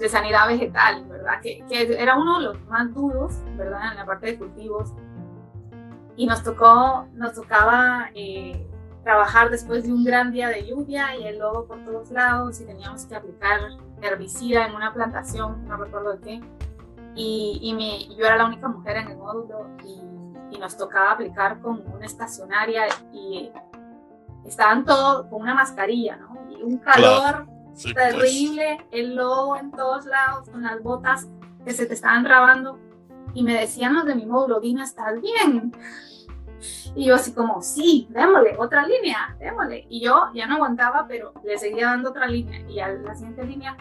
sanidad 0.09 0.49
vegetal, 0.49 1.05
¿verdad? 1.07 1.41
Que, 1.43 1.63
que, 1.69 2.03
era 2.03 2.17
uno 2.17 2.39
de 2.39 2.45
los 2.47 2.61
más 2.67 2.95
duros, 2.95 3.35
¿verdad? 3.57 3.93
En 3.93 3.97
la 3.99 4.07
parte 4.07 4.27
de 4.27 4.39
cultivos. 4.39 4.93
Y 6.17 6.27
nos 6.27 6.43
tocó, 6.43 7.07
nos 7.15 7.35
tocaba 7.35 8.11
eh, 8.15 8.67
trabajar 9.03 9.51
después 9.51 9.85
de 9.85 9.93
un 9.93 10.05
gran 10.05 10.31
día 10.33 10.49
de 10.49 10.67
lluvia 10.67 11.17
y 11.17 11.27
el 11.27 11.39
lodo 11.39 11.67
por 11.67 11.85
todos 11.85 12.11
lados 12.11 12.61
y 12.61 12.67
teníamos 12.67 13.07
que 13.07 13.15
aplicar 13.15 13.61
herbicida 14.03 14.67
en 14.67 14.75
una 14.75 14.93
plantación, 14.93 15.67
no 15.67 15.77
recuerdo 15.77 16.17
de 16.17 16.21
qué. 16.21 16.41
Y, 17.15 17.59
y 17.63 17.75
mi, 17.75 18.15
yo 18.17 18.27
era 18.27 18.37
la 18.37 18.47
única 18.47 18.69
mujer 18.69 18.99
en 18.99 19.09
el 19.09 19.17
módulo 19.17 19.67
y, 19.85 20.01
y 20.55 20.59
nos 20.59 20.77
tocaba 20.77 21.13
aplicar 21.13 21.61
con 21.61 21.83
una 21.93 22.07
estacionaria 22.07 22.87
y 23.13 23.51
estaban 24.45 24.85
todos 24.85 25.27
con 25.27 25.43
una 25.43 25.55
mascarilla, 25.55 26.17
¿no? 26.17 26.37
Y 26.51 26.63
un 26.63 26.79
calor 26.79 27.47
pues. 27.73 27.95
terrible, 27.95 28.79
el 28.91 29.17
lobo 29.17 29.57
en 29.57 29.71
todos 29.71 30.07
lados, 30.07 30.49
con 30.49 30.63
las 30.63 30.83
botas 30.83 31.29
que 31.65 31.73
se 31.73 31.87
te 31.87 31.95
estaban 31.95 32.25
rabando. 32.25 32.79
Y 33.33 33.43
me 33.43 33.55
decían 33.55 33.95
los 33.95 34.05
de 34.07 34.15
mi 34.15 34.27
módulo, 34.27 34.61
Dina, 34.61 34.85
¿estás 34.85 35.21
bien? 35.21 35.73
Y 36.95 37.07
yo 37.07 37.15
así 37.15 37.33
como, 37.33 37.63
sí, 37.63 38.07
démosle, 38.11 38.57
otra 38.59 38.87
línea, 38.87 39.37
démosle. 39.39 39.87
Y 39.89 40.01
yo 40.01 40.31
ya 40.35 40.47
no 40.47 40.57
aguantaba, 40.57 41.07
pero 41.09 41.33
le 41.45 41.59
seguía 41.59 41.87
dando 41.87 42.11
otra 42.11 42.27
línea. 42.27 42.61
Y 42.69 42.81
a 42.81 42.89
la 42.89 43.15
siguiente 43.15 43.45
línea, 43.45 43.77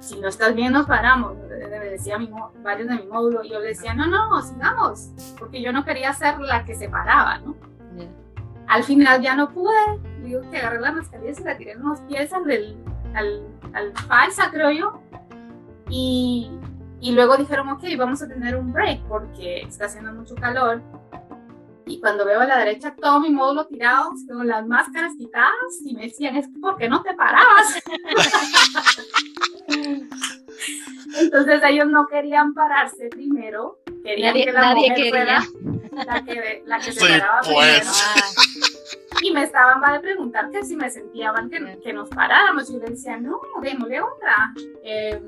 si 0.00 0.18
no 0.20 0.28
estás 0.28 0.54
bien, 0.54 0.72
nos 0.72 0.86
paramos. 0.86 1.36
Me 1.36 1.78
decía 1.78 2.18
mi, 2.18 2.30
varios 2.62 2.88
de 2.88 2.96
mi 2.96 3.06
módulo. 3.06 3.44
Y 3.44 3.50
yo 3.50 3.60
le 3.60 3.68
decía, 3.68 3.94
no, 3.94 4.06
no, 4.06 4.40
sigamos. 4.42 5.10
Porque 5.38 5.62
yo 5.62 5.72
no 5.72 5.84
quería 5.84 6.12
ser 6.12 6.38
la 6.40 6.64
que 6.64 6.74
se 6.74 6.88
paraba, 6.88 7.38
¿no? 7.38 7.56
Al 8.68 8.84
final 8.84 9.22
ya 9.22 9.34
no 9.34 9.48
pude. 9.48 9.98
Digo 10.22 10.42
que 10.50 10.58
agarré 10.58 10.80
la 10.80 10.92
mascarilla 10.92 11.30
y 11.30 11.34
se 11.34 11.44
la 11.44 11.56
tiré 11.56 11.72
en 11.72 11.82
unos 11.82 12.00
pies 12.02 12.30
del, 12.44 12.76
al, 13.14 13.42
al 13.72 13.92
falsa, 14.06 14.50
creo 14.50 14.70
yo. 14.70 15.00
Y, 15.88 16.50
y 17.00 17.12
luego 17.12 17.36
dijeron, 17.36 17.68
ok, 17.70 17.84
vamos 17.96 18.22
a 18.22 18.28
tener 18.28 18.56
un 18.56 18.72
break 18.72 19.00
porque 19.08 19.62
está 19.62 19.86
haciendo 19.86 20.12
mucho 20.12 20.34
calor. 20.34 20.82
Y 21.88 22.00
cuando 22.00 22.24
veo 22.24 22.40
a 22.40 22.46
la 22.46 22.58
derecha 22.58 22.94
todo 22.94 23.18
mi 23.20 23.30
módulo 23.30 23.66
tirado, 23.66 24.12
con 24.28 24.46
las 24.46 24.66
máscaras 24.66 25.14
quitadas, 25.16 25.52
y 25.84 25.94
me 25.94 26.02
decían, 26.02 26.36
es 26.36 26.46
que 26.46 26.58
¿por 26.60 26.76
qué 26.76 26.88
no 26.88 27.02
te 27.02 27.14
parabas? 27.14 27.82
Entonces 31.18 31.62
ellos 31.64 31.86
no 31.88 32.06
querían 32.06 32.54
pararse 32.54 33.08
primero, 33.08 33.80
querían 34.04 34.34
que 34.34 34.52
la 34.52 34.60
nadie 34.60 34.90
mujer 34.90 35.08
fuera 35.10 35.42
la 36.06 36.24
que, 36.24 36.62
la 36.66 36.78
que 36.78 36.92
se 36.92 37.00
paraba 37.00 37.40
pues. 37.42 37.80
primero. 37.80 37.90
Ah 37.90 38.14
y 39.22 39.32
me 39.32 39.44
estaban 39.44 39.82
va 39.82 39.94
a 39.94 40.00
preguntar 40.00 40.50
que 40.50 40.64
si 40.64 40.76
me 40.76 40.90
sentían 40.90 41.50
que, 41.50 41.78
que 41.82 41.92
nos 41.92 42.08
paráramos. 42.08 42.68
Y 42.70 42.74
yo 42.74 42.78
le 42.80 42.90
decía, 42.90 43.16
no, 43.16 43.40
démosle 43.62 44.00
otra. 44.00 44.52
Eh, 44.84 45.20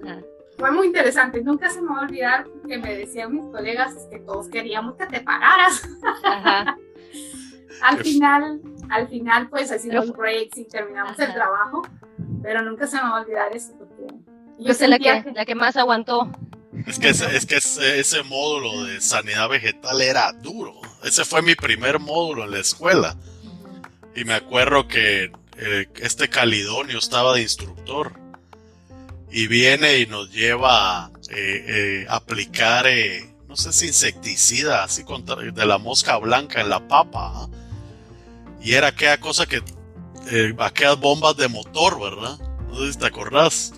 fue 0.60 0.70
muy 0.70 0.86
interesante. 0.86 1.42
Nunca 1.42 1.70
se 1.70 1.80
me 1.80 1.88
va 1.88 2.00
a 2.00 2.02
olvidar 2.02 2.46
que 2.68 2.78
me 2.78 2.94
decían 2.94 3.32
mis 3.32 3.46
colegas 3.46 4.06
que 4.10 4.20
todos 4.20 4.48
queríamos 4.48 4.94
que 4.94 5.06
te 5.06 5.20
pararas. 5.20 5.82
al 7.82 7.98
final, 7.98 8.60
al 8.90 9.08
final, 9.08 9.48
pues 9.48 9.72
así 9.72 9.90
los 9.90 10.12
breaks 10.12 10.58
y 10.58 10.66
terminamos 10.66 11.18
el 11.18 11.32
trabajo. 11.32 11.82
Pero 12.42 12.62
nunca 12.62 12.86
se 12.86 12.96
me 12.96 13.02
va 13.02 13.18
a 13.18 13.20
olvidar 13.22 13.56
eso 13.56 13.72
porque 13.78 14.14
yo 14.58 14.74
sé 14.74 14.86
la 14.86 14.98
que, 14.98 15.32
la 15.34 15.44
que 15.46 15.54
más 15.54 15.76
aguantó. 15.76 16.30
Es 16.86 16.98
que, 16.98 17.08
ese, 17.08 17.34
es 17.36 17.46
que 17.46 17.56
ese, 17.56 17.98
ese, 17.98 18.22
módulo 18.22 18.84
de 18.84 19.00
sanidad 19.00 19.48
vegetal 19.48 20.00
era 20.00 20.32
duro. 20.32 20.74
Ese 21.02 21.24
fue 21.24 21.42
mi 21.42 21.54
primer 21.54 21.98
módulo 21.98 22.44
en 22.44 22.52
la 22.52 22.58
escuela. 22.60 23.16
Y 24.14 24.24
me 24.24 24.34
acuerdo 24.34 24.86
que 24.86 25.32
eh, 25.56 25.88
este 25.96 26.28
Calidonio 26.28 26.98
estaba 26.98 27.34
de 27.34 27.42
instructor. 27.42 28.19
Y 29.30 29.46
viene 29.46 29.98
y 29.98 30.06
nos 30.06 30.30
lleva 30.32 31.04
a 31.04 31.10
eh, 31.30 31.64
eh, 31.66 32.06
aplicar, 32.08 32.86
no 33.48 33.56
sé 33.56 33.72
si 33.72 33.86
insecticida, 33.86 34.82
así 34.82 35.04
contra, 35.04 35.36
de 35.36 35.66
la 35.66 35.78
mosca 35.78 36.16
blanca 36.18 36.60
en 36.60 36.68
la 36.68 36.86
papa. 36.88 37.32
¿ah? 37.34 37.48
Y 38.60 38.72
era 38.72 38.88
aquella 38.88 39.20
cosa 39.20 39.46
que, 39.46 39.62
aquellas 40.58 40.98
bombas 40.98 41.36
de 41.36 41.48
motor, 41.48 42.00
¿verdad? 42.00 42.38
No 42.68 42.78
sé 42.78 42.92
si 42.92 42.98
te 42.98 43.06
acordás. 43.06 43.72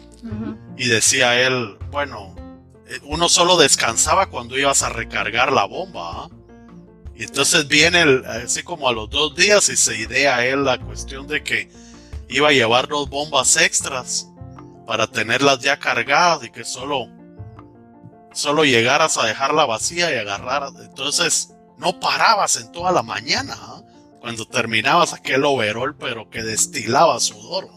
Y 0.77 0.89
decía 0.89 1.41
él, 1.41 1.77
bueno, 1.91 2.35
uno 3.03 3.29
solo 3.29 3.57
descansaba 3.57 4.31
cuando 4.31 4.59
ibas 4.59 4.83
a 4.83 4.89
recargar 4.89 5.53
la 5.53 5.65
bomba. 5.65 6.25
¿ah? 6.25 6.29
Y 7.15 7.25
entonces 7.25 7.69
viene 7.69 8.23
así 8.27 8.63
como 8.63 8.89
a 8.89 8.93
los 8.93 9.11
dos 9.11 9.35
días 9.37 9.69
y 9.69 9.77
se 9.77 9.97
idea 9.97 10.45
él 10.47 10.65
la 10.65 10.79
cuestión 10.79 11.27
de 11.27 11.43
que 11.43 11.69
iba 12.29 12.49
a 12.49 12.53
llevar 12.53 12.89
dos 12.89 13.09
bombas 13.09 13.57
extras 13.57 14.32
para 14.93 15.07
tenerlas 15.07 15.59
ya 15.61 15.79
cargadas 15.79 16.45
y 16.45 16.51
que 16.51 16.65
solo, 16.65 17.09
solo 18.35 18.63
llegaras 18.63 19.17
a 19.17 19.25
dejarla 19.25 19.65
vacía 19.65 20.15
y 20.15 20.19
agarrar. 20.19 20.65
Entonces 20.85 21.55
no 21.79 21.99
parabas 21.99 22.61
en 22.61 22.71
toda 22.73 22.93
la 22.93 23.03
mañana 23.03 23.55
¿ah? 23.57 23.81
cuando 24.21 24.45
terminabas 24.45 25.15
aquel 25.15 25.47
overol, 25.47 25.97
pero 25.97 26.29
que 26.29 26.43
destilaba 26.43 27.19
sudor. 27.21 27.71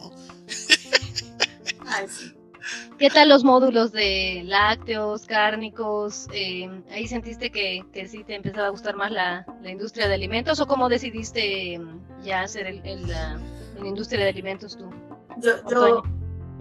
¿Qué 3.00 3.10
tal 3.10 3.30
los 3.30 3.46
módulos 3.46 3.94
de 3.94 4.42
lácteos, 4.44 5.26
cárnicos? 5.26 6.28
Eh, 6.34 6.70
¿Ahí 6.92 7.08
sentiste 7.08 7.50
que, 7.50 7.86
que, 7.94 8.10
sí 8.10 8.26
te 8.26 8.36
empezaba 8.36 8.68
a 8.68 8.72
gustar 8.72 8.98
más 8.98 9.12
la, 9.12 9.46
la 9.62 9.72
industria 9.72 10.10
de 10.10 10.16
alimentos 10.16 10.60
o 10.60 10.68
cómo 10.68 10.90
decidiste 10.90 11.80
ya 12.26 12.42
hacer 12.42 12.68
el, 12.68 12.86
el, 12.86 13.08
la, 13.08 13.40
industria 13.86 14.26
de 14.26 14.32
alimentos 14.32 14.76
tú? 14.78 14.90
Yo, 15.38 15.52
yo 15.70 16.04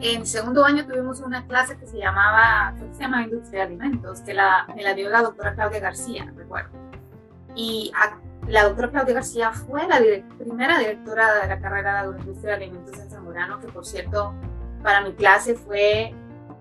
en 0.00 0.26
segundo 0.26 0.64
año 0.64 0.86
tuvimos 0.86 1.20
una 1.20 1.46
clase 1.46 1.78
que 1.78 1.86
se 1.86 1.98
llamaba, 1.98 2.74
¿qué 2.76 2.94
se 2.94 3.00
llama 3.00 3.22
Industria 3.22 3.60
de 3.60 3.66
Alimentos, 3.68 4.20
que 4.20 4.34
la, 4.34 4.66
me 4.74 4.82
la 4.82 4.94
dio 4.94 5.08
la 5.08 5.22
doctora 5.22 5.54
Claudia 5.54 5.80
García, 5.80 6.32
recuerdo. 6.36 6.70
Y 7.54 7.92
a, 7.94 8.18
la 8.48 8.64
doctora 8.64 8.90
Claudia 8.90 9.14
García 9.14 9.52
fue 9.52 9.86
la 9.86 10.00
primera 10.36 10.78
directora 10.78 11.40
de 11.40 11.48
la 11.48 11.60
carrera 11.60 11.92
de 11.92 11.98
agroindustria 12.00 12.56
de 12.56 12.64
alimentos 12.64 12.98
en 12.98 13.08
Zamorano, 13.08 13.60
que 13.60 13.68
por 13.68 13.86
cierto, 13.86 14.34
para 14.82 15.00
mi 15.02 15.14
clase 15.14 15.54
fue 15.54 16.12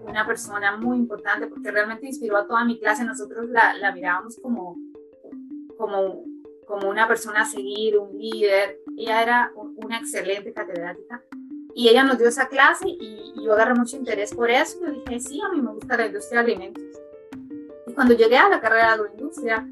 una 0.05 0.25
persona 0.25 0.77
muy 0.77 0.97
importante 0.97 1.47
porque 1.47 1.71
realmente 1.71 2.07
inspiró 2.07 2.37
a 2.37 2.47
toda 2.47 2.63
mi 2.63 2.79
clase. 2.79 3.03
Nosotros 3.03 3.49
la, 3.49 3.73
la 3.73 3.91
mirábamos 3.91 4.37
como, 4.41 4.77
como, 5.77 6.23
como 6.67 6.89
una 6.89 7.07
persona 7.07 7.41
a 7.41 7.45
seguir, 7.45 7.97
un 7.97 8.17
líder. 8.17 8.79
Ella 8.95 9.23
era 9.23 9.51
una 9.55 9.97
excelente 9.97 10.53
catedrática 10.53 11.23
y 11.75 11.89
ella 11.89 12.03
nos 12.03 12.17
dio 12.17 12.27
esa 12.27 12.47
clase 12.47 12.87
y, 12.87 13.33
y 13.35 13.43
yo 13.43 13.53
agarré 13.53 13.75
mucho 13.75 13.97
interés 13.97 14.33
por 14.33 14.49
eso. 14.49 14.79
Yo 14.81 14.91
dije, 14.91 15.19
sí, 15.19 15.41
a 15.41 15.49
mí 15.49 15.61
me 15.61 15.71
gusta 15.71 15.97
la 15.97 16.05
industria 16.07 16.43
de 16.43 16.51
alimentos. 16.51 16.83
Y 17.87 17.93
cuando 17.93 18.13
llegué 18.13 18.37
a 18.37 18.49
la 18.49 18.61
carrera 18.61 18.87
de 18.87 18.93
agroindustria, 18.93 19.67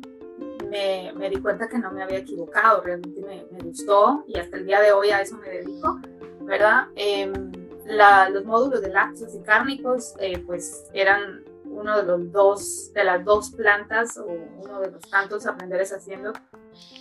me, 0.69 1.11
me, 1.15 1.29
di 1.29 1.35
cuenta 1.41 1.67
que 1.67 1.77
no 1.77 1.91
me 1.91 2.01
había 2.01 2.19
equivocado, 2.19 2.81
realmente 2.81 3.21
me, 3.21 3.45
me, 3.51 3.59
gustó 3.63 4.23
y 4.27 4.39
hasta 4.39 4.55
el 4.57 4.65
día 4.65 4.79
de 4.79 4.93
hoy 4.93 5.09
a 5.09 5.21
eso 5.21 5.37
me 5.37 5.49
dedico, 5.49 5.99
¿verdad? 6.41 6.87
Eh, 6.95 7.31
la, 7.85 8.29
los 8.29 8.45
módulos 8.45 8.81
de 8.81 8.89
lácteos 8.89 9.35
y 9.35 9.41
cárnicos, 9.41 10.13
eh, 10.19 10.39
pues 10.39 10.89
eran 10.93 11.43
uno 11.65 11.97
de 11.97 12.03
los 12.03 12.31
dos, 12.31 12.91
de 12.93 13.03
las 13.03 13.23
dos 13.23 13.51
plantas 13.51 14.17
o 14.17 14.25
uno 14.25 14.79
de 14.79 14.91
los 14.91 15.09
tantos 15.09 15.45
aprenderes 15.45 15.91
haciendo, 15.91 16.33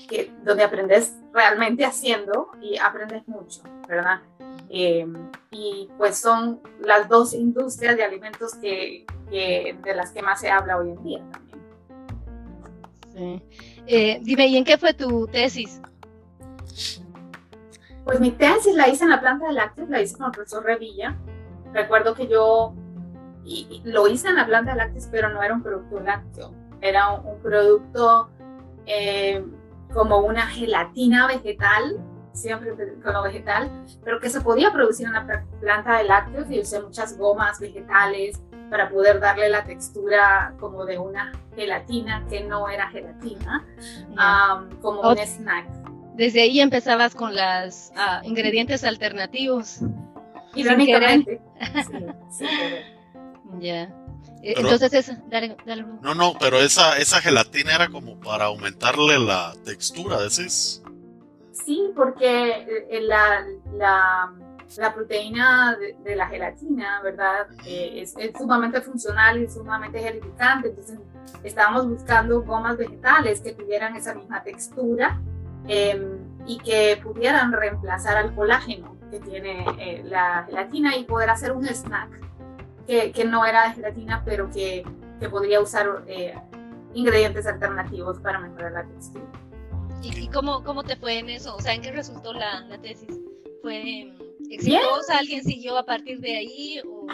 que, 0.09 0.33
donde 0.43 0.65
aprendes 0.65 1.15
realmente 1.33 1.85
haciendo 1.85 2.51
y 2.61 2.77
aprendes 2.79 3.27
mucho, 3.29 3.63
¿verdad? 3.89 4.21
Eh, 4.73 5.05
y 5.51 5.89
pues 5.99 6.19
son 6.19 6.61
las 6.81 7.09
dos 7.09 7.35
industrias 7.35 7.97
de 7.97 8.05
alimentos 8.05 8.55
que, 8.55 9.05
que, 9.29 9.77
de 9.83 9.95
las 9.95 10.13
que 10.13 10.23
más 10.23 10.41
se 10.41 10.49
habla 10.49 10.79
hoy 10.79 10.91
en 10.91 11.03
día 11.03 11.25
también. 11.33 11.61
Eh, 13.87 14.21
dime, 14.23 14.47
¿y 14.47 14.57
en 14.57 14.65
qué 14.65 14.79
fue 14.79 14.95
tu 14.95 15.27
tesis? 15.27 15.81
Pues 18.05 18.21
mi 18.21 18.31
tesis 18.31 18.75
la 18.75 18.89
hice 18.89 19.05
en 19.05 19.11
la 19.11 19.21
planta 19.21 19.49
de 19.49 19.53
lácteos, 19.53 19.89
la 19.89 20.01
hice 20.01 20.17
con 20.17 20.27
el 20.27 20.33
profesor 20.33 20.65
Revilla. 20.65 21.17
Recuerdo 21.73 22.15
que 22.15 22.29
yo 22.29 22.75
y, 23.45 23.83
lo 23.85 24.07
hice 24.07 24.29
en 24.29 24.37
la 24.37 24.47
planta 24.47 24.73
de 24.73 24.79
lácteos, 24.79 25.09
pero 25.11 25.31
no 25.31 25.43
era 25.43 25.55
un 25.55 25.63
producto 25.63 26.01
lácteo, 26.01 26.53
era 26.81 27.11
un, 27.11 27.41
producto 27.41 28.31
eh, 28.87 29.45
como 29.93 30.19
una 30.19 30.47
gelatina 30.47 31.27
vegetal, 31.27 31.99
siempre 32.41 32.75
con 33.03 33.13
lo 33.13 33.23
vegetal, 33.23 33.71
pero 34.05 34.21
que 34.21 34.31
se 34.31 34.41
podía 34.41 34.73
producir 34.73 35.07
en 35.07 35.13
la 35.13 35.45
planta 35.61 35.99
de 35.99 36.05
lácteos 36.05 36.51
y 36.51 36.61
usé 36.61 36.81
muchas 36.81 37.17
gomas 37.17 37.61
vegetales, 37.61 38.41
para 38.71 38.89
poder 38.89 39.21
darle 39.21 39.51
la 39.51 39.65
textura 39.65 40.55
como 40.59 40.87
de 40.87 40.97
una 40.97 41.33
gelatina 41.57 42.25
que 42.31 42.43
no 42.45 42.69
era 42.69 42.89
gelatina, 42.89 43.67
um, 44.11 44.81
como 44.81 45.01
un 45.01 45.19
snack. 45.19 45.67
Desde 46.15 46.43
ahí 46.43 46.61
empezabas 46.61 47.15
con 47.15 47.35
los 47.35 47.91
uh, 47.91 47.97
ah, 47.97 48.21
ingredientes 48.25 48.85
alternativos. 48.85 49.81
Irónicamente. 50.55 51.41
sí, 52.31 52.45
sí, 52.47 52.47
ya. 53.61 53.83
Eh, 54.43 54.55
entonces 54.57 54.93
eso, 54.93 55.13
dale, 55.29 55.57
dale. 55.67 55.85
No, 56.03 56.15
no, 56.15 56.35
pero 56.39 56.59
esa, 56.59 56.97
esa 56.99 57.21
gelatina 57.21 57.75
era 57.75 57.89
como 57.89 58.19
para 58.21 58.47
aumentarle 58.47 59.19
la 59.19 59.55
textura, 59.65 60.21
¿decís? 60.21 60.83
Sí, 61.71 61.93
porque 61.95 62.67
eh, 62.91 63.01
la, 63.03 63.45
la 63.77 64.33
la 64.79 64.95
proteína 64.95 65.77
de, 65.77 66.17
la 66.17 66.27
gelatina, 66.27 67.01
¿verdad? 67.03 67.47
Eh, 67.65 68.03
es, 68.03 68.15
sumamente 68.37 68.81
funcional 68.81 69.43
y 69.43 69.49
sumamente 69.49 70.01
gelificante, 70.01 70.69
entonces 70.69 70.99
estábamos 71.43 71.89
buscando 71.89 72.43
gomas 72.43 72.77
vegetales 72.77 73.41
que 73.41 73.53
tuvieran 73.53 73.97
esa 73.97 74.15
misma 74.15 74.43
textura 74.43 75.21
em, 75.67 76.19
y 76.47 76.59
que 76.59 77.01
pudieran 77.03 77.53
reemplazar 77.53 78.17
al 78.17 78.35
colágeno 78.35 78.97
que 79.11 79.21
tiene 79.21 79.65
eh, 79.79 80.03
la 80.05 80.45
gelatina 80.47 80.97
y 80.97 81.05
poder 81.05 81.31
hacer 81.31 81.53
un 81.53 81.67
snack 81.67 82.11
que, 82.87 83.13
que 83.13 83.25
no 83.25 83.45
era 83.45 83.69
de 83.69 83.75
gelatina, 83.75 84.23
pero 84.25 84.51
que, 84.51 84.85
que 85.19 85.29
podría 85.29 85.61
usar 85.61 86.05
eh, 86.07 86.35
ingredientes 86.95 87.47
alternativos 87.47 88.19
para 88.21 88.39
mejorar 88.39 88.73
la 88.73 88.85
textura. 88.85 89.25
¿Y, 90.03 90.29
cómo, 90.29 90.65
cómo 90.65 90.83
te 90.83 90.97
fue 90.97 91.19
en 91.19 91.29
eso? 91.29 91.55
O 91.57 91.61
sea, 91.61 91.75
¿en 91.75 91.83
qué 91.83 91.93
resultó 91.93 92.33
la, 92.33 92.61
la 92.69 92.81
tesis? 92.81 93.21
¿Fue 93.63 94.13
exitosa? 94.51 95.19
¿Alguien 95.19 95.45
siguió 95.45 95.77
a 95.77 95.85
partir 95.85 96.21
de 96.21 96.37
ahí? 96.37 96.81
O... 96.87 97.07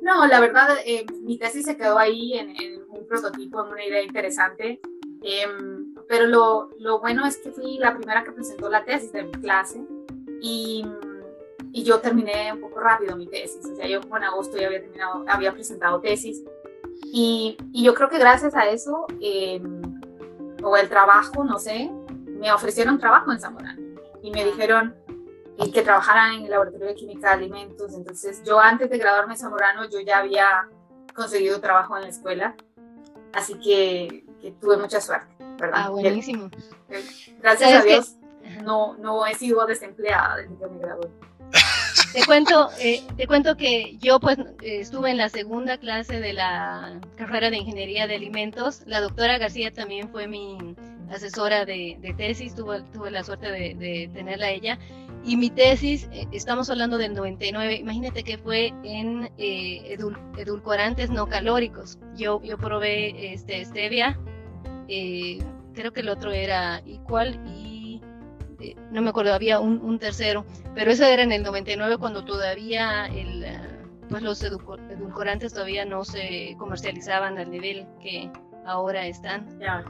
No, 0.00 0.26
la 0.26 0.40
verdad, 0.40 0.76
eh, 0.84 1.04
mi 1.22 1.38
tesis 1.38 1.66
se 1.66 1.76
quedó 1.76 1.98
ahí 1.98 2.34
en, 2.34 2.82
un 2.88 3.06
prototipo, 3.06 3.64
en 3.64 3.72
una 3.72 3.84
idea 3.84 4.02
interesante. 4.02 4.80
Em, 5.22 5.94
pero 6.08 6.26
lo, 6.26 6.70
lo, 6.78 6.98
bueno 7.00 7.26
es 7.26 7.36
que 7.36 7.50
fui 7.50 7.76
la 7.78 7.94
primera 7.94 8.24
que 8.24 8.32
presentó 8.32 8.70
la 8.70 8.84
tesis 8.84 9.12
de 9.12 9.24
mi 9.24 9.32
clase 9.32 9.84
y, 10.40 10.82
y, 11.72 11.84
yo 11.84 12.00
terminé 12.00 12.50
un 12.54 12.60
poco 12.62 12.80
rápido 12.80 13.16
mi 13.16 13.26
tesis. 13.26 13.64
O 13.66 13.76
sea, 13.76 13.86
yo 13.86 14.00
en 14.00 14.24
agosto 14.24 14.56
ya 14.56 14.68
había, 14.68 14.80
terminado, 14.80 15.24
había 15.28 15.52
presentado 15.52 16.00
tesis. 16.00 16.42
Y, 17.12 17.58
y 17.72 17.84
yo 17.84 17.94
creo 17.94 18.08
que 18.08 18.18
gracias 18.18 18.54
a 18.54 18.68
eso, 18.70 19.06
em, 19.20 19.99
o 20.62 20.76
el 20.76 20.88
trabajo, 20.88 21.44
no 21.44 21.58
sé, 21.58 21.90
me 22.26 22.52
ofrecieron 22.52 22.98
trabajo 22.98 23.32
en 23.32 23.40
Zamora. 23.40 23.76
Y 24.22 24.30
me 24.30 24.44
dijeron, 24.44 24.94
y 25.58 25.70
que 25.72 25.82
trabajaran 25.82 26.34
en 26.34 26.44
el 26.44 26.50
laboratorio 26.50 26.88
de 26.88 26.94
química 26.94 27.28
de 27.28 27.34
alimentos. 27.34 27.94
Entonces, 27.94 28.42
yo 28.44 28.58
antes 28.58 28.88
de 28.90 28.98
graduarme 28.98 29.34
en 29.34 29.38
Zamorano, 29.38 29.88
yo 29.88 30.00
ya 30.00 30.18
había 30.18 30.68
conseguido 31.14 31.60
trabajo 31.60 31.96
en 31.96 32.04
la 32.04 32.08
escuela, 32.08 32.54
así 33.32 33.58
que, 33.58 34.24
tuve 34.60 34.78
mucha 34.78 35.00
suerte, 35.00 35.34
¿verdad? 35.58 35.82
Ah, 35.86 35.90
buenísimo. 35.90 36.50
Eh, 36.88 37.04
gracias 37.40 37.72
a 37.72 37.82
Dios, 37.82 38.16
no, 38.64 38.96
no 38.96 39.26
he 39.26 39.34
sido 39.34 39.66
desempleada 39.66 40.36
desde 40.36 40.56
que 40.56 40.66
me 40.66 40.78
gradué. 40.78 41.10
Te 42.12 42.24
cuento, 42.26 42.70
eh, 42.80 43.02
te 43.16 43.26
cuento 43.26 43.56
que 43.56 43.96
yo 43.98 44.18
pues 44.18 44.36
estuve 44.62 45.10
en 45.10 45.16
la 45.16 45.28
segunda 45.28 45.78
clase 45.78 46.20
de 46.20 46.32
la 46.32 47.00
carrera 47.16 47.50
de 47.50 47.58
ingeniería 47.58 48.08
de 48.08 48.16
alimentos. 48.16 48.82
La 48.86 49.00
doctora 49.00 49.38
García 49.38 49.72
también 49.72 50.10
fue 50.10 50.26
mi 50.26 50.58
asesora 51.10 51.64
de, 51.64 52.14
tesis, 52.16 52.54
tuve, 52.54 52.82
la 53.10 53.22
suerte 53.22 53.50
de, 53.50 54.10
tenerla 54.12 54.50
ella. 54.50 54.78
Y 55.24 55.36
mi 55.36 55.50
tesis, 55.50 56.08
eh, 56.12 56.26
estamos 56.32 56.70
hablando 56.70 56.96
del 56.96 57.14
99, 57.14 57.74
imagínate 57.74 58.22
que 58.24 58.38
fue 58.38 58.72
en 58.82 59.30
eh, 59.36 59.96
edulcorantes 60.38 61.10
no 61.10 61.26
calóricos. 61.26 61.98
Yo, 62.16 62.40
probé 62.58 63.34
este, 63.34 63.64
stevia, 63.64 64.18
eh, 64.88 65.38
creo 65.74 65.92
que 65.92 66.00
el 66.00 66.08
otro 66.08 66.32
era 66.32 66.80
igual 66.86 67.38
no 68.90 69.02
me 69.02 69.10
acuerdo, 69.10 69.34
había 69.34 69.60
un, 69.60 69.98
tercero, 69.98 70.44
pero 70.74 70.90
eso 70.90 71.04
era 71.04 71.22
en 71.22 71.32
el 71.32 71.42
99 71.42 71.98
cuando 71.98 72.24
todavía 72.24 73.06
el, 73.06 73.44
pues 74.08 74.22
los 74.22 74.42
edulcorantes 74.42 75.52
todavía 75.52 75.84
no 75.84 76.04
se 76.04 76.54
comercializaban 76.58 77.38
al 77.38 77.50
nivel 77.50 77.86
que 78.02 78.30
ahora 78.66 79.06
están. 79.06 79.58
Ya. 79.58 79.84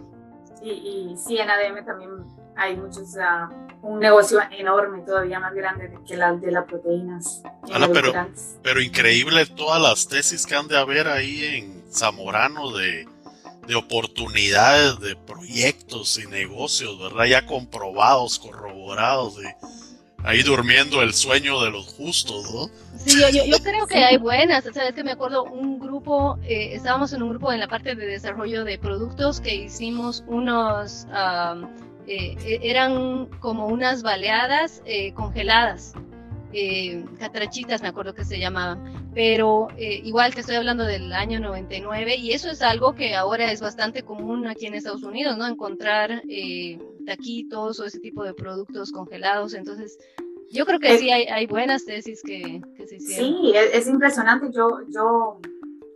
Y, 0.63 0.71
y 0.71 1.17
sí, 1.17 1.39
en 1.39 1.49
ADM 1.49 1.85
también 1.85 2.11
hay 2.57 2.77
muchos, 2.77 3.15
uh, 3.17 3.87
un 3.87 3.99
negocio 3.99 4.41
enorme, 4.51 5.01
todavía 5.01 5.41
más 5.41 5.55
grande 5.55 5.99
que 6.07 6.17
la 6.17 6.35
de 6.35 6.51
las 6.51 6.67
proteínas. 6.67 7.43
pero, 7.93 8.13
pero 8.63 8.81
increíble 8.83 9.47
todas 9.47 9.81
las 9.81 10.07
tesis 10.07 10.47
que 10.47 10.55
han 10.55 10.69
de 10.69 10.79
haber 10.79 11.09
ahí 11.09 11.45
en 11.45 11.85
Zamorano 11.91 12.77
de, 12.77 13.09
de 13.71 13.77
oportunidades, 13.77 14.99
de 14.99 15.15
proyectos 15.15 16.19
y 16.19 16.27
negocios, 16.27 16.99
¿verdad? 16.99 17.27
Ya 17.27 17.47
comprobados, 17.47 18.37
corroborados, 18.41 19.37
de 19.37 19.55
ahí 20.25 20.43
durmiendo 20.43 21.03
el 21.03 21.15
sueño 21.15 21.63
de 21.63 21.71
los 21.71 21.87
justos, 21.95 22.53
¿no? 22.53 22.69
Sí, 22.99 23.21
yo, 23.21 23.45
yo, 23.45 23.57
creo 23.63 23.87
que 23.87 24.05
hay 24.05 24.17
buenas, 24.17 24.65
sabes 24.75 24.93
que 24.93 25.05
me 25.05 25.13
acuerdo 25.13 25.45
un 25.45 25.79
grupo, 25.79 26.37
eh, 26.43 26.75
estábamos 26.75 27.13
en 27.13 27.23
un 27.23 27.31
grupo 27.31 27.53
en 27.53 27.61
la 27.61 27.69
parte 27.69 27.95
de 27.95 28.07
desarrollo 28.07 28.65
de 28.65 28.77
productos 28.77 29.41
que 29.41 29.55
hicimos 29.55 30.25
unos... 30.27 31.07
Eh, 32.07 32.37
e-, 32.45 32.59
eran 32.69 33.27
como 33.39 33.69
unas 33.69 34.03
baleadas 34.03 34.83
eh, 34.85 35.13
congeladas, 35.15 35.93
eh, 36.53 37.05
catrachitas 37.19 37.83
me 37.83 37.89
acuerdo 37.89 38.15
que 38.15 38.25
se 38.25 38.39
llamaban, 38.39 39.11
pero 39.15 39.69
igual 39.79 40.35
que 40.35 40.41
estoy 40.41 40.57
hablando 40.57 40.85
del 40.85 41.13
año 41.13 41.41
99 41.41 42.17
y 42.17 42.33
eso 42.33 42.51
es 42.51 42.63
algo 42.63 42.95
que 42.95 43.15
ahora 43.15 43.51
es 43.53 43.61
bastante 43.61 44.03
común 44.03 44.47
aquí 44.47 44.67
en 44.67 44.75
Estados 44.75 45.03
Unidos, 45.03 45.37
¿no? 45.37 45.47
Encontrar 45.47 46.23
taquitos 47.07 47.81
o 47.81 47.85
ese 47.85 48.01
tipo 48.01 48.25
de 48.25 48.35
productos 48.35 48.93
congelados, 48.93 49.55
entonces 49.55 49.99
Yo 50.53 50.67
creo 50.67 50.81
que 50.81 50.99
sí 50.99 51.11
hay, 51.11 51.25
hay 51.25 51.47
buenas 51.47 51.85
tesis 51.85 52.23
que, 52.23 52.61
que 52.77 52.87
se 52.87 52.97
hicieron. 52.97 53.29
Sí, 53.29 53.53
es, 53.55 53.75
es, 53.75 53.87
impresionante. 53.87 54.51
Yo, 54.53 54.81
yo, 54.89 55.39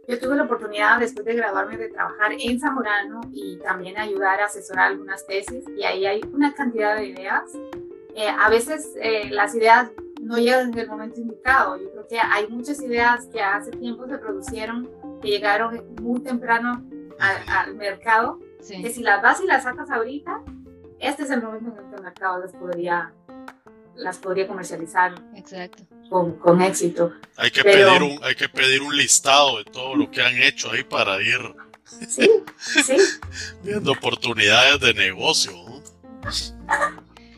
yo 0.06 0.20
tuve 0.20 0.36
la 0.36 0.44
oportunidad 0.44 1.00
después 1.00 1.26
de 1.26 1.34
graduarme 1.34 1.76
de 1.76 1.88
trabajar 1.88 2.32
en 2.38 2.60
Zamorano 2.60 3.20
y 3.32 3.58
también 3.58 3.98
ayudar 3.98 4.40
a 4.40 4.44
asesorar 4.44 4.92
algunas 4.92 5.26
tesis 5.26 5.64
y 5.76 5.82
ahí 5.82 6.06
hay 6.06 6.20
una 6.32 6.54
cantidad 6.54 6.94
de 6.96 7.06
ideas. 7.06 7.50
Eh, 8.14 8.28
a 8.28 8.48
veces 8.48 8.94
eh, 9.00 9.28
las 9.30 9.56
ideas 9.56 9.90
no 10.24 10.38
llegan 10.38 10.72
en 10.72 10.78
el 10.78 10.88
momento 10.88 11.20
indicado. 11.20 11.76
Yo 11.76 11.90
creo 11.92 12.08
que 12.08 12.18
hay 12.18 12.48
muchas 12.48 12.80
ideas 12.80 13.26
que 13.26 13.42
hace 13.42 13.70
tiempo 13.72 14.06
se 14.08 14.18
producieron, 14.18 14.90
que 15.20 15.28
llegaron 15.28 15.84
muy 16.00 16.20
temprano 16.20 16.84
al, 17.18 17.74
mercado, 17.74 18.40
que 18.58 18.90
si 18.90 19.02
las 19.02 19.22
vas 19.22 19.40
y 19.40 19.46
las 19.46 19.64
sacas 19.64 19.90
ahorita, 19.90 20.42
este 20.98 21.24
es 21.24 21.30
el 21.30 21.42
momento 21.42 21.70
en 21.70 21.84
el 21.84 21.90
que 21.90 21.96
el 21.96 22.02
mercado 22.02 22.38
las 22.38 22.52
podría, 22.52 23.12
las 23.94 24.18
podría 24.18 24.48
comercializar 24.48 25.14
Exacto. 25.36 25.84
Con, 26.08 26.38
con 26.38 26.62
éxito. 26.62 27.12
Hay 27.36 27.50
que, 27.50 27.62
pedir 27.62 28.02
un, 28.02 28.18
hay 28.22 28.34
que 28.34 28.48
pedir 28.48 28.82
un 28.82 28.96
listado 28.96 29.58
de 29.58 29.64
todo 29.64 29.94
lo 29.94 30.10
que 30.10 30.22
han 30.22 30.36
hecho 30.42 30.70
ahí 30.70 30.84
para 30.84 31.20
ir 31.20 31.38
sí, 31.84 32.30
sí. 32.56 32.96
viendo 33.62 33.92
oportunidades 33.92 34.80
de 34.80 34.94
negocio. 34.94 35.52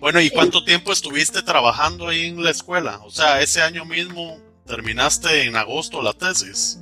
Bueno, 0.00 0.20
¿y 0.20 0.30
cuánto 0.30 0.64
tiempo 0.64 0.92
estuviste 0.92 1.42
trabajando 1.42 2.08
ahí 2.08 2.26
en 2.26 2.42
la 2.42 2.50
escuela? 2.50 3.00
O 3.04 3.10
sea, 3.10 3.40
ese 3.40 3.62
año 3.62 3.84
mismo 3.84 4.38
terminaste 4.66 5.44
en 5.44 5.56
agosto 5.56 6.02
la 6.02 6.12
tesis. 6.12 6.80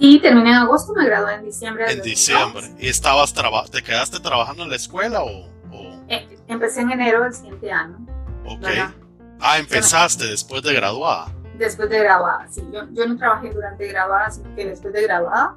Sí, 0.00 0.20
terminé 0.20 0.50
en 0.50 0.56
agosto, 0.56 0.92
me 0.94 1.04
gradué 1.04 1.34
en 1.34 1.44
diciembre. 1.44 1.90
En 1.90 2.02
diciembre. 2.02 2.70
¿Y 2.78 2.88
estabas 2.88 3.34
te 3.70 3.82
quedaste 3.82 4.20
trabajando 4.20 4.62
en 4.62 4.70
la 4.70 4.76
escuela 4.76 5.22
o...? 5.22 5.48
Eh, 6.08 6.38
empecé 6.48 6.80
en 6.80 6.92
enero 6.92 7.22
del 7.24 7.34
siguiente 7.34 7.70
año. 7.70 7.98
Ok. 8.46 8.66
Ah, 9.40 9.58
empezaste 9.58 10.26
después 10.26 10.62
de 10.62 10.72
graduada. 10.72 11.32
Después 11.58 11.90
de 11.90 11.98
graduada, 11.98 12.46
sí. 12.48 12.62
Yo, 12.72 12.82
yo 12.92 13.06
no 13.06 13.16
trabajé 13.16 13.50
durante 13.50 13.88
graduada, 13.88 14.30
sino 14.30 14.54
que 14.54 14.66
después 14.66 14.94
de 14.94 15.02
graduada. 15.02 15.56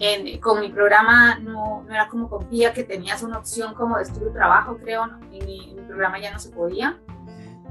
En, 0.00 0.40
con 0.40 0.60
mi 0.60 0.70
programa 0.70 1.38
no, 1.38 1.84
no, 1.86 1.94
era 1.94 2.08
como 2.08 2.28
con 2.28 2.48
PIA, 2.48 2.72
que 2.72 2.84
tenías 2.84 3.22
una 3.22 3.38
opción 3.38 3.74
como 3.74 3.98
de 3.98 4.04
estudio-trabajo, 4.04 4.78
creo. 4.78 5.06
No, 5.06 5.18
mi, 5.18 5.40
mi, 5.40 5.76
programa 5.86 6.18
ya 6.18 6.32
no 6.32 6.38
se 6.38 6.50
podía. 6.50 6.98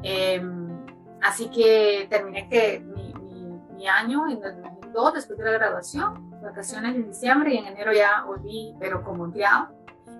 Eh, 0.03 0.41
así 1.21 1.49
que 1.49 2.07
terminé 2.09 2.47
que 2.47 2.79
mi, 2.79 3.13
mi, 3.15 3.59
mi 3.73 3.87
año 3.87 4.27
en 4.29 4.43
el 4.43 4.69
después 5.13 5.37
de 5.37 5.45
la 5.45 5.51
graduación, 5.51 6.29
vacaciones 6.41 6.95
en 6.95 7.07
diciembre 7.07 7.53
y 7.53 7.57
en 7.57 7.67
enero 7.67 7.93
ya 7.93 8.23
volví, 8.25 8.75
pero 8.79 9.03
como 9.03 9.25
empleado. 9.25 9.69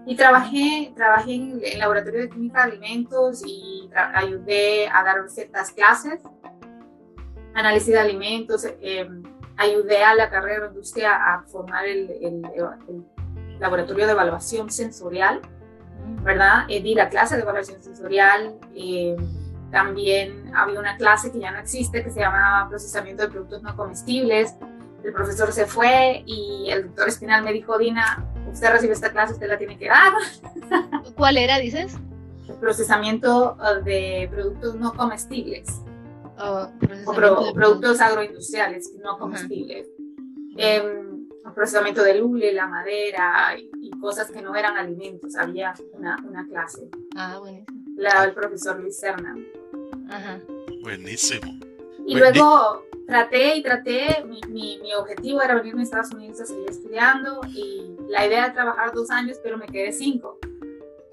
Y 0.06 0.16
trabajé, 0.16 0.94
trabajé 0.96 1.36
en 1.36 1.62
el 1.64 1.80
laboratorio 1.80 2.22
de 2.22 2.30
química 2.30 2.66
de 2.66 2.72
alimentos 2.72 3.44
y 3.46 3.90
ayudé 3.94 4.88
a 4.88 5.04
dar 5.04 5.30
ciertas 5.30 5.72
clases, 5.72 6.22
análisis 7.54 7.94
de 7.94 8.00
alimentos, 8.00 8.66
eh, 8.66 9.10
ayudé 9.60 10.04
a 10.04 10.16
la 10.16 10.30
carrera 10.30 10.62
de 10.62 10.68
industria 10.70 11.16
a 11.16 11.44
formar 11.44 11.86
el, 11.86 12.10
el, 12.10 12.42
el 12.88 13.06
laboratorio 13.60 14.06
de 14.06 14.14
evaluación 14.14 14.70
sensorial, 14.70 15.42
¿verdad? 16.24 16.66
Eh, 16.70 16.82
di 16.82 16.96
la 16.96 17.10
clase 17.10 17.36
de 17.36 17.42
evaluación 17.42 17.84
sensorial. 17.84 18.56
Eh, 18.74 19.16
también 19.70 20.52
había 20.56 20.80
una 20.80 20.98
clase 20.98 21.32
que 21.32 21.40
ya 21.40 21.52
no 21.52 21.60
existe 21.60 22.04
que 22.04 22.10
se 22.10 22.22
llamaba 22.22 22.70
procesamiento 22.70 23.24
de 23.24 23.30
productos 23.30 23.62
no 23.62 23.76
comestibles. 23.76 24.56
El 25.04 25.14
profesor 25.14 25.52
se 25.52 25.66
fue 25.66 26.24
y 26.26 26.70
el 26.72 26.88
doctor 26.88 27.10
Espinal 27.10 27.44
me 27.44 27.54
dijo, 27.54 27.78
Dina, 27.78 28.26
usted 28.52 28.72
recibe 28.72 28.94
esta 28.94 29.12
clase, 29.12 29.34
usted 29.34 29.48
la 29.48 29.58
tiene 29.58 29.78
que 29.78 29.90
dar. 29.90 30.14
¿Cuál 31.16 31.38
era, 31.38 31.60
dices? 31.60 31.96
El 32.48 32.56
procesamiento 32.56 33.58
uh, 33.60 33.84
de 33.84 34.28
productos 34.32 34.76
no 34.76 34.94
comestibles. 34.94 35.82
O 36.42 37.14
pro, 37.14 37.54
productos 37.54 38.00
agroindustriales 38.00 38.94
no 39.04 39.18
comestibles. 39.18 39.88
Uh 39.88 40.02
-huh. 40.02 40.56
eh, 40.58 41.00
el 41.46 41.54
procesamiento 41.54 42.04
del 42.04 42.22
hule, 42.22 42.54
la 42.54 42.68
madera 42.68 43.56
y, 43.58 43.70
y, 43.82 43.90
cosas 44.00 44.30
que 44.32 44.42
no 44.42 44.56
eran 44.56 44.78
alimentos. 44.78 45.36
Había 45.36 45.74
una, 45.94 46.18
una 46.28 46.48
clase. 46.48 46.90
Ah, 47.16 47.38
buenísimo. 47.40 47.80
La 47.98 48.10
daba 48.12 48.26
el 48.26 48.34
profesor 48.34 48.80
Luis 48.80 48.98
Serna. 48.98 49.36
Ajá. 50.10 50.40
Buenísimo. 50.82 51.60
Y 52.06 52.16
luego 52.16 52.86
traté 53.08 53.58
y 53.58 53.64
traté, 53.64 54.24
mi, 54.26 54.40
mi, 54.48 54.80
mi, 54.82 54.94
objetivo 54.94 55.42
era 55.42 55.56
venirme 55.56 55.82
a 55.82 55.84
Estados 55.84 56.12
Unidos 56.12 56.40
a 56.42 56.46
seguir 56.46 56.70
estudiando 56.70 57.42
y 57.50 57.96
la 58.08 58.26
idea 58.26 58.48
de 58.48 58.54
trabajar 58.54 58.94
dos 58.94 59.10
años, 59.10 59.38
pero 59.44 59.58
me 59.58 59.66
quedé 59.68 59.92
cinco. 59.92 60.38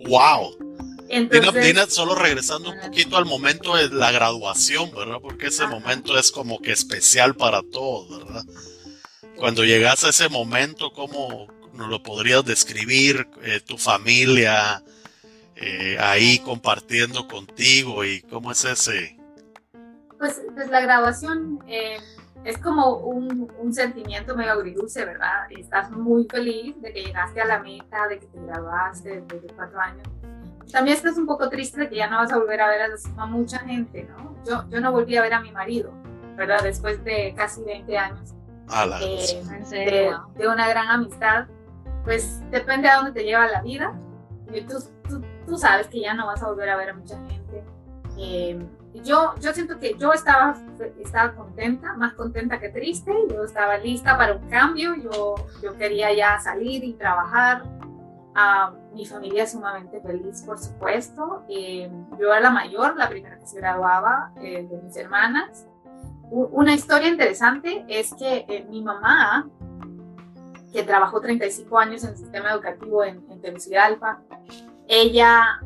¡Wow! 0.08 0.56
Entonces, 1.08 1.52
Dina, 1.52 1.66
Dina, 1.66 1.86
solo 1.86 2.14
regresando 2.14 2.70
un 2.70 2.80
poquito 2.80 3.16
al 3.16 3.24
momento 3.24 3.76
de 3.76 3.88
la 3.90 4.10
graduación, 4.10 4.90
¿verdad? 4.94 5.18
Porque 5.22 5.48
ese 5.48 5.64
ajá. 5.64 5.72
momento 5.72 6.18
es 6.18 6.30
como 6.30 6.60
que 6.60 6.72
especial 6.72 7.34
para 7.34 7.62
todos, 7.62 8.24
¿verdad? 8.24 8.44
Cuando 9.36 9.64
llegas 9.64 10.04
a 10.04 10.10
ese 10.10 10.28
momento, 10.28 10.92
¿cómo 10.92 11.46
nos 11.74 11.88
lo 11.88 12.02
podrías 12.02 12.44
describir? 12.44 13.28
Eh, 13.42 13.60
tu 13.60 13.76
familia, 13.76 14.82
eh, 15.56 15.96
ahí 16.00 16.38
compartiendo 16.38 17.28
contigo 17.28 18.04
y 18.04 18.22
cómo 18.22 18.52
es 18.52 18.64
ese, 18.64 19.16
pues, 20.18 20.42
pues 20.54 20.68
la 20.70 20.80
graduación 20.80 21.58
eh, 21.68 21.98
es 22.44 22.58
como 22.58 22.98
un, 22.98 23.52
un, 23.58 23.72
sentimiento 23.72 24.36
medio 24.36 24.52
agridulce, 24.52 25.04
¿verdad? 25.04 25.46
Estás 25.50 25.90
muy 25.90 26.26
feliz 26.30 26.80
de 26.80 26.92
que 26.92 27.04
llegaste 27.04 27.40
a 27.40 27.44
la 27.44 27.58
meta, 27.60 28.08
de 28.08 28.18
que 28.18 28.26
te 28.26 28.40
graduaste 28.40 29.20
después 29.20 29.42
de 29.42 29.48
cuatro 29.54 29.80
años. 29.80 30.08
También 30.72 30.96
estás 30.96 31.16
un 31.16 31.26
poco 31.26 31.48
triste 31.48 31.80
de 31.80 31.88
que 31.88 31.96
ya 31.96 32.08
no 32.08 32.18
vas 32.18 32.32
a 32.32 32.38
volver 32.38 32.60
a 32.60 32.68
ver 32.68 32.82
a, 32.82 33.22
a 33.22 33.26
mucha 33.26 33.60
gente, 33.60 34.04
¿no? 34.04 34.36
Yo, 34.44 34.68
yo 34.68 34.80
no 34.80 34.92
volví 34.92 35.16
a 35.16 35.22
ver 35.22 35.34
a 35.34 35.40
mi 35.40 35.52
marido, 35.52 35.92
¿verdad? 36.36 36.62
Después 36.62 37.02
de 37.04 37.34
casi 37.36 37.62
20 37.62 37.98
años. 37.98 38.34
la 38.68 39.00
eh, 39.00 39.42
de, 39.70 40.16
de, 40.36 40.48
una 40.48 40.68
gran 40.68 40.88
amistad. 40.88 41.46
Pues 42.04 42.40
depende 42.50 42.88
a 42.88 42.96
dónde 42.96 43.12
te 43.12 43.24
lleva 43.24 43.46
la 43.46 43.62
vida. 43.62 43.94
Y 44.52 44.60
tú, 44.62 44.76
tú, 45.08 45.22
tú 45.46 45.56
sabes 45.56 45.88
que 45.88 46.00
ya 46.00 46.14
no 46.14 46.26
vas 46.26 46.42
a 46.42 46.48
volver 46.48 46.70
a 46.70 46.76
ver 46.76 46.90
a 46.90 46.94
mucha 46.94 47.16
gente. 47.26 47.64
Eh, 48.18 48.58
yo, 49.04 49.34
yo 49.40 49.52
siento 49.52 49.78
que 49.78 49.96
yo 49.98 50.12
estaba, 50.12 50.54
estaba 51.02 51.34
contenta, 51.34 51.94
más 51.94 52.14
contenta 52.14 52.58
que 52.58 52.70
triste, 52.70 53.12
yo 53.30 53.44
estaba 53.44 53.76
lista 53.78 54.16
para 54.16 54.34
un 54.34 54.48
cambio, 54.48 54.94
yo, 54.94 55.34
yo 55.62 55.76
quería 55.76 56.12
ya 56.14 56.38
salir 56.40 56.82
y 56.82 56.94
trabajar. 56.94 57.62
Uh, 58.34 58.85
mi 58.96 59.04
familia 59.04 59.44
es 59.44 59.52
sumamente 59.52 60.00
feliz, 60.00 60.42
por 60.42 60.58
supuesto. 60.58 61.44
Eh, 61.50 61.90
yo 62.18 62.32
era 62.32 62.40
la 62.40 62.50
mayor, 62.50 62.96
la 62.96 63.08
primera 63.08 63.38
que 63.38 63.46
se 63.46 63.58
graduaba 63.58 64.32
eh, 64.40 64.66
de 64.68 64.82
mis 64.82 64.96
hermanas. 64.96 65.66
U 66.30 66.48
una 66.52 66.72
historia 66.72 67.08
interesante 67.08 67.84
es 67.88 68.14
que 68.14 68.46
eh, 68.48 68.66
mi 68.70 68.82
mamá, 68.82 69.48
que 70.72 70.82
trabajó 70.82 71.20
35 71.20 71.78
años 71.78 72.04
en 72.04 72.10
el 72.10 72.16
sistema 72.16 72.52
educativo 72.52 73.04
en, 73.04 73.22
en 73.30 73.40
Tegucigalpa, 73.42 74.22
ella 74.88 75.60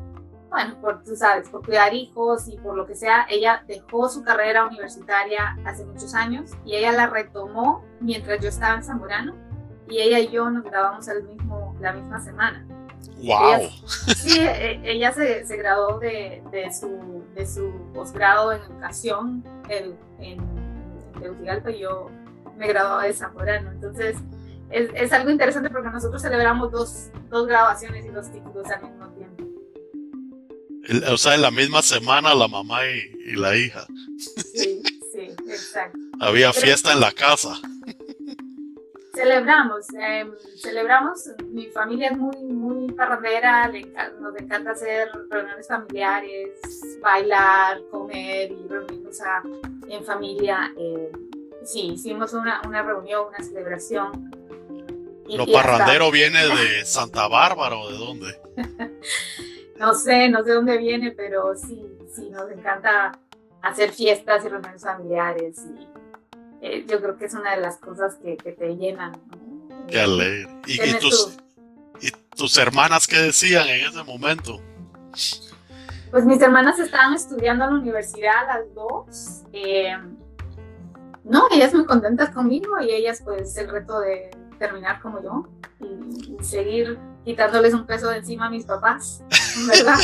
bueno, 0.51 0.81
por, 0.81 1.05
tú 1.05 1.15
sabes, 1.15 1.49
por 1.49 1.65
cuidar 1.65 1.95
hijos 1.95 2.49
y 2.49 2.59
por 2.59 2.75
lo 2.75 2.85
que 2.85 2.97
sea, 2.97 3.25
ella 3.31 3.63
dejó 3.69 4.09
su 4.09 4.25
carrera 4.25 4.67
universitaria 4.67 5.57
hace 5.65 5.87
muchos 5.87 6.13
años 6.13 6.51
y 6.65 6.75
ella 6.75 6.91
la 6.91 7.07
retomó 7.07 7.85
mientras 8.01 8.41
yo 8.41 8.49
estaba 8.49 8.75
en 8.75 8.83
Zamorano 8.83 9.37
y 9.89 10.01
ella 10.01 10.19
y 10.19 10.29
yo 10.29 10.51
nos 10.51 10.65
grabamos 10.65 11.07
el 11.07 11.23
mismo, 11.23 11.77
la 11.81 11.93
misma 11.93 12.21
semana. 12.21 12.67
¡Wow! 13.23 13.55
Ella, 13.55 13.71
sí, 14.17 14.41
ella 14.85 15.13
se, 15.13 15.47
se 15.47 15.57
graduó 15.57 15.99
de, 15.99 16.43
de, 16.51 16.73
su, 16.73 17.23
de 17.35 17.47
su 17.47 17.73
posgrado 17.93 18.53
en 18.53 18.63
educación 18.63 19.45
en, 19.69 19.97
en 20.21 20.39
Tegucigalpa 21.21 21.71
y 21.71 21.81
yo 21.81 22.11
me 22.57 22.67
graduaba 22.67 23.05
de 23.05 23.13
Zamorano. 23.13 23.71
Entonces, 23.71 24.17
es, 24.71 24.91
es, 24.95 25.13
algo 25.13 25.31
interesante 25.31 25.71
porque 25.71 25.91
nosotros 25.91 26.23
celebramos 26.23 26.71
dos, 26.71 27.11
dos 27.29 27.47
graduaciones 27.47 28.07
y 28.07 28.09
dos 28.09 28.31
títulos 28.31 28.67
al 28.71 28.83
mismo 28.83 29.09
tiempo. 29.09 29.45
O 31.13 31.17
sea, 31.17 31.35
en 31.35 31.43
la 31.43 31.51
misma 31.51 31.83
semana 31.83 32.35
la 32.35 32.49
mamá 32.49 32.81
y, 32.87 33.33
y 33.33 33.37
la 33.37 33.57
hija. 33.57 33.87
Sí, 34.19 34.83
sí, 35.13 35.35
exacto. 35.49 35.99
Había 36.21 36.53
Pero, 36.53 36.67
fiesta 36.67 36.93
en 36.93 37.01
la 37.01 37.13
casa. 37.13 37.61
Celebramos, 39.21 39.87
eh, 40.01 40.25
celebramos, 40.57 41.29
mi 41.51 41.67
familia 41.67 42.09
es 42.09 42.17
muy, 42.17 42.37
muy 42.43 42.91
parrandera, 42.93 43.71
nos 44.19 44.35
encanta 44.41 44.71
hacer 44.71 45.11
reuniones 45.29 45.69
familiares, 45.69 46.59
bailar, 47.03 47.83
comer 47.91 48.51
y 48.51 48.67
reunirnos 48.67 49.21
a, 49.21 49.43
en 49.89 50.05
familia. 50.07 50.73
Eh, 50.75 51.13
sí, 51.65 51.93
hicimos 51.93 52.33
una, 52.33 52.63
una 52.67 52.83
reunión, 52.83 53.27
una 53.29 53.45
celebración. 53.45 54.31
Y, 55.29 55.37
¿Lo 55.37 55.47
parrandero 55.47 56.11
viene 56.11 56.39
de 56.39 56.87
Santa 56.87 57.29
Bárbara 57.29 57.77
o 57.77 57.91
de 57.91 57.99
dónde? 57.99 58.41
no 59.79 59.93
sé, 59.93 60.31
no 60.31 60.43
sé 60.43 60.53
dónde 60.53 60.79
viene, 60.79 61.11
pero 61.11 61.55
sí, 61.57 61.87
sí, 62.11 62.31
nos 62.31 62.51
encanta 62.51 63.13
hacer 63.61 63.93
fiestas 63.93 64.47
y 64.47 64.49
reuniones 64.49 64.83
familiares 64.83 65.63
y 65.79 66.00
eh, 66.63 66.85
yo 66.89 67.01
creo 67.01 67.17
que 67.17 67.27
es 67.27 67.35
una 67.35 67.55
de 67.55 67.61
las 67.61 67.79
cosas 67.79 68.17
que, 68.17 68.37
que 68.37 68.53
te 68.53 68.77
llenan. 68.77 69.13
¿no? 69.13 69.87
Qué 69.87 70.01
alegre. 70.01 70.49
¿Y, 70.67 70.83
y, 70.83 70.99
tus, 70.99 71.39
¿Y, 72.01 72.11
tus, 72.37 72.59
hermanas 72.59 73.07
qué 73.07 73.17
decían 73.17 73.67
en 73.69 73.87
ese 73.87 74.03
momento? 74.05 74.61
Pues 76.11 76.25
mis 76.25 76.41
hermanas 76.41 76.79
estaban 76.79 77.15
estudiando 77.15 77.65
en 77.65 77.75
la 77.75 77.81
universidad 77.81 78.47
las 78.47 78.75
dos. 78.75 79.43
Eh, 79.53 79.97
no, 81.25 81.47
ellas 81.51 81.73
muy 81.73 81.87
contentas 81.87 82.31
conmigo 82.31 82.81
y 82.81 82.91
ellas 82.91 83.23
pues 83.25 83.57
el 83.57 83.69
reto 83.71 84.01
de 84.01 84.31
terminar 84.59 85.01
como 85.01 85.23
yo 85.23 85.49
y, 85.81 86.43
seguir 86.43 86.99
quitándoles 87.25 87.75
un 87.75 87.87
peso 87.87 88.09
de 88.09 88.19
encima 88.19 88.47
a 88.47 88.51
mis 88.51 88.65
papás, 88.65 89.23
¿verdad? 89.69 89.97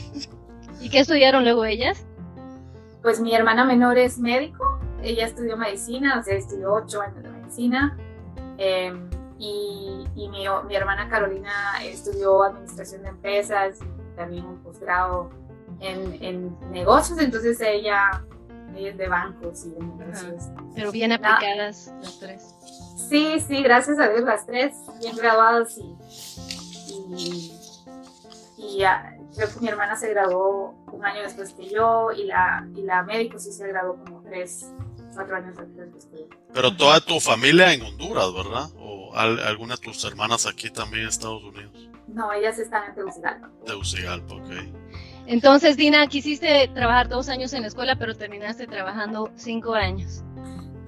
¿Y 0.80 0.88
qué 0.90 1.00
estudiaron 1.00 1.44
luego 1.44 1.64
ellas? 1.64 2.04
Pues 3.02 3.20
mi 3.20 3.34
hermana 3.34 3.64
menor 3.64 3.98
es 3.98 4.18
médico, 4.18 4.71
ella 5.02 5.26
estudió 5.26 5.56
medicina, 5.56 6.18
o 6.18 6.22
sea, 6.22 6.34
estudió 6.34 6.72
ocho 6.72 7.00
años 7.00 7.22
de 7.22 7.30
medicina. 7.30 7.96
Em, 8.58 9.08
y, 9.38 10.06
y 10.14 10.28
mi, 10.28 10.44
mi, 10.68 10.76
hermana 10.76 11.08
Carolina 11.08 11.50
estudió 11.82 12.44
administración 12.44 13.02
de 13.02 13.08
empresas 13.08 13.78
y 13.80 14.16
también 14.16 14.44
un 14.44 14.62
posgrado 14.62 15.30
en, 15.80 16.22
en 16.22 16.70
negocios, 16.70 17.18
entonces 17.18 17.60
ella 17.60 18.22
es 18.76 18.96
de 18.96 19.08
bancos 19.08 19.66
y 19.66 19.70
de 19.70 19.80
negocios. 19.80 20.44
Pero 20.74 20.92
bien 20.92 21.12
aplicadas 21.12 21.92
las 22.00 22.18
tres. 22.20 22.54
Sí, 23.08 23.40
sí, 23.40 23.62
gracias 23.62 23.98
a 23.98 24.08
Dios 24.08 24.22
las 24.22 24.46
tres, 24.46 24.74
bien 25.00 25.16
graduadas 25.16 25.76
y, 25.76 25.96
y, 27.10 27.52
y 28.58 28.84
creo 29.34 29.48
que 29.52 29.60
mi 29.60 29.68
hermana 29.68 29.96
se 29.96 30.08
graduó 30.10 30.74
un 30.92 31.04
año 31.04 31.22
después 31.22 31.52
que 31.52 31.68
yo 31.68 32.10
y 32.12 32.24
la, 32.24 32.66
y 32.74 32.82
la 32.82 33.02
médico 33.02 33.38
sí 33.38 33.52
se 33.52 33.66
graduó 33.66 33.96
como 33.96 34.22
tres, 34.22 34.72
cuatro 35.14 35.36
años 35.36 35.56
después 35.56 36.06
que 36.06 36.18
yo. 36.18 36.26
Pero 36.52 36.76
toda 36.76 37.00
tu 37.00 37.20
familia 37.20 37.72
en 37.72 37.82
Honduras, 37.82 38.32
¿verdad? 38.34 38.68
¿O 38.78 39.14
alguna 39.14 39.76
de 39.76 39.82
tus 39.82 40.04
hermanas 40.04 40.46
aquí 40.46 40.70
también 40.70 41.02
en 41.02 41.08
Estados 41.08 41.42
Unidos? 41.44 41.90
No, 42.08 42.32
ellas 42.32 42.58
están 42.58 42.88
en 42.88 42.94
Tegucigalpa. 42.94 43.50
Tegucigalpa, 43.64 44.34
ok. 44.34 44.50
Entonces, 45.26 45.76
Dina, 45.76 46.06
quisiste 46.08 46.68
trabajar 46.74 47.08
dos 47.08 47.28
años 47.28 47.52
en 47.52 47.62
la 47.62 47.68
escuela, 47.68 47.96
pero 47.96 48.14
terminaste 48.14 48.66
trabajando 48.66 49.30
cinco 49.36 49.74
años. 49.74 50.22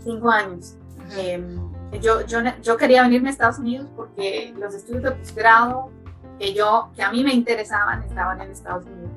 Cinco 0.02 0.30
años. 0.30 0.74
Em, 1.16 1.56
yo, 2.02 2.26
yo, 2.26 2.40
yo 2.62 2.76
quería 2.76 3.02
venirme 3.02 3.28
a 3.28 3.32
Estados 3.32 3.58
Unidos 3.58 3.88
porque 3.94 4.52
los 4.58 4.74
estudios 4.74 5.04
de 5.04 5.12
posgrado 5.12 5.90
que 6.38 6.52
yo, 6.52 6.90
que 6.96 7.02
a 7.02 7.12
mí 7.12 7.22
me 7.22 7.32
interesaban, 7.32 8.02
estaban 8.02 8.40
en 8.40 8.50
Estados 8.50 8.84
Unidos. 8.86 9.10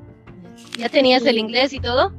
¿Ya 0.78 0.88
tenías 0.88 1.24
el 1.26 1.38
inglés 1.38 1.72
y 1.72 1.80
todo? 1.80 2.12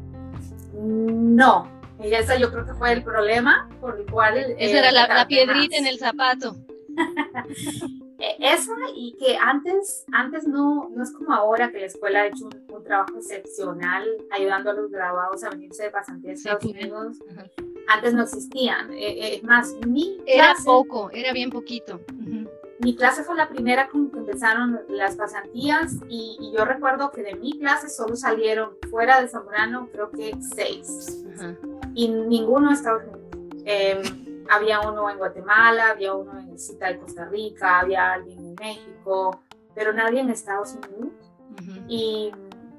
No, 0.74 1.68
y 2.02 2.14
ese 2.14 2.40
yo 2.40 2.52
creo 2.52 2.66
que 2.66 2.74
fue 2.74 2.94
el 2.94 3.04
problema 3.04 3.70
por 3.82 4.00
el 4.00 4.06
cual... 4.10 4.38
Esa 4.58 4.80
era 4.80 4.92
la, 4.92 5.28
piedrita 5.28 5.78
en 5.78 5.88
el 5.88 6.00
zapato. 6.00 6.56
E, 8.22 8.36
eso 8.54 8.74
y 8.94 9.16
que 9.18 9.38
antes, 9.38 10.04
antes 10.12 10.46
no, 10.46 10.90
no 10.90 11.04
es 11.04 11.12
como 11.14 11.34
ahora 11.34 11.72
que 11.72 11.80
la 11.80 11.86
escuela 11.86 12.20
ha 12.20 12.28
hecho 12.28 12.48
un, 12.48 12.84
trabajo 12.84 13.18
excepcional 13.18 14.06
ayudando 14.32 14.72
a 14.72 14.74
los 14.74 14.92
graduados 14.92 15.44
a 15.44 15.52
venirse 15.52 15.84
de 15.84 15.92
pasantía 15.92 16.32
a 16.32 16.34
Estados 16.34 16.66
Unidos. 16.66 17.18
Antes 17.88 18.14
no 18.14 18.24
existían. 18.24 18.92
E, 18.92 19.08
e, 19.08 19.36
es 19.36 19.44
más, 19.44 19.74
mi 19.88 20.18
Era 20.26 20.54
poco, 20.66 21.10
era 21.14 21.32
bien 21.32 21.50
poquito. 21.50 22.02
Mi 22.80 22.96
clase 22.96 23.24
fue 23.24 23.36
la 23.36 23.50
primera 23.50 23.90
con 23.90 24.10
que 24.10 24.18
empezaron 24.18 24.80
las 24.90 25.16
pasantías 25.16 25.96
y, 26.08 26.52
yo 26.56 26.66
recuerdo 26.66 27.12
que 27.12 27.22
de 27.22 27.36
mi 27.36 27.60
clase 27.60 27.90
solo 27.90 28.16
salieron 28.16 28.72
fuera 28.90 29.22
de 29.22 29.28
Zamorano 29.28 29.90
creo 29.92 30.10
que 30.12 30.34
seis 30.56 31.24
y 32.00 32.08
ninguno 32.08 32.70
de 32.70 32.76
Estados 32.76 33.04
Unidos. 33.04 33.20
Em, 33.66 34.46
había 34.50 34.80
uno 34.80 35.10
en 35.10 35.18
Guatemala, 35.18 35.90
había 35.90 36.14
uno 36.14 36.40
en 36.40 36.58
Cita 36.58 36.88
de 36.88 36.98
Costa 36.98 37.26
Rica, 37.26 37.80
había 37.80 38.14
alguien 38.14 38.40
en 38.40 38.56
México, 38.56 39.42
pero 39.76 39.92
nadie 39.92 40.22
en 40.22 40.30
Estados 40.30 40.76
Unidos. 40.76 41.14
y, 41.90 42.32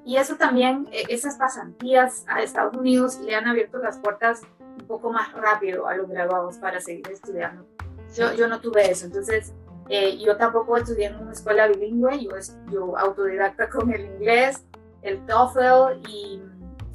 y, 0.05 0.17
eso 0.17 0.37
también, 0.37 0.89
esas 1.07 1.35
pasantías 1.35 2.25
a 2.27 2.41
Estados 2.41 2.75
Unidos 2.75 3.19
le 3.19 3.35
han 3.35 3.47
abierto 3.47 3.77
las 3.77 3.99
puertas 3.99 4.41
un 4.59 4.87
poco 4.87 5.11
más 5.11 5.31
rápido 5.33 5.87
a 5.87 5.95
los 5.95 6.09
graduados 6.09 6.57
para 6.57 6.79
seguir 6.79 7.07
estudiando. 7.11 7.67
Yo, 8.15 8.33
yo 8.33 8.47
no 8.47 8.59
tuve 8.59 8.89
eso, 8.89 9.05
entonces 9.05 9.53
eh, 9.87 10.17
yo 10.17 10.35
tampoco 10.35 10.77
estudié 10.77 11.07
en 11.07 11.17
una 11.17 11.33
escuela 11.33 11.67
bilingüe, 11.67 12.23
yo, 12.23 12.31
yo 12.71 12.97
autodidacta 12.97 13.69
con 13.69 13.93
el 13.93 14.01
inglés, 14.01 14.65
el 15.03 15.23
TOEFL 15.27 16.09
y, 16.09 16.41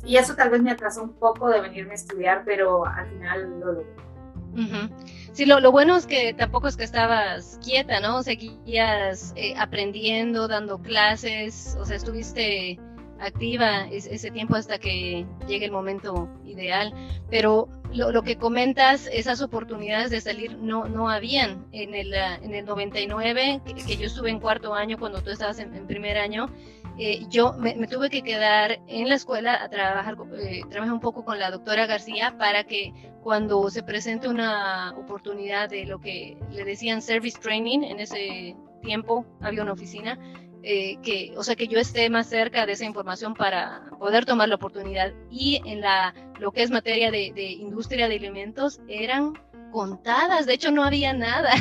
y, 0.07 0.17
eso 0.17 0.35
tal 0.35 0.51
vez 0.51 0.63
me 0.63 0.71
atrasó 0.71 1.03
un 1.03 1.15
poco 1.15 1.49
de 1.49 1.61
venirme 1.61 1.93
a 1.93 1.97
estudiar, 1.97 2.43
pero 2.45 2.87
al 2.87 3.09
final 3.09 3.61
lo 3.61 3.73
logré. 3.73 4.07
Sí, 5.33 5.45
lo, 5.45 5.61
lo, 5.61 5.71
bueno 5.71 5.97
es 5.97 6.07
que 6.07 6.33
tampoco 6.33 6.67
es 6.67 6.79
que 6.79 6.85
estabas 6.85 7.61
quieta, 7.63 8.01
¿no? 8.01 8.23
Seguías 8.23 9.35
eh, 9.37 9.55
aprendiendo, 9.59 10.49
dando 10.49 10.79
clases, 10.79 11.77
o 11.79 11.85
sea, 11.85 11.97
estuviste 11.97 12.79
activa 13.21 13.87
ese 13.91 14.31
tiempo 14.31 14.57
hasta 14.57 14.79
que 14.79 15.27
llegue 15.47 15.67
el 15.67 15.73
momento 15.73 16.29
ideal. 16.45 16.93
Pero 17.31 17.69
lo, 17.93 18.13
lo, 18.13 18.23
que 18.23 18.37
comentas, 18.37 19.09
esas 19.13 19.41
oportunidades 19.43 20.11
de 20.11 20.21
salir 20.21 20.57
no, 20.59 20.87
no 20.87 21.09
habían. 21.09 21.67
En 21.73 21.95
el, 21.95 22.13
en 22.15 22.55
el 22.55 22.65
99, 22.65 23.61
que, 23.65 23.97
yo 23.97 24.07
estuve 24.07 24.31
en 24.31 24.41
cuarto 24.41 24.75
año 24.75 24.99
cuando 24.99 25.23
tú 25.23 25.31
estabas 25.31 25.59
en, 25.59 25.87
primer 25.87 26.19
año, 26.19 26.49
eh, 26.99 27.27
yo 27.29 27.53
me, 27.59 27.75
tuve 27.87 28.09
que 28.09 28.23
quedar 28.23 28.81
en 28.87 29.09
la 29.09 29.17
escuela 29.17 29.63
a 29.63 29.69
trabajar, 29.69 30.17
eh, 30.39 30.63
trabajé 30.71 30.93
un 30.93 31.01
poco 31.01 31.25
con 31.25 31.39
la 31.39 31.51
doctora 31.51 31.87
García 31.87 32.37
para 32.39 32.65
que 32.65 32.93
cuando 33.23 33.69
se 33.71 33.83
presente 33.83 34.29
una 34.29 34.95
oportunidad 34.97 35.69
de 35.69 35.85
lo 35.85 36.01
que 36.01 36.39
le 36.51 36.65
decían 36.65 37.03
service 37.03 37.39
training, 37.39 37.83
en 37.83 38.01
ese 38.01 38.57
tiempo 38.83 39.27
había 39.41 39.63
una 39.63 39.73
oficina, 39.73 40.19
eh, 40.63 40.97
que, 41.03 41.35
o 41.37 41.43
sea, 41.43 41.55
que 41.55 41.69
yo 41.69 41.79
esté 41.79 42.09
más 42.09 42.29
cerca 42.29 42.65
de 42.65 42.73
esa 42.73 42.85
información 42.85 43.35
para 43.35 43.83
poder 43.99 44.25
tomar 44.25 44.49
la 44.49 44.55
oportunidad. 44.55 45.13
Y 45.31 45.61
en 45.67 45.81
la, 45.81 46.15
lo 46.41 46.51
que 46.51 46.63
es 46.63 46.71
materia 46.71 47.11
de, 47.11 47.53
industria 47.53 48.09
de 48.09 48.17
alimentos 48.17 48.81
eran 48.89 49.35
contadas, 49.71 50.47
de 50.47 50.55
hecho 50.55 50.71
no 50.71 50.83
había 50.83 51.13
nada. 51.13 51.53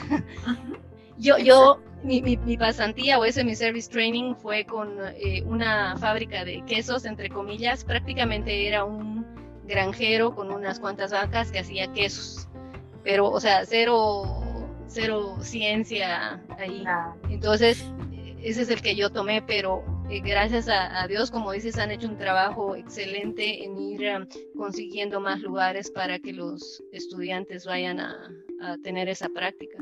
yo, 1.17 1.38
yo, 1.38 1.81
mi, 2.05 2.21
mi, 2.21 2.57
pasantía 2.57 3.19
o 3.19 3.25
ese 3.25 3.43
mi 3.43 3.55
service 3.55 3.89
training 3.89 4.35
fue 4.35 4.65
con 4.65 4.97
eh, 5.17 5.43
una 5.45 5.97
fábrica 5.97 6.45
de 6.45 6.63
quesos, 6.65 7.05
entre 7.05 7.29
comillas, 7.29 7.83
prácticamente 7.83 8.67
era 8.67 8.85
un 8.85 9.25
granjero 9.65 10.35
con 10.35 10.51
unas 10.51 10.79
cuantas 10.79 11.11
vacas 11.11 11.51
que 11.51 11.59
hacía 11.59 11.91
quesos, 11.91 12.47
pero, 13.03 13.29
o 13.29 13.39
sea, 13.39 13.65
cero, 13.65 14.23
cero 14.87 15.37
ciencia 15.41 16.41
ahí. 16.57 16.83
Entonces, 17.29 17.83
ese 18.41 18.61
es 18.61 18.69
el 18.69 18.81
que 18.81 18.95
yo 18.95 19.09
tomé, 19.09 19.41
pero 19.41 19.83
eh, 20.09 20.19
gracias 20.19 20.69
a, 20.69 21.07
Dios, 21.07 21.31
como 21.31 21.51
dices, 21.51 21.79
han 21.79 21.89
hecho 21.89 22.07
un 22.07 22.17
trabajo 22.17 22.75
excelente 22.75 23.63
en 23.63 23.75
ir 23.77 24.01
um, 24.15 24.27
consiguiendo 24.55 25.19
más 25.19 25.39
lugares 25.41 25.89
para 25.89 26.19
que 26.19 26.31
los 26.31 26.83
estudiantes 26.91 27.65
vayan 27.65 27.99
a, 27.99 28.31
tener 28.83 29.09
esa 29.09 29.29
práctica. 29.29 29.77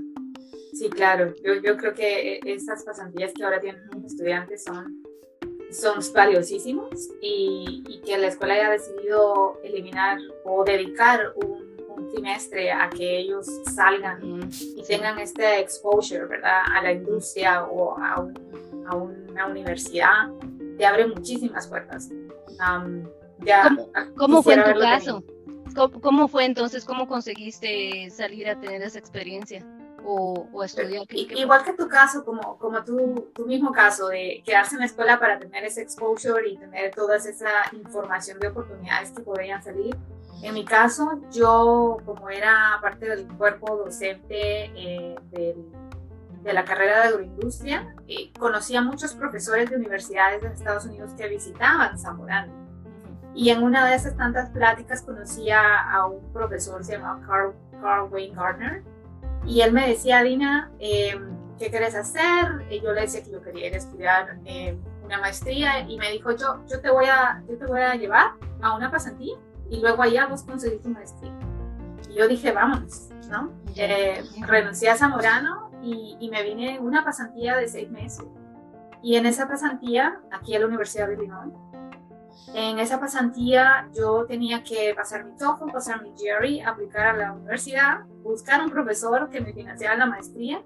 Sí, 0.74 0.90
claro. 0.90 1.34
Yo, 1.44 1.56
yo, 1.56 1.78
creo 1.78 1.94
que 1.94 2.40
esas 2.46 2.84
pasantías 2.84 3.32
que 3.34 3.44
ahora 3.44 3.60
tienen 3.60 3.82
los 3.92 4.06
estudiantes 4.06 4.64
son, 4.64 5.04
son 5.72 6.00
valiosísimos 6.14 7.10
y, 7.22 7.84
y, 7.88 8.02
que 8.02 8.18
la 8.18 8.28
escuela 8.28 8.56
haya 8.56 8.70
decidido 8.72 9.60
eliminar 9.64 10.20
o 10.44 10.64
dedicar 10.64 11.34
un, 11.36 11.74
trimestre 12.12 12.72
a 12.72 12.90
que 12.90 13.20
ellos 13.20 13.48
salgan 13.74 14.50
y 14.52 14.84
tengan 14.84 15.18
este 15.20 15.60
exposure, 15.60 16.26
¿verdad? 16.26 16.62
A 16.76 16.84
la 16.84 16.92
industria 16.92 17.64
o 17.64 17.98
a 17.98 18.20
un 18.20 18.34
a 18.88 18.96
una 18.96 19.48
universidad, 19.48 20.30
te 20.78 20.86
abre 20.86 21.08
muchísimas 21.08 21.68
puertas. 21.68 22.10
ya, 23.40 23.70
¿Cómo, 24.18 24.44
fue 24.44 24.56
en 24.56 24.64
tu 24.64 24.80
caso? 24.80 25.24
¿Cómo, 26.02 26.28
fue 26.28 26.46
entonces? 26.46 26.86
¿Cómo 26.86 27.08
conseguiste 27.08 28.10
salir 28.10 28.48
a 28.50 28.60
tener 28.60 28.82
esa 28.82 29.00
experiencia? 29.00 29.66
O, 30.06 30.48
o, 30.52 30.64
estudiar. 30.64 31.06
Igual 31.10 31.64
que 31.64 31.74
tu 31.74 31.88
caso, 31.88 32.26
como, 32.26 32.58
como 32.58 32.84
tu, 32.84 33.32
tu, 33.34 33.46
mismo 33.46 33.72
caso 33.72 34.10
de 34.10 34.44
quedarse 34.46 34.76
en 34.76 34.80
la 34.80 34.86
escuela 34.86 35.20
para 35.20 35.40
tener 35.40 35.64
ese 35.64 35.82
exposure 35.82 36.48
y 36.50 36.58
tener 36.58 36.94
toda 36.94 37.16
esa 37.16 37.50
información 37.72 38.40
de 38.40 38.50
oportunidades 38.50 39.12
que 39.12 39.22
podrían 39.22 39.64
salir. 39.64 39.96
En 40.42 40.54
mi 40.54 40.66
caso, 40.66 41.22
yo 41.32 41.98
como 42.06 42.30
era 42.30 42.78
parte 42.82 43.08
del 43.08 43.28
cuerpo 43.28 43.78
docente 43.78 44.72
eh, 44.76 45.16
del 45.32 45.66
de 46.44 46.54
la 46.54 46.66
carrera 46.66 47.02
de 47.02 47.08
agroindustria, 47.08 47.96
eh, 48.08 48.32
conocí 48.38 48.76
a 48.76 48.82
muchos 48.82 49.14
profesores 49.16 49.70
de 49.70 49.78
universidades 49.78 50.42
de 50.42 50.50
Estados 50.50 50.86
Unidos 50.86 51.12
que 51.18 51.28
visitaban 51.28 51.98
Zamorano. 51.98 52.52
Y 53.34 53.50
en 53.50 53.64
una 53.64 53.88
de 53.88 53.96
esas 53.96 54.16
tantas 54.16 54.50
pláticas 54.50 55.02
conocí 55.02 55.50
a, 55.50 56.06
un 56.06 56.32
profesor, 56.34 56.84
se 56.84 56.94
llamaba 56.94 57.26
Carl, 57.26 57.54
Carl, 57.82 58.10
Wayne 58.12 58.36
Gardner, 58.36 58.84
y 59.46 59.62
él 59.62 59.74
me 59.74 59.88
decía, 59.88 60.24
Dina, 60.24 60.72
em, 60.80 61.38
¿qué 61.58 61.70
quieres 61.70 61.96
hacer? 61.96 62.66
Y 62.70 62.82
yo 62.82 62.94
le 62.94 63.02
decía 63.02 63.24
que 63.24 63.32
yo 63.32 63.42
quería 63.42 63.68
ir 63.68 63.74
a 63.74 63.78
estudiar 63.78 64.38
em, 64.46 64.80
una 65.04 65.20
maestría, 65.20 65.82
y 65.82 65.98
me 65.98 66.12
dijo, 66.12 66.32
yo, 66.32 66.66
yo, 66.68 66.80
te 66.80 66.90
voy 66.90 67.06
a, 67.06 67.44
yo 67.50 67.58
te 67.58 67.66
voy 67.66 67.82
a 67.82 67.96
llevar 67.96 68.32
a 68.62 68.76
una 68.76 68.90
pasantía, 68.90 69.36
y 69.70 69.82
luego 69.82 70.02
allá 70.02 70.28
vos 70.28 70.44
conseguís 70.44 70.82
tu 70.82 70.90
maestría. 70.90 71.34
Y 72.10 72.16
yo 72.16 72.28
dije, 72.28 72.52
vámonos, 72.52 73.10
¿no? 73.30 73.52
Eh, 73.76 74.24
renuncié 74.42 74.90
a 74.90 74.96
Zamorano 74.96 75.72
y, 75.82 76.30
me 76.30 76.44
vine 76.44 76.80
una 76.80 77.04
pasantía 77.04 77.58
de 77.58 77.68
seis 77.68 77.90
meses. 77.90 78.26
Y 79.02 79.16
en 79.16 79.26
esa 79.26 79.48
pasantía, 79.48 80.22
aquí 80.32 80.56
en 80.56 80.62
la 80.62 80.68
Universidad 80.68 81.08
de 81.08 81.16
Illinois, 81.16 81.52
En 82.54 82.78
esa 82.80 83.00
pasantía 83.00 83.90
yo 83.96 84.26
tenía 84.26 84.64
que 84.64 84.94
pasar 84.96 85.26
mi 85.26 85.36
TOEFL, 85.38 85.72
pasar 85.72 86.04
mi 86.04 86.12
GRE, 86.12 86.64
aplicar 86.64 87.08
a 87.08 87.14
la 87.14 87.34
universidad, 87.34 88.02
buscar 88.22 88.64
un 88.64 88.70
profesor 88.70 89.30
que 89.30 89.42
me 89.42 89.52
financiara 89.54 89.98
la 89.98 90.06
maestría 90.06 90.64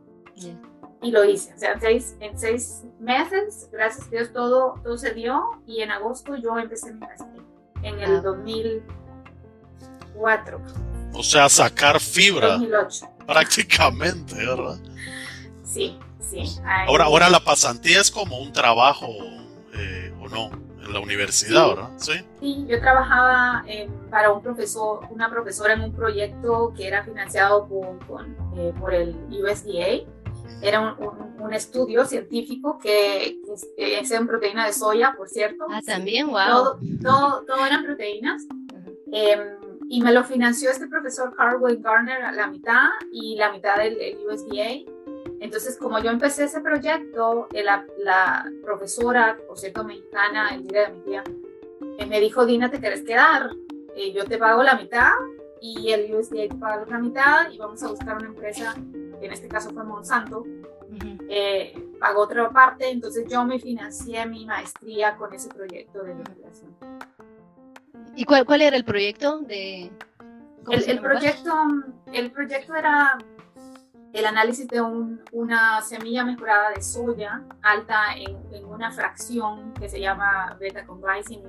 y 1.01 1.11
lo 1.11 1.23
hice. 1.23 1.53
O 1.53 1.57
sea, 1.57 1.71
en 1.73 1.81
seis, 1.81 2.15
en 2.19 2.37
seis 2.37 2.83
meses, 2.99 3.69
gracias 3.71 4.07
a 4.07 4.09
Dios, 4.09 4.33
todo, 4.33 4.81
todo 4.83 4.97
se 4.97 5.13
dio 5.13 5.41
y 5.65 5.81
en 5.81 5.91
agosto 5.91 6.35
yo 6.35 6.57
empecé 6.57 6.91
mi 6.93 6.99
maestría 6.99 7.43
en 7.83 7.99
el 7.99 8.21
2004. 8.21 10.61
O 11.13 11.23
sea, 11.23 11.47
sacar 11.49 11.99
fibra. 11.99 12.53
2008. 12.53 13.09
Prácticamente, 13.25 14.35
¿verdad? 14.35 14.77
Sí, 15.63 15.99
sí. 16.19 16.59
Ahora, 16.87 17.05
ahora 17.05 17.27
la 17.29 17.39
pasantía 17.39 18.01
es 18.01 18.11
como 18.11 18.39
un 18.39 18.51
trabajo, 18.51 19.07
eh, 19.73 20.13
¿o 20.19 20.27
no? 20.27 20.66
En 20.87 20.93
la 20.93 20.99
universidad, 20.99 21.67
¿verdad? 21.67 21.89
Sí. 21.97 22.13
Sí, 22.39 22.65
yo 22.67 22.79
trabajaba 22.79 23.63
eh, 23.67 23.89
para 24.09 24.31
un 24.31 24.41
profesor, 24.41 25.01
una 25.09 25.29
profesora 25.29 25.73
en 25.73 25.81
un 25.81 25.93
proyecto 25.93 26.73
que 26.75 26.87
era 26.87 27.03
financiado 27.03 27.67
por, 27.67 28.25
eh, 28.57 28.73
por 28.79 28.93
el 28.93 29.15
USDA. 29.29 30.07
Era 30.61 30.95
un, 30.97 31.35
un, 31.39 31.53
estudio 31.53 32.05
científico 32.05 32.79
que, 32.79 33.37
que, 33.75 33.99
es 33.99 34.11
en 34.11 34.25
proteína 34.25 34.65
de 34.65 34.73
soya, 34.73 35.13
por 35.15 35.29
cierto. 35.29 35.65
Ah, 35.69 35.81
también, 35.85 36.27
wow. 36.27 36.47
Todo, 36.47 36.79
todo, 37.03 37.45
todo 37.45 37.65
eran 37.65 37.83
proteínas. 37.83 38.43
Eh, 39.11 39.57
y 39.89 40.01
me 40.01 40.11
lo 40.11 40.23
financió 40.23 40.69
este 40.69 40.87
profesor 40.87 41.33
Carl 41.35 41.61
Wayne 41.61 41.81
Garner 41.81 42.33
la 42.33 42.47
mitad 42.47 42.89
y 43.11 43.35
la 43.35 43.51
mitad 43.51 43.77
del, 43.77 44.17
USDA. 44.29 44.91
Entonces, 45.39 45.77
como 45.77 45.99
yo 45.99 46.09
empecé 46.09 46.45
ese 46.45 46.61
proyecto, 46.61 47.47
eh, 47.53 47.63
la, 47.63 47.85
la 47.99 48.51
profesora, 48.63 49.37
por 49.47 49.57
cierto, 49.57 49.83
mexicana, 49.83 50.55
el 50.55 50.65
día 50.67 50.87
de 50.87 50.93
mi 50.93 50.99
tía, 51.01 51.23
eh, 51.99 52.05
me 52.05 52.19
dijo, 52.19 52.45
Dina, 52.45 52.71
¿te 52.71 52.79
quieres 52.79 53.03
quedar? 53.03 53.51
Eh, 53.95 54.11
yo 54.13 54.25
te 54.25 54.37
pago 54.37 54.63
la 54.63 54.75
mitad 54.75 55.11
y 55.61 55.91
el 55.91 56.13
USDA 56.13 56.47
te 56.49 56.55
paga 56.55 56.77
la 56.77 56.83
otra 56.83 56.99
mitad 56.99 57.51
y 57.51 57.57
vamos 57.57 57.81
a 57.83 57.87
buscar 57.87 58.17
una 58.17 58.27
empresa, 58.27 58.75
que 59.19 59.25
en 59.25 59.31
este 59.31 59.47
caso 59.47 59.69
fue 59.71 59.83
Monsanto, 59.83 60.43
pagó 61.99 62.21
otra 62.21 62.49
parte, 62.49 62.89
entonces 62.89 63.25
yo 63.29 63.43
me 63.43 63.59
financié 63.59 64.25
mi 64.25 64.45
maestría 64.45 65.15
con 65.17 65.33
ese 65.33 65.49
proyecto 65.49 66.03
de 66.03 66.11
investigación. 66.11 66.75
¿Y 68.15 68.25
cuál, 68.25 68.45
cuál 68.45 68.61
era 68.61 68.75
el 68.75 68.83
proyecto 68.83 69.39
de...? 69.39 69.91
El, 70.69 70.89
el 70.89 70.99
proyecto, 70.99 71.53
el 72.11 72.31
proyecto 72.31 72.75
era 72.75 73.17
el 74.13 74.25
análisis 74.25 74.67
de 74.67 74.81
un, 74.81 75.21
una 75.31 75.81
semilla 75.81 76.23
mejorada 76.23 76.71
de 76.71 76.81
soya 76.81 77.43
alta 77.61 78.13
en, 78.15 78.37
una 78.65 78.91
fracción 78.91 79.73
que 79.73 79.89
se 79.89 79.99
llama 79.99 80.55
beta-conglycine 80.59 81.43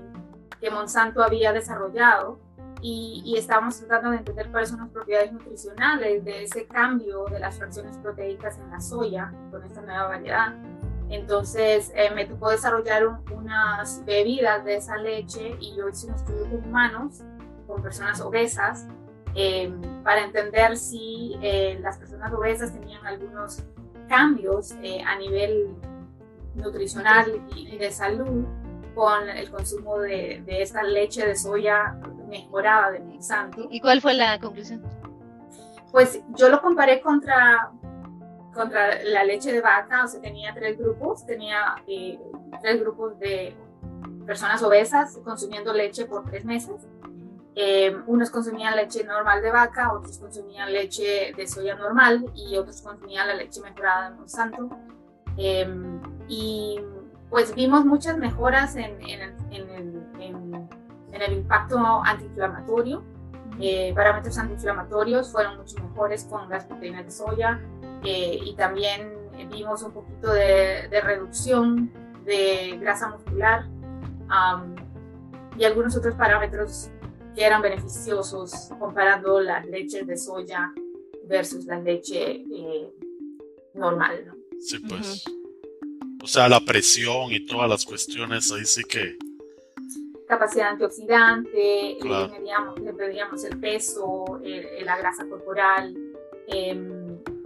que 0.61 0.70
Monsanto 0.70 1.22
había 1.22 1.52
desarrollado 1.52 2.38
y, 2.80 3.22
y, 3.24 3.36
estábamos 3.36 3.78
tratando 3.80 4.11
de 4.11 4.18
entender 4.18 4.50
cuáles 4.50 4.68
son 4.68 4.78
las 4.80 4.88
propiedades 4.90 5.32
nutricionales 5.32 6.24
de 6.24 6.44
ese 6.44 6.66
cambio 6.66 7.24
de 7.24 7.40
las 7.40 7.59
fracciones 7.59 7.96
proteicas 7.98 8.56
en 8.59 8.70
la 8.70 8.80
soya 8.80 9.32
con 9.50 9.64
esta 9.64 9.80
nueva 9.82 10.06
variedad. 10.06 10.54
Entonces 11.11 11.90
eh, 11.94 12.11
me 12.14 12.26
tocó 12.26 12.50
desarrollar 12.50 13.06
un, 13.06 13.18
unas 13.32 14.04
bebidas 14.04 14.64
de 14.64 14.76
esa 14.76 14.96
leche 14.96 15.56
y 15.59 15.74
yo 15.74 15.88
hice 15.88 16.06
un 16.06 16.14
estudio 16.14 16.44
con 16.50 16.64
humanos, 16.64 17.22
con 17.66 17.82
personas 17.82 18.20
obesas, 18.20 18.86
eh, 19.39 19.72
para 20.03 20.24
entender 20.24 20.76
si 20.76 21.39
eh, 21.43 21.78
las 21.80 21.97
personas 21.99 22.32
obesas 22.32 22.72
tenían 22.72 23.07
algunos 23.07 23.62
cambios 24.09 24.72
eh, 24.82 25.01
a 25.07 25.16
nivel 25.16 25.76
nutricional 26.55 27.41
y, 27.55 27.74
y, 27.74 27.78
de 27.78 27.93
salud 27.93 28.45
con 28.97 29.28
el 29.28 29.49
consumo 29.51 30.01
de, 30.01 30.43
de 30.45 30.62
esta 30.62 30.82
leche 30.82 31.24
de 31.24 31.36
soya 31.36 32.01
mejorada 32.28 32.91
de 32.91 32.99
Monsanto. 32.99 33.68
¿Y 33.70 33.80
cuál 33.80 34.01
fue 34.01 34.14
la 34.14 34.41
conclusión? 34.41 34.82
Pues 35.93 36.20
yo 36.36 36.49
lo 36.49 36.61
comparé 36.61 37.01
contra 37.01 37.70
contra 38.59 39.05
la 39.05 39.22
leche 39.22 39.53
de 39.53 39.61
vaca, 39.61 40.05
o 40.05 40.09
sea, 40.09 40.20
tenía 40.20 40.53
tres 40.53 40.76
grupos, 40.76 41.24
tenía 41.24 41.76
eh, 41.86 42.18
tres 42.61 42.80
grupos 42.80 43.16
de 43.20 43.55
personas 44.26 44.61
obesas 44.64 45.16
consumiendo 45.22 45.72
leche 45.72 46.07
por 46.07 46.24
tres 46.24 46.45
meses. 46.45 46.74
Eh, 47.61 47.92
unos 48.06 48.30
consumían 48.30 48.76
leche 48.76 49.02
normal 49.02 49.42
de 49.42 49.50
vaca, 49.50 49.92
otros 49.92 50.16
consumían 50.18 50.72
leche 50.72 51.32
de 51.36 51.44
soya 51.48 51.74
normal 51.74 52.24
y 52.36 52.56
otros 52.56 52.80
consumían 52.82 53.26
la 53.26 53.34
leche 53.34 53.61
mejorada 53.61 54.11
de 54.11 54.16
Monsanto. 54.16 54.70
Eh, 55.36 55.68
y 56.28 56.80
pues 57.28 57.52
vimos 57.56 57.84
muchas 57.84 58.16
mejoras 58.16 58.76
en, 58.76 58.96
en, 59.02 59.34
en, 59.50 60.68
en 61.12 61.22
el 61.22 61.32
impacto 61.32 61.78
antiinflamatorio. 62.04 63.02
parámetros 63.92 64.38
antiinflamatorios 64.38 65.32
fueron 65.32 65.56
mucho 65.56 65.82
mejores 65.82 66.28
con 66.30 66.48
las 66.48 66.64
proteínas 66.64 67.06
de 67.06 67.11
soya, 67.11 67.61
eh, 68.04 68.38
y 68.40 68.54
también 68.54 69.18
vimos 69.50 69.82
un 69.82 69.90
poquito 69.90 70.32
de, 70.32 70.86
de 70.88 71.00
reducción 71.00 71.90
de 72.24 72.78
grasa 72.80 73.09
muscular 73.09 73.66
um, 73.66 74.76
y 75.59 75.64
algunos 75.64 75.96
otros 75.96 76.14
parámetros 76.14 76.90
que 77.39 77.45
eran 77.45 77.62
beneficiosos 77.62 78.53
comparando 78.80 79.41
las 79.41 79.64
leches 79.64 80.05
de 80.09 80.16
soya 80.16 80.72
versus 81.28 81.66
la 81.66 81.78
leche 81.78 82.32
eh, 82.32 82.91
normal. 83.74 84.24
¿no? 84.26 84.34
Sí, 84.61 84.80
pues. 84.80 85.24
Uh 85.26 85.30
-huh. 85.30 86.24
O 86.24 86.26
sea, 86.26 86.49
la 86.49 86.59
presión 86.59 87.30
y 87.30 87.47
todas 87.47 87.70
las 87.70 87.84
cuestiones 87.84 88.51
ahí 88.51 88.64
sí 88.64 88.82
que... 88.82 89.16
Capacidad 90.26 90.70
antioxidante, 90.70 91.97
claro. 92.01 92.34
le, 92.76 92.93
medíamos, 92.93 93.45
el 93.45 93.59
peso, 93.61 94.41
eh, 94.43 94.82
la 94.84 94.99
grasa 94.99 95.24
corporal. 95.28 95.95
Eh, 96.49 96.76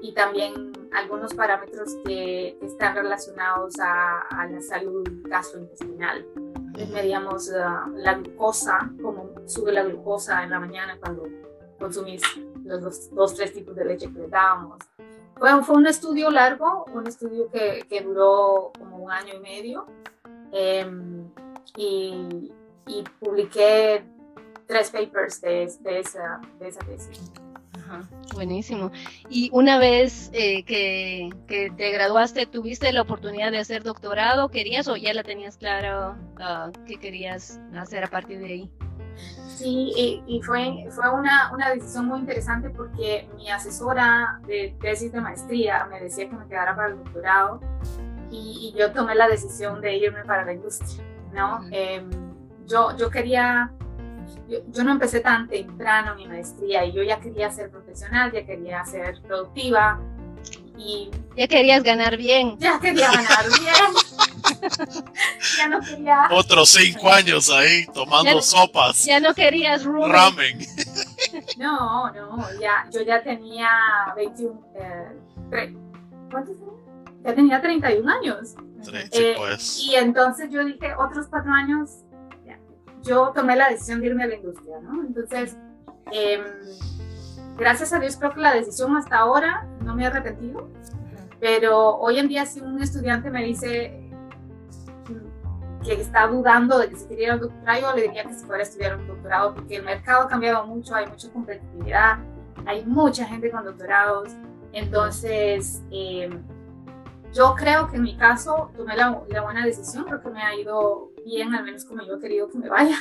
y 0.01 0.15
también 0.15 0.73
algunos 0.93 1.35
parámetros 1.35 1.97
que, 2.05 2.57
que 2.59 2.67
están 2.67 2.97
relacionados 2.97 3.79
a, 3.79 4.21
a, 4.21 4.47
la 4.47 4.61
salud 4.63 5.07
gastrointestinal. 5.25 6.27
Entonces 6.73 6.91
medíamos 6.91 7.51
uh, 7.51 7.99
la 7.99 8.15
glucosa, 8.15 8.91
cómo 9.03 9.29
sube 9.47 9.73
la 9.73 9.83
glucosa 9.83 10.43
en 10.43 10.49
la 10.49 10.59
mañana 10.59 10.97
cuando 10.99 11.25
consumís 11.79 12.23
los 12.65 12.81
dos, 12.81 13.15
dos 13.15 13.35
tres 13.35 13.53
tipos 13.53 13.77
de 13.77 13.85
leche 13.85 14.11
que 14.11 14.21
le 14.21 14.29
dábamos. 14.29 14.79
Fue, 15.37 15.63
fue 15.65 15.77
un 15.77 15.87
estudio 15.87 16.31
largo, 16.31 16.87
un 16.95 17.07
estudio 17.07 17.51
que, 17.51 17.85
que 17.91 18.01
duró 18.01 18.73
como 18.79 19.05
un 19.05 19.11
año 19.11 19.35
y 19.35 19.41
medio 19.41 19.87
eh, 20.51 20.91
y, 21.77 22.51
y, 22.87 23.05
publiqué 23.21 24.03
tres 24.67 24.91
papers 24.91 25.43
de, 25.43 25.71
de, 25.81 26.01
esa, 26.01 26.41
de 26.59 26.69
esa 26.69 26.81
tesis. 26.87 27.33
Ajá, 27.93 28.09
buenísimo. 28.35 28.91
Y 29.29 29.51
una 29.53 29.79
vez 29.79 30.31
eh, 30.33 30.65
que, 30.65 31.31
que, 31.47 31.71
te 31.71 31.91
graduaste, 31.91 32.47
¿tuviste 32.47 32.93
la 32.93 33.03
oportunidad 33.03 33.51
de 33.51 33.59
hacer 33.59 33.83
doctorado? 33.83 34.49
¿Querías 34.49 34.89
o 34.89 34.97
ya 34.97 35.13
la 35.13 35.23
tenías 35.23 35.57
claro 35.57 36.17
uh, 36.37 36.73
qué 36.87 36.99
querías 36.99 37.61
hacer 37.77 38.05
a 38.05 38.09
partir 38.09 38.39
de 38.39 38.47
ahí? 38.47 38.71
Sí, 39.47 39.93
y, 39.95 40.25
y 40.27 40.43
fue, 40.43 40.87
fue 40.91 41.11
una, 41.11 41.53
una, 41.53 41.71
decisión 41.71 42.07
muy 42.07 42.21
interesante 42.21 42.71
porque 42.71 43.29
mi 43.37 43.51
asesora 43.51 44.41
de 44.47 44.75
tesis 44.81 45.13
de 45.13 45.21
maestría 45.21 45.87
me 45.91 46.01
decía 46.01 46.29
que 46.29 46.35
me 46.35 46.47
quedara 46.47 46.75
para 46.75 46.89
el 46.89 46.97
doctorado 46.97 47.61
y, 48.31 48.73
y 48.73 48.79
yo 48.79 48.91
tomé 48.93 49.15
la 49.15 49.29
decisión 49.29 49.83
de 49.83 49.97
irme 49.97 50.25
para 50.25 50.47
la 50.47 50.55
industria, 50.55 51.05
¿no? 51.35 51.59
Uh 51.59 51.61
-huh. 51.61 51.69
eh, 51.73 52.03
yo, 52.67 52.97
yo 52.97 53.11
quería 53.11 53.71
yo, 54.49 54.59
yo, 54.69 54.85
no 54.85 54.93
empecé 54.93 55.21
tan 55.21 55.49
temprano 55.49 56.15
mi 56.15 56.27
maestría 56.27 56.85
y 56.85 56.93
yo 56.93 57.03
ya 57.03 57.21
quería 57.21 57.51
ser 57.51 57.71
profesional, 57.71 58.33
ya 58.33 58.45
quería 58.45 58.85
ser 58.85 59.21
productiva 59.23 60.01
y... 60.77 61.11
Ya 61.37 61.49
querías 61.49 61.83
ganar 61.83 62.17
bien. 62.17 62.59
Ya 62.59 62.79
quería 62.79 63.11
ganar 63.11 63.47
bien. 63.61 64.75
ya 65.59 65.69
no 65.69 65.81
quería... 65.81 66.29
Otros 66.31 66.69
cinco 66.71 67.11
años 67.11 67.51
ahí 67.51 67.87
tomando 67.93 68.35
ya, 68.35 68.43
sopas. 68.43 69.05
Ya 69.05 69.21
no 69.21 69.35
querías 69.35 69.85
ramen. 69.85 70.59
no, 71.57 72.11
no, 72.13 72.47
ya, 72.61 72.87
yo 72.91 73.03
ya 73.03 73.23
tenía 73.23 73.69
21... 74.17 74.61
Eh, 74.75 75.75
¿Cuántos 76.31 76.57
años? 76.57 76.73
Ya 77.25 77.35
tenía 77.35 77.61
31 77.61 78.13
años. 78.13 78.55
Sí, 78.83 78.91
eh, 79.13 79.35
pues. 79.37 79.79
Y 79.79 79.95
entonces 79.95 80.51
yo 80.51 80.65
dije, 80.65 80.95
otros 80.99 81.29
cuatro 81.29 81.53
años 81.53 81.91
yo 83.03 83.33
tomé 83.35 83.57
la 83.57 83.69
decisión 83.69 84.01
de 84.01 84.07
irme 84.09 84.25
a 84.25 84.27
la 84.27 84.35
industria, 84.37 84.81
¿no? 84.81 85.03
Entonces, 85.03 85.57
eh, 86.13 86.43
gracias 87.57 87.93
a 87.93 87.99
Dios 87.99 88.17
creo 88.17 88.33
que 88.33 88.41
la 88.41 88.55
decisión 88.55 88.97
hasta 88.97 89.19
ahora 89.19 89.67
no 89.81 89.95
me 89.95 90.05
he 90.05 90.07
arrepentido, 90.07 90.69
pero 91.41 91.97
hoy 91.97 92.19
en 92.19 92.29
día 92.29 92.47
si 92.47 92.61
un 92.61 92.81
estudiante 92.83 93.31
me 93.31 93.45
dice 93.45 93.99
que 95.85 96.01
está 96.01 96.29
dudando 96.29 96.79
de 96.79 96.91
que 96.91 96.97
se 96.97 97.09
quería 97.09 97.35
un 97.35 97.41
doctorado, 97.41 97.81
yo 97.81 97.97
le 97.97 98.03
diría 98.03 98.25
que 98.25 98.35
se 98.35 98.47
fuera 98.47 98.61
a 98.61 98.63
estudiar 98.63 98.97
un 98.97 99.07
doctorado, 99.09 99.55
porque 99.55 99.77
el 99.77 99.83
mercado 99.83 100.23
ha 100.23 100.29
cambiado 100.29 100.67
mucho, 100.67 100.95
hay 100.95 101.07
mucha 101.07 101.31
competitividad, 101.33 102.19
hay 102.67 102.85
mucha 102.85 103.27
gente 103.27 103.51
con 103.51 103.65
doctorados, 103.65 104.29
entonces 104.73 105.83
eh, 105.91 106.31
yo 107.33 107.55
creo 107.57 107.89
que 107.89 107.97
en 107.97 108.03
mi 108.03 108.17
caso 108.17 108.71
tomé 108.77 108.97
la, 108.97 109.23
la, 109.29 109.43
buena 109.43 109.65
decisión, 109.65 110.05
creo 110.05 110.23
que 110.23 110.31
me 110.31 110.43
ha 110.43 110.55
ido 110.55 111.12
bien, 111.25 111.55
al 111.55 111.65
menos 111.65 111.85
como 111.85 112.03
yo 112.05 112.17
he 112.17 112.21
querido 112.21 112.49
que 112.49 112.59
me 112.59 112.69
vaya. 112.69 112.99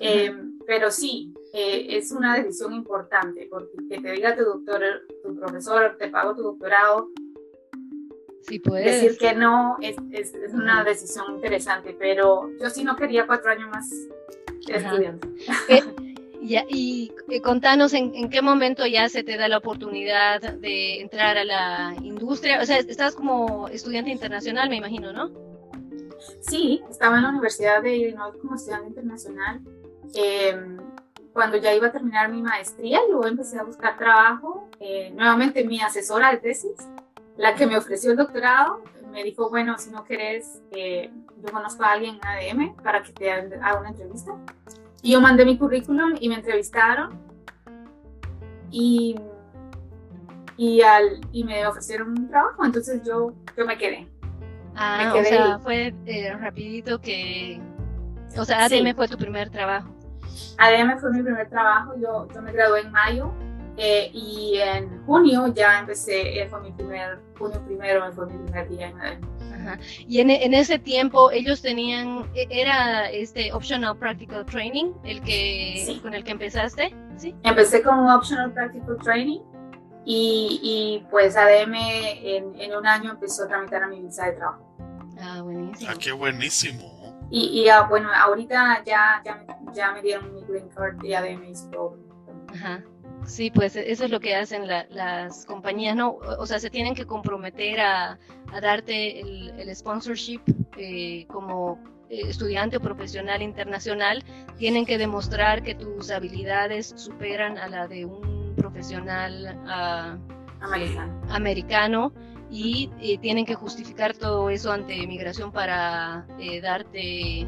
Eh, 0.00 0.34
pero 0.66 0.90
sí, 0.90 1.32
eh, 1.52 1.86
es 1.96 2.10
una 2.10 2.36
decisión 2.36 2.72
importante, 2.72 3.46
porque 3.50 3.76
que 3.88 4.00
te 4.00 4.12
diga 4.12 4.34
tu 4.34 4.44
doctor, 4.44 4.82
tu 5.22 5.34
profesor, 5.36 5.96
te 5.98 6.08
pago 6.08 6.34
tu 6.34 6.42
doctorado, 6.42 7.10
Sí, 8.42 8.58
puedes. 8.58 9.00
decir 9.00 9.18
que 9.18 9.34
no 9.34 9.78
es, 9.80 9.96
es, 10.12 10.34
es, 10.34 10.52
una 10.52 10.84
decisión 10.84 11.36
interesante, 11.36 11.96
pero 11.98 12.50
yo 12.60 12.68
sí 12.68 12.84
no 12.84 12.94
quería 12.94 13.26
cuatro 13.26 13.50
años 13.50 13.70
más 13.70 13.90
estudiando. 14.68 15.26
Ya, 16.46 16.66
y 16.68 17.10
eh, 17.30 17.40
contanos 17.40 17.94
en, 17.94 18.14
en, 18.14 18.28
qué 18.28 18.42
momento 18.42 18.84
ya 18.86 19.08
se 19.08 19.22
te 19.22 19.38
da 19.38 19.48
la 19.48 19.56
oportunidad 19.56 20.42
de 20.42 21.00
entrar 21.00 21.38
a 21.38 21.44
la 21.44 21.96
industria. 22.02 22.60
O 22.60 22.66
sea, 22.66 22.80
estás 22.80 23.14
como 23.14 23.66
estudiante 23.68 24.10
internacional, 24.10 24.68
me 24.68 24.76
imagino, 24.76 25.10
¿no? 25.14 25.30
Sí, 26.40 26.82
estaba 26.90 27.16
en 27.16 27.22
la 27.22 27.28
Universidad 27.30 27.82
de 27.82 27.96
Illinois 27.96 28.34
como 28.40 28.54
estudiante 28.54 28.88
internacional. 28.88 29.60
Eh, 30.14 30.76
cuando 31.32 31.56
ya 31.56 31.74
iba 31.74 31.88
a 31.88 31.92
terminar 31.92 32.30
mi 32.30 32.40
maestría, 32.42 33.00
luego 33.08 33.26
empecé 33.26 33.58
a 33.58 33.64
buscar 33.64 33.98
trabajo. 33.98 34.68
Eh, 34.78 35.10
nuevamente 35.14 35.64
mi 35.64 35.80
asesora 35.80 36.30
de 36.30 36.36
tesis, 36.38 36.76
la 37.36 37.54
que 37.54 37.66
me 37.66 37.76
ofreció 37.76 38.12
el 38.12 38.16
doctorado, 38.16 38.82
me 39.10 39.24
dijo, 39.24 39.50
bueno, 39.50 39.76
si 39.78 39.90
no 39.90 40.04
querés, 40.04 40.60
eh, 40.70 41.10
yo 41.42 41.52
conozco 41.52 41.82
a 41.84 41.92
alguien 41.92 42.16
en 42.16 42.60
ADM 42.60 42.76
para 42.82 43.02
que 43.02 43.12
te 43.12 43.30
haga 43.30 43.80
una 43.80 43.90
entrevista. 43.90 44.32
Y 45.02 45.12
yo 45.12 45.20
mandé 45.20 45.44
mi 45.44 45.58
currículum 45.58 46.14
y 46.18 46.28
me 46.28 46.36
entrevistaron. 46.36 47.18
Y, 48.70 49.16
y, 50.56 50.82
al, 50.82 51.20
y 51.32 51.44
me 51.44 51.66
ofrecieron 51.66 52.10
un 52.10 52.28
trabajo, 52.28 52.64
entonces 52.64 53.02
yo, 53.04 53.32
yo 53.56 53.66
me 53.66 53.76
quedé. 53.76 54.08
Ah, 54.76 55.14
o 55.16 55.24
sea, 55.24 55.58
fue 55.58 55.94
eh, 56.06 56.32
rapidito 56.38 57.00
que... 57.00 57.60
O 58.36 58.44
sea, 58.44 58.64
ADM 58.64 58.86
sí. 58.86 58.94
fue 58.94 59.08
tu 59.08 59.16
primer 59.16 59.50
trabajo. 59.50 59.94
ADM 60.58 60.98
fue 60.98 61.12
mi 61.12 61.22
primer 61.22 61.48
trabajo, 61.48 61.94
yo, 61.96 62.28
yo 62.34 62.42
me 62.42 62.52
gradué 62.52 62.80
en 62.80 62.90
mayo 62.90 63.32
eh, 63.76 64.10
y 64.12 64.58
en 64.58 65.04
junio 65.04 65.52
ya 65.54 65.78
empecé, 65.78 66.40
eh, 66.40 66.48
fue 66.48 66.60
mi 66.62 66.72
primer, 66.72 67.20
junio 67.38 67.60
primero 67.66 68.12
fue 68.12 68.26
mi 68.26 68.38
primer 68.44 68.68
día 68.68 68.88
en 68.88 69.00
ADM. 69.00 69.34
Ajá. 69.54 69.78
Y 70.06 70.20
en, 70.20 70.30
en, 70.30 70.52
ese 70.52 70.78
tiempo 70.78 71.30
ellos 71.30 71.62
tenían, 71.62 72.28
era 72.34 73.08
este 73.10 73.52
Optional 73.52 73.96
Practical 73.96 74.44
Training, 74.46 74.92
el 75.04 75.22
que, 75.22 75.84
sí. 75.86 76.00
con 76.00 76.12
el 76.14 76.24
que 76.24 76.32
empezaste, 76.32 76.94
¿sí? 77.16 77.34
Empecé 77.44 77.82
con 77.82 77.98
un 78.00 78.10
Optional 78.10 78.52
Practical 78.52 78.96
Training 79.02 79.40
y, 80.04 80.60
y 80.62 81.06
pues 81.10 81.36
ADM 81.36 81.74
en, 81.74 82.60
en, 82.60 82.76
un 82.76 82.86
año 82.86 83.12
empezó 83.12 83.44
a 83.44 83.48
tramitar 83.48 83.82
a 83.82 83.88
mi 83.88 84.00
visa 84.00 84.26
de 84.26 84.32
trabajo. 84.32 84.76
Ah, 85.20 85.40
buenísimo. 85.42 85.90
Ah, 85.90 85.96
qué 85.98 86.12
buenísimo. 86.12 86.94
Y, 87.30 87.62
y 87.62 87.70
uh, 87.70 87.88
bueno, 87.88 88.10
ahorita 88.14 88.84
ya, 88.84 89.22
ya, 89.24 89.44
ya, 89.72 89.92
me 89.92 90.02
dieron 90.02 90.34
mi 90.34 90.42
green 90.42 90.68
card 90.68 91.02
y 91.02 91.14
ADM 91.14 91.44
hizo 91.44 91.68
todo. 91.70 91.98
Ajá. 92.48 92.82
Sí, 93.26 93.50
pues 93.50 93.74
eso 93.76 94.04
es 94.04 94.10
lo 94.10 94.20
que 94.20 94.34
hacen 94.36 94.66
la, 94.66 94.86
las 94.90 95.46
compañías, 95.46 95.96
¿no? 95.96 96.18
O 96.38 96.46
sea, 96.46 96.58
se 96.58 96.68
tienen 96.68 96.94
que 96.94 97.06
comprometer 97.06 97.80
a, 97.80 98.18
a 98.52 98.60
darte 98.60 99.20
el, 99.20 99.58
el 99.58 99.74
sponsorship 99.74 100.40
eh, 100.76 101.26
como 101.28 101.78
estudiante 102.10 102.76
o 102.76 102.80
profesional 102.80 103.40
internacional. 103.40 104.22
Tienen 104.58 104.84
que 104.84 104.98
demostrar 104.98 105.62
que 105.62 105.74
tus 105.74 106.10
habilidades 106.10 106.92
superan 106.96 107.56
a 107.56 107.68
la 107.68 107.88
de 107.88 108.04
un 108.04 108.33
profesional 108.56 109.58
uh, 109.64 110.64
americano. 110.64 111.20
americano 111.30 112.12
y 112.50 112.90
eh, 113.00 113.18
tienen 113.18 113.44
que 113.44 113.54
justificar 113.54 114.14
todo 114.14 114.48
eso 114.50 114.70
ante 114.70 115.06
migración 115.06 115.50
para 115.50 116.26
eh, 116.38 116.60
darte 116.60 117.46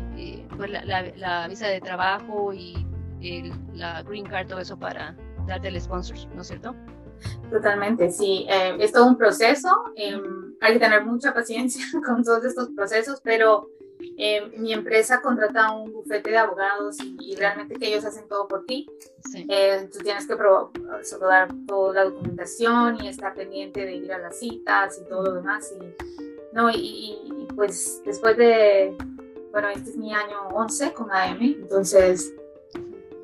pues 0.57 0.71
la, 0.71 0.85
la, 0.85 1.13
la, 1.17 1.49
visa 1.49 1.69
de 1.69 1.81
trabajo 1.81 2.53
y 2.53 2.87
el, 3.21 3.53
la 3.75 4.03
green 4.03 4.27
card, 4.27 4.49
todo 4.49 4.59
eso 4.59 4.77
para 4.77 5.15
darte 5.47 5.69
el 5.69 5.81
sponsorship, 5.81 6.29
¿no 6.35 6.43
es 6.43 6.49
cierto? 6.49 6.75
Totalmente, 7.51 8.11
sí. 8.11 8.47
Es 8.49 8.93
todo 8.93 9.07
un 9.07 9.17
proceso. 9.17 9.69
Eh, 9.97 10.21
hay 10.61 10.73
que 10.75 10.79
tener 10.79 11.05
mucha 11.05 11.33
paciencia 11.33 11.85
con 12.07 12.23
todos 12.25 12.45
estos 12.45 12.71
procesos, 12.71 13.21
pero 13.23 13.69
eh, 14.17 14.53
mi 14.57 14.73
empresa 14.73 15.21
contrata 15.21 15.73
un 15.73 15.93
bufete 15.93 16.31
de 16.31 16.39
abogados 16.39 16.97
y, 17.01 17.17
y, 17.21 17.37
realmente 17.37 17.77
que 17.77 17.89
ellos 17.89 18.05
hacen 18.05 18.29
todo 18.29 18.49
por 18.49 18.65
ti. 18.67 18.87
Sí. 19.31 19.47
tú 19.93 19.99
tienes 19.99 20.27
que 20.27 20.35
dar 20.37 21.49
toda 21.67 21.95
la 21.95 22.05
documentación 22.05 23.03
y 23.03 23.09
estar 23.09 23.35
pendiente 23.35 23.85
de 23.85 23.97
ir 23.97 24.13
a 24.13 24.19
las 24.19 24.39
citas 24.39 25.01
y 25.05 25.09
todo 25.09 25.25
lo 25.25 25.35
demás. 25.35 25.73
Y, 25.73 26.55
no, 26.55 26.71
y, 26.71 26.75
y 26.77 27.49
pues 27.55 28.01
después 28.05 28.37
de, 28.37 28.97
bueno, 29.51 29.69
este 29.69 29.91
es 29.91 29.97
mi 29.97 30.15
año 30.15 30.49
11 30.53 30.93
con 30.93 31.11
AM, 31.11 31.43
entonces 31.43 32.33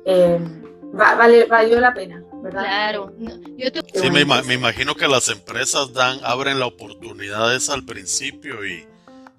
va, 0.05 1.15
vale, 1.15 1.45
valió 1.45 1.79
la 1.79 1.93
pena. 1.93 2.23
¿verdad? 2.43 2.63
Claro. 2.63 3.13
Yo 3.57 3.71
te... 3.71 3.81
Sí, 3.99 4.11
me, 4.11 4.25
me, 4.25 4.53
imagino 4.53 4.95
que 4.95 5.07
las 5.07 5.29
empresas 5.29 5.93
dan, 5.93 6.19
abren 6.23 6.59
la 6.59 6.65
oportunidad 6.65 7.55
esa 7.55 7.73
al 7.73 7.85
principio 7.85 8.65
y, 8.65 8.85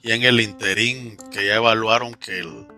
y 0.05 0.13
en 0.13 0.23
el 0.23 0.39
interín 0.41 1.17
que 1.33 1.47
ya 1.47 1.57
evaluaron 1.57 2.13
que 2.15 2.41
el, 2.41 2.69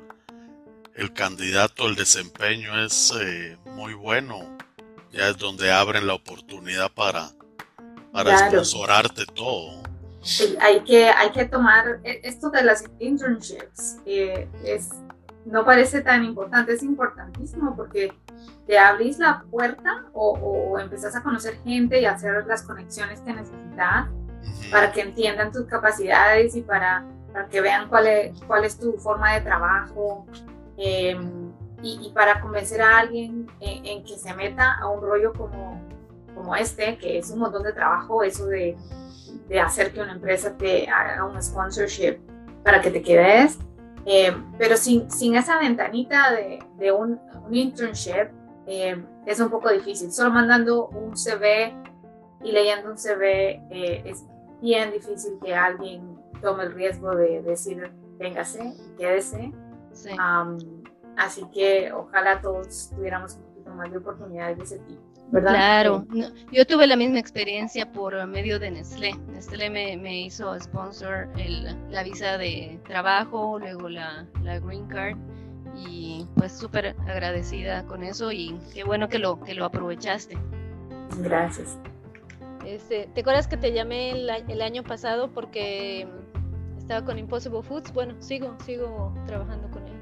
el 0.95 1.13
candidato, 1.13 1.89
el 1.89 1.97
desempeño 1.97 2.81
es 2.85 3.13
eh, 3.21 3.59
muy 3.65 3.95
bueno, 3.95 4.57
ya 5.11 5.31
es 5.31 5.37
donde 5.37 5.73
abren 5.73 6.07
la 6.07 6.15
oportunidad 6.15 6.89
para, 6.93 7.31
para 8.13 8.49
claro. 8.49 8.63
todo. 9.35 9.83
Sí, 10.23 10.57
hay 10.61 10.85
que, 10.85 11.09
hay 11.09 11.33
que 11.33 11.47
tomar 11.47 11.99
e, 12.05 12.21
esto 12.23 12.49
de 12.51 12.63
las 12.63 12.85
internships, 13.01 13.97
eh, 14.07 14.49
es, 14.65 14.91
no 15.45 15.65
parece 15.65 16.03
tan 16.03 16.23
importante, 16.23 16.75
es 16.75 16.83
importantísimo 16.85 17.75
porque 17.75 18.13
te 18.69 18.79
abrís 18.79 19.19
la 19.19 19.43
puerta 19.51 20.05
o, 20.13 20.31
o 20.31 20.79
empezás 20.79 21.17
a 21.17 21.25
conocer 21.25 21.59
gente 21.65 22.01
y 22.01 22.05
hacer 22.05 22.47
las 22.47 22.63
conexiones 22.63 23.21
que 23.21 23.33
necesitas 23.33 24.07
para 24.71 24.93
que 24.93 25.01
entiendan 25.01 25.51
tus 25.51 25.67
capacidades 25.67 26.55
y 26.55 26.63
para, 26.63 27.05
para 27.37 27.49
que 27.49 27.61
vean 27.61 27.87
cuál 27.91 28.07
es, 28.07 28.41
cuál 28.47 28.65
es 28.65 28.79
tu 28.79 28.95
forma 28.95 29.35
de 29.35 29.43
trabajo 29.43 30.25
eh, 30.79 31.15
y, 31.83 32.11
para 32.15 32.41
convencer 32.41 32.81
a 32.81 33.01
alguien 33.01 33.47
en, 33.61 34.03
que 34.05 34.17
se 34.17 34.33
meta 34.33 34.79
a 34.81 34.89
un 34.89 35.03
rollo 35.03 35.35
como, 35.35 35.79
como 36.35 36.57
este, 36.57 36.97
que 36.97 37.19
es 37.19 37.31
un 37.31 37.41
montón 37.41 37.63
de 37.63 37.75
trabajo, 37.75 38.23
eso 38.23 38.47
de, 38.47 38.75
de 39.49 39.61
hacer 39.61 39.93
que 39.93 40.01
una 40.01 40.13
empresa 40.13 40.57
te 40.57 40.89
haga 40.89 41.27
un 41.27 41.41
sponsorship 41.43 42.17
para 42.65 42.81
que 42.81 42.91
te 42.91 43.03
quedes. 43.03 43.59
Eh, 44.07 44.35
pero 44.57 44.79
sin, 44.79 45.11
sin 45.11 45.37
esa 45.37 45.59
ventanita 45.59 46.33
de, 46.33 46.61
de 46.79 46.91
un, 46.91 47.21
un 47.47 47.55
internship, 47.55 48.31
eh, 48.67 48.97
es 49.27 49.41
un 49.41 49.51
poco 49.51 49.71
difícil. 49.71 50.11
Solo 50.11 50.31
mandando 50.31 50.87
un 50.87 51.15
CV 51.15 51.75
y 52.43 52.53
leyendo 52.53 52.91
un 52.91 52.97
CV 52.97 53.63
eh, 53.71 54.03
es 54.07 54.25
bien 54.63 54.91
difícil 54.91 55.39
que 55.45 55.55
alguien 55.55 56.16
tome 56.41 56.65
el 56.65 56.73
riesgo 56.73 57.15
de 57.15 57.43
decir, 57.43 57.91
véngase, 58.19 58.75
quédese. 58.99 59.53
Sí. 59.93 60.11
Um, 60.13 60.59
así 61.17 61.45
que 61.53 61.93
ojalá 61.93 62.41
todos 62.41 62.91
tuviéramos 62.95 63.37
un 63.37 63.43
poquito 63.45 63.71
más 63.71 63.91
de 63.91 63.99
oportunidades 63.99 64.59
de 64.59 64.65
ese 64.65 64.79
tipo. 64.81 65.03
¿verdad? 65.29 65.51
Claro, 65.51 66.07
no, 66.11 66.29
yo 66.53 66.65
tuve 66.67 66.87
la 66.87 66.97
misma 66.97 67.19
experiencia 67.19 67.91
por 67.91 68.27
medio 68.27 68.59
de 68.59 68.71
Nestlé. 68.71 69.13
Nestlé 69.33 69.71
me, 69.71 69.97
me 69.97 70.21
hizo 70.21 70.59
sponsor 70.61 71.29
el, 71.37 71.77
la 71.91 72.03
visa 72.05 72.39
de 72.39 72.79
trabajo, 72.87 73.59
luego 73.59 73.89
la, 73.89 74.27
la 74.43 74.61
green 74.61 74.87
card 74.87 75.17
y 75.77 76.27
pues 76.37 76.53
súper 76.53 76.97
agradecida 77.09 77.85
con 77.87 78.03
eso 78.03 78.33
y 78.33 78.59
qué 78.73 78.85
bueno 78.85 79.09
que 79.09 79.19
lo, 79.19 79.41
que 79.41 79.55
lo 79.55 79.65
aprovechaste. 79.65 80.39
Gracias. 81.19 81.79
Este, 82.65 83.09
¿Te 83.15 83.21
acuerdas 83.21 83.47
que 83.47 83.57
te 83.57 83.73
llamé 83.73 84.11
el, 84.11 84.31
el, 84.49 84.63
año 84.63 84.83
pasado 84.83 85.29
porque 85.29 86.09
estaba 86.87 87.05
con 87.05 87.19
Impossible 87.19 87.63
Foods? 87.65 87.93
Bueno, 87.93 88.15
sigo, 88.21 88.57
sigo 88.65 89.13
trabajando 89.27 89.69
con 89.73 89.83
ellos. 89.89 89.99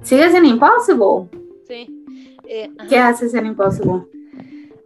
¿Sigues 0.00 0.34
en 0.34 0.46
Impossible? 0.46 1.28
Sí. 1.68 2.04
Eh, 2.48 2.70
¿Qué 2.88 2.96
haces 2.96 3.34
en 3.34 3.44
Impossible? 3.44 4.06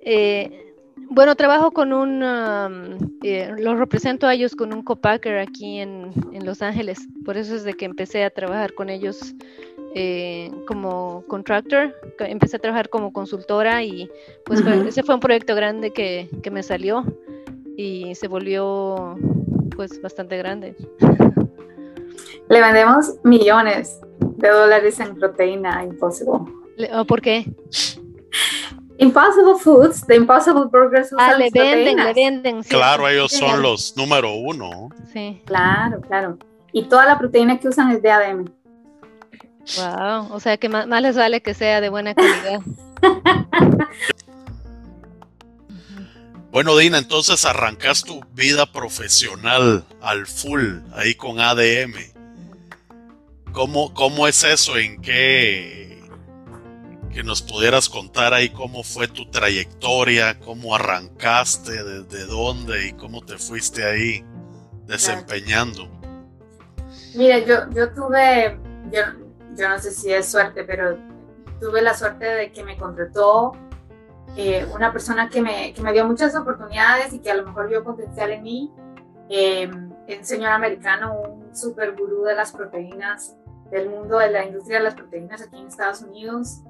Eh, 0.00 0.74
bueno, 1.08 1.36
trabajo 1.36 1.70
con 1.70 1.92
un, 1.92 2.20
um, 2.24 2.98
eh, 3.22 3.54
los 3.58 3.78
represento 3.78 4.26
a 4.26 4.34
ellos 4.34 4.56
con 4.56 4.74
un 4.74 4.82
copacker 4.82 5.38
aquí 5.38 5.78
en, 5.78 6.10
en, 6.32 6.44
Los 6.44 6.62
Ángeles. 6.62 6.98
Por 7.24 7.36
eso 7.36 7.54
es 7.54 7.62
de 7.62 7.74
que 7.74 7.84
empecé 7.84 8.24
a 8.24 8.30
trabajar 8.30 8.74
con 8.74 8.90
ellos 8.90 9.36
eh, 9.94 10.50
como 10.66 11.22
contractor. 11.28 11.94
Empecé 12.18 12.56
a 12.56 12.60
trabajar 12.60 12.88
como 12.88 13.12
consultora 13.12 13.84
y 13.84 14.10
pues 14.44 14.62
uh 14.62 14.64
-huh. 14.64 14.80
fue, 14.80 14.88
ese 14.88 15.04
fue 15.04 15.14
un 15.14 15.20
proyecto 15.20 15.54
grande 15.54 15.92
que, 15.92 16.28
que, 16.42 16.50
me 16.50 16.64
salió 16.64 17.04
y 17.76 18.16
se 18.16 18.26
volvió 18.26 19.16
pues 19.74 20.00
bastante 20.02 20.36
grande. 20.36 20.76
Le 22.48 22.60
vendemos 22.60 23.14
millones 23.24 24.00
de 24.20 24.48
dólares 24.48 24.98
en 25.00 25.14
proteína 25.16 25.78
a 25.78 25.84
Impossible. 25.84 26.40
¿Por 27.06 27.20
qué? 27.20 27.44
Impossible 28.98 29.54
Foods, 29.60 30.04
The 30.06 30.16
Impossible 30.16 30.64
Burgers 30.72 31.12
usan 31.12 31.30
ah, 31.30 31.38
le 31.38 31.50
venden, 31.50 31.96
proteínas. 31.96 32.06
le 32.06 32.14
venden. 32.14 32.64
Sí, 32.64 32.70
claro, 32.70 33.06
sí, 33.06 33.12
ellos 33.12 33.30
sí, 33.30 33.38
son 33.38 33.62
los 33.62 33.96
número 33.96 34.32
uno. 34.32 34.88
Sí. 35.12 35.40
Claro, 35.44 36.00
claro. 36.00 36.38
Y 36.72 36.84
toda 36.84 37.06
la 37.06 37.16
proteína 37.16 37.58
que 37.58 37.68
usan 37.68 37.92
es 37.92 38.02
de 38.02 38.10
ADM. 38.10 38.46
Wow, 39.76 40.34
o 40.34 40.40
sea 40.40 40.56
que 40.56 40.68
más, 40.68 40.86
les 41.02 41.16
vale 41.16 41.40
que 41.40 41.54
sea 41.54 41.80
de 41.80 41.90
buena 41.90 42.14
calidad. 42.14 42.60
Bueno, 46.58 46.76
Dina, 46.76 46.98
entonces 46.98 47.44
arrancas 47.44 48.02
tu 48.02 48.20
vida 48.32 48.66
profesional 48.66 49.84
al 50.00 50.26
full 50.26 50.80
ahí 50.92 51.14
con 51.14 51.38
ADM. 51.38 51.94
¿Cómo, 53.52 53.94
cómo 53.94 54.26
es 54.26 54.42
eso? 54.42 54.76
¿En 54.76 55.00
qué? 55.00 56.02
Que 57.14 57.22
nos 57.22 57.42
pudieras 57.42 57.88
contar 57.88 58.34
ahí 58.34 58.48
cómo 58.48 58.82
fue 58.82 59.06
tu 59.06 59.30
trayectoria, 59.30 60.40
cómo 60.40 60.74
arrancaste, 60.74 61.84
desde 61.84 62.26
dónde 62.26 62.88
y 62.88 62.92
cómo 62.94 63.24
te 63.24 63.38
fuiste 63.38 63.84
ahí 63.84 64.24
desempeñando. 64.84 65.88
Mira, 67.14 67.38
yo, 67.38 67.70
yo 67.70 67.94
tuve, 67.94 68.58
yo, 68.90 69.02
yo 69.56 69.68
no 69.68 69.78
sé 69.78 69.92
si 69.92 70.12
es 70.12 70.28
suerte, 70.28 70.64
pero 70.64 70.98
tuve 71.60 71.82
la 71.82 71.96
suerte 71.96 72.24
de 72.24 72.50
que 72.50 72.64
me 72.64 72.76
contrató 72.76 73.52
eh, 74.36 74.66
una 74.74 74.92
persona 74.92 75.28
que 75.28 75.40
me, 75.40 75.72
que 75.72 75.82
me, 75.82 75.92
dio 75.92 76.06
muchas 76.06 76.36
oportunidades 76.36 77.12
y 77.12 77.18
que 77.18 77.30
a 77.30 77.34
lo 77.34 77.44
mejor 77.44 77.68
vio 77.68 77.82
potencial 77.82 78.30
en 78.30 78.42
mí. 78.42 78.72
Eh, 79.28 79.68
un 79.70 80.24
señor 80.24 80.50
americano, 80.52 81.20
un 81.20 81.54
super 81.54 81.94
gurú 81.96 82.22
de 82.24 82.34
las 82.34 82.52
proteínas, 82.52 83.36
del 83.70 83.90
mundo 83.90 84.18
de 84.18 84.30
la 84.30 84.44
industria 84.44 84.78
de 84.78 84.84
las 84.84 84.94
proteínas 84.94 85.42
aquí 85.42 85.58
en 85.58 85.66
Estados 85.66 86.02
Unidos. 86.02 86.60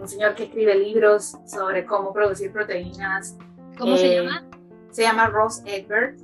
Un 0.00 0.08
señor 0.08 0.34
que 0.34 0.44
escribe 0.44 0.74
libros 0.76 1.36
sobre 1.44 1.84
cómo 1.84 2.12
producir 2.12 2.52
proteínas. 2.52 3.36
¿Cómo 3.76 3.96
se 3.96 4.12
eh, 4.12 4.22
llama? 4.22 4.44
Se 4.90 5.02
llama 5.02 5.26
Ross 5.26 5.62
Egbert. 5.66 6.20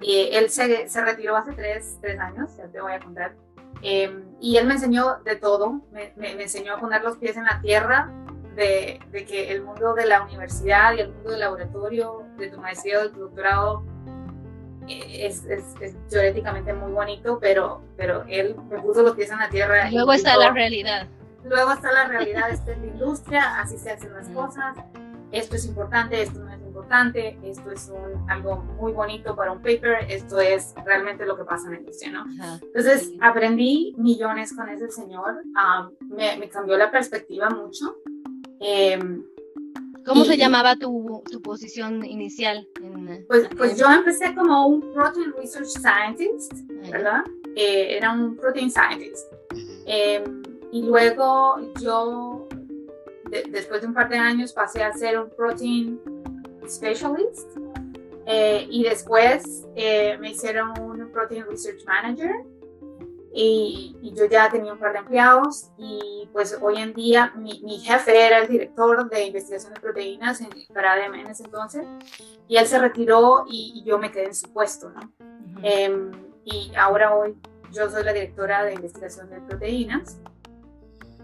y 0.00 0.28
él 0.32 0.50
se, 0.50 0.88
se, 0.88 1.00
retiró 1.04 1.36
hace 1.36 1.52
tres, 1.52 1.98
tres, 2.00 2.18
años, 2.18 2.56
ya 2.56 2.66
te 2.68 2.80
voy 2.80 2.92
a 2.92 3.00
contar. 3.00 3.34
y 3.82 4.56
él 4.56 4.66
me 4.66 4.74
enseñó 4.74 5.18
de 5.24 5.36
todo, 5.36 5.82
me, 5.92 6.12
me, 6.16 6.34
me, 6.34 6.44
enseñó 6.44 6.74
a 6.74 6.80
poner 6.80 7.02
los 7.02 7.16
pies 7.16 7.36
en 7.36 7.44
la 7.44 7.60
tierra, 7.60 8.12
de, 8.54 9.00
que 9.26 9.52
el 9.52 9.62
mundo 9.62 9.94
de 9.94 10.06
la 10.06 10.22
universidad 10.22 10.94
y 10.94 11.00
el 11.00 11.12
mundo 11.12 11.30
del 11.30 11.40
laboratorio, 11.40 12.22
de 12.36 12.48
tu 12.48 12.58
maestría 12.58 13.00
o 13.00 13.02
de 13.02 13.08
tu 13.10 13.20
doctorado, 13.20 13.84
eh, 14.88 15.26
es, 15.26 15.44
teóricamente 16.08 16.72
muy 16.72 16.92
bonito, 16.92 17.38
pero, 17.40 17.82
pero 17.96 18.24
él 18.28 18.56
me 18.68 18.80
puso 18.80 19.02
los 19.02 19.14
pies 19.14 19.30
en 19.30 19.38
la 19.38 19.48
tierra. 19.48 19.90
luego 19.90 20.12
está 20.12 20.36
la 20.36 20.50
realidad. 20.50 21.08
Luego 21.44 21.72
está 21.72 21.92
la 21.92 22.06
realidad, 22.06 22.50
esta 22.50 22.72
es 22.72 22.78
la 22.78 22.86
industria, 22.86 23.60
así 23.60 23.76
se 23.78 23.90
hacen 23.90 24.12
las 24.12 24.28
cosas, 24.28 24.76
esto 25.30 25.56
es 25.56 25.66
importante, 25.66 26.20
esto 26.20 26.40
no 26.40 26.52
es 26.52 26.60
importante, 26.60 27.38
esto 27.42 27.70
es 27.70 27.88
un, 27.88 28.30
algo 28.30 28.56
muy 28.56 28.92
bonito 28.92 29.34
para 29.34 29.52
un 29.52 29.62
paper, 29.62 30.06
esto 30.08 30.40
es 30.40 30.74
realmente 30.84 31.24
lo 31.26 31.36
que 31.36 31.44
pasa 31.44 31.66
en 31.66 31.74
la 31.74 31.78
industria, 31.80 32.12
¿no? 32.12 32.26
Entonces 32.62 33.12
aprendí 33.20 33.94
millones 33.98 34.54
con 34.54 34.68
ese 34.68 34.90
señor, 34.90 35.42
ah, 35.56 35.88
me, 36.00 36.36
me 36.36 36.48
cambió 36.48 36.76
la 36.76 36.90
perspectiva 36.90 37.48
mucho 37.50 37.96
Em, 38.62 39.24
¿Cómo 40.06 40.24
se 40.24 40.36
llamaba 40.36 40.76
tu, 40.76 41.22
tu 41.30 41.40
posición 41.42 42.04
inicial? 42.04 42.68
En, 42.82 43.24
pues, 43.28 43.48
pues 43.56 43.78
yo 43.78 43.86
empecé 43.86 44.34
como 44.34 44.66
un 44.66 44.92
Protein 44.92 45.32
Research 45.36 45.68
Scientist, 45.68 46.52
¿verdad? 46.90 47.22
Eh, 47.56 47.96
era 47.96 48.12
un 48.12 48.36
Protein 48.36 48.70
Scientist. 48.70 49.32
Em, 49.86 50.42
y 50.72 50.82
luego 50.82 51.56
yo, 51.80 52.48
después 53.50 53.82
de 53.82 53.86
un 53.88 53.94
par 53.94 54.08
de 54.08 54.18
años, 54.18 54.52
pasé 54.52 54.82
a 54.82 54.92
ser 54.92 55.18
un 55.18 55.30
Protein 55.30 56.00
Specialist. 56.68 57.56
Eh, 58.26 58.66
y 58.70 58.84
después 58.84 59.66
eh, 59.74 60.16
me 60.20 60.30
hicieron 60.30 60.78
un 60.80 61.10
Protein 61.10 61.44
Research 61.46 61.84
Manager 61.86 62.44
y, 63.34 63.96
yo 64.14 64.26
ya 64.26 64.50
tenía 64.50 64.72
un 64.72 64.78
par 64.78 64.92
de 64.92 64.98
empleados 64.98 65.70
y 65.78 66.28
pues 66.32 66.58
hoy 66.60 66.76
en 66.76 66.92
día 66.92 67.32
mi, 67.36 67.62
mi 67.64 67.78
jefe 67.78 68.26
era 68.26 68.38
el 68.38 68.48
director 68.48 69.08
de 69.08 69.26
investigación 69.26 69.72
de 69.72 69.80
proteínas 69.80 70.40
en, 70.42 70.50
para 70.74 70.92
ADM 70.92 71.14
en 71.14 71.26
ese 71.28 71.44
entonces 71.44 71.86
y 72.46 72.56
él 72.56 72.66
se 72.66 72.78
retiró 72.78 73.46
y, 73.48 73.82
yo 73.86 73.98
me 73.98 74.12
quedé 74.12 74.26
en 74.26 74.34
su 74.34 74.52
puesto, 74.52 74.90
¿no? 74.90 75.00
Em, 75.62 76.10
y 76.44 76.72
ahora 76.76 77.14
hoy 77.14 77.34
yo 77.72 77.90
soy 77.90 78.04
la 78.04 78.12
directora 78.12 78.64
de 78.64 78.74
investigación 78.74 79.30
de 79.30 79.40
proteínas. 79.40 80.20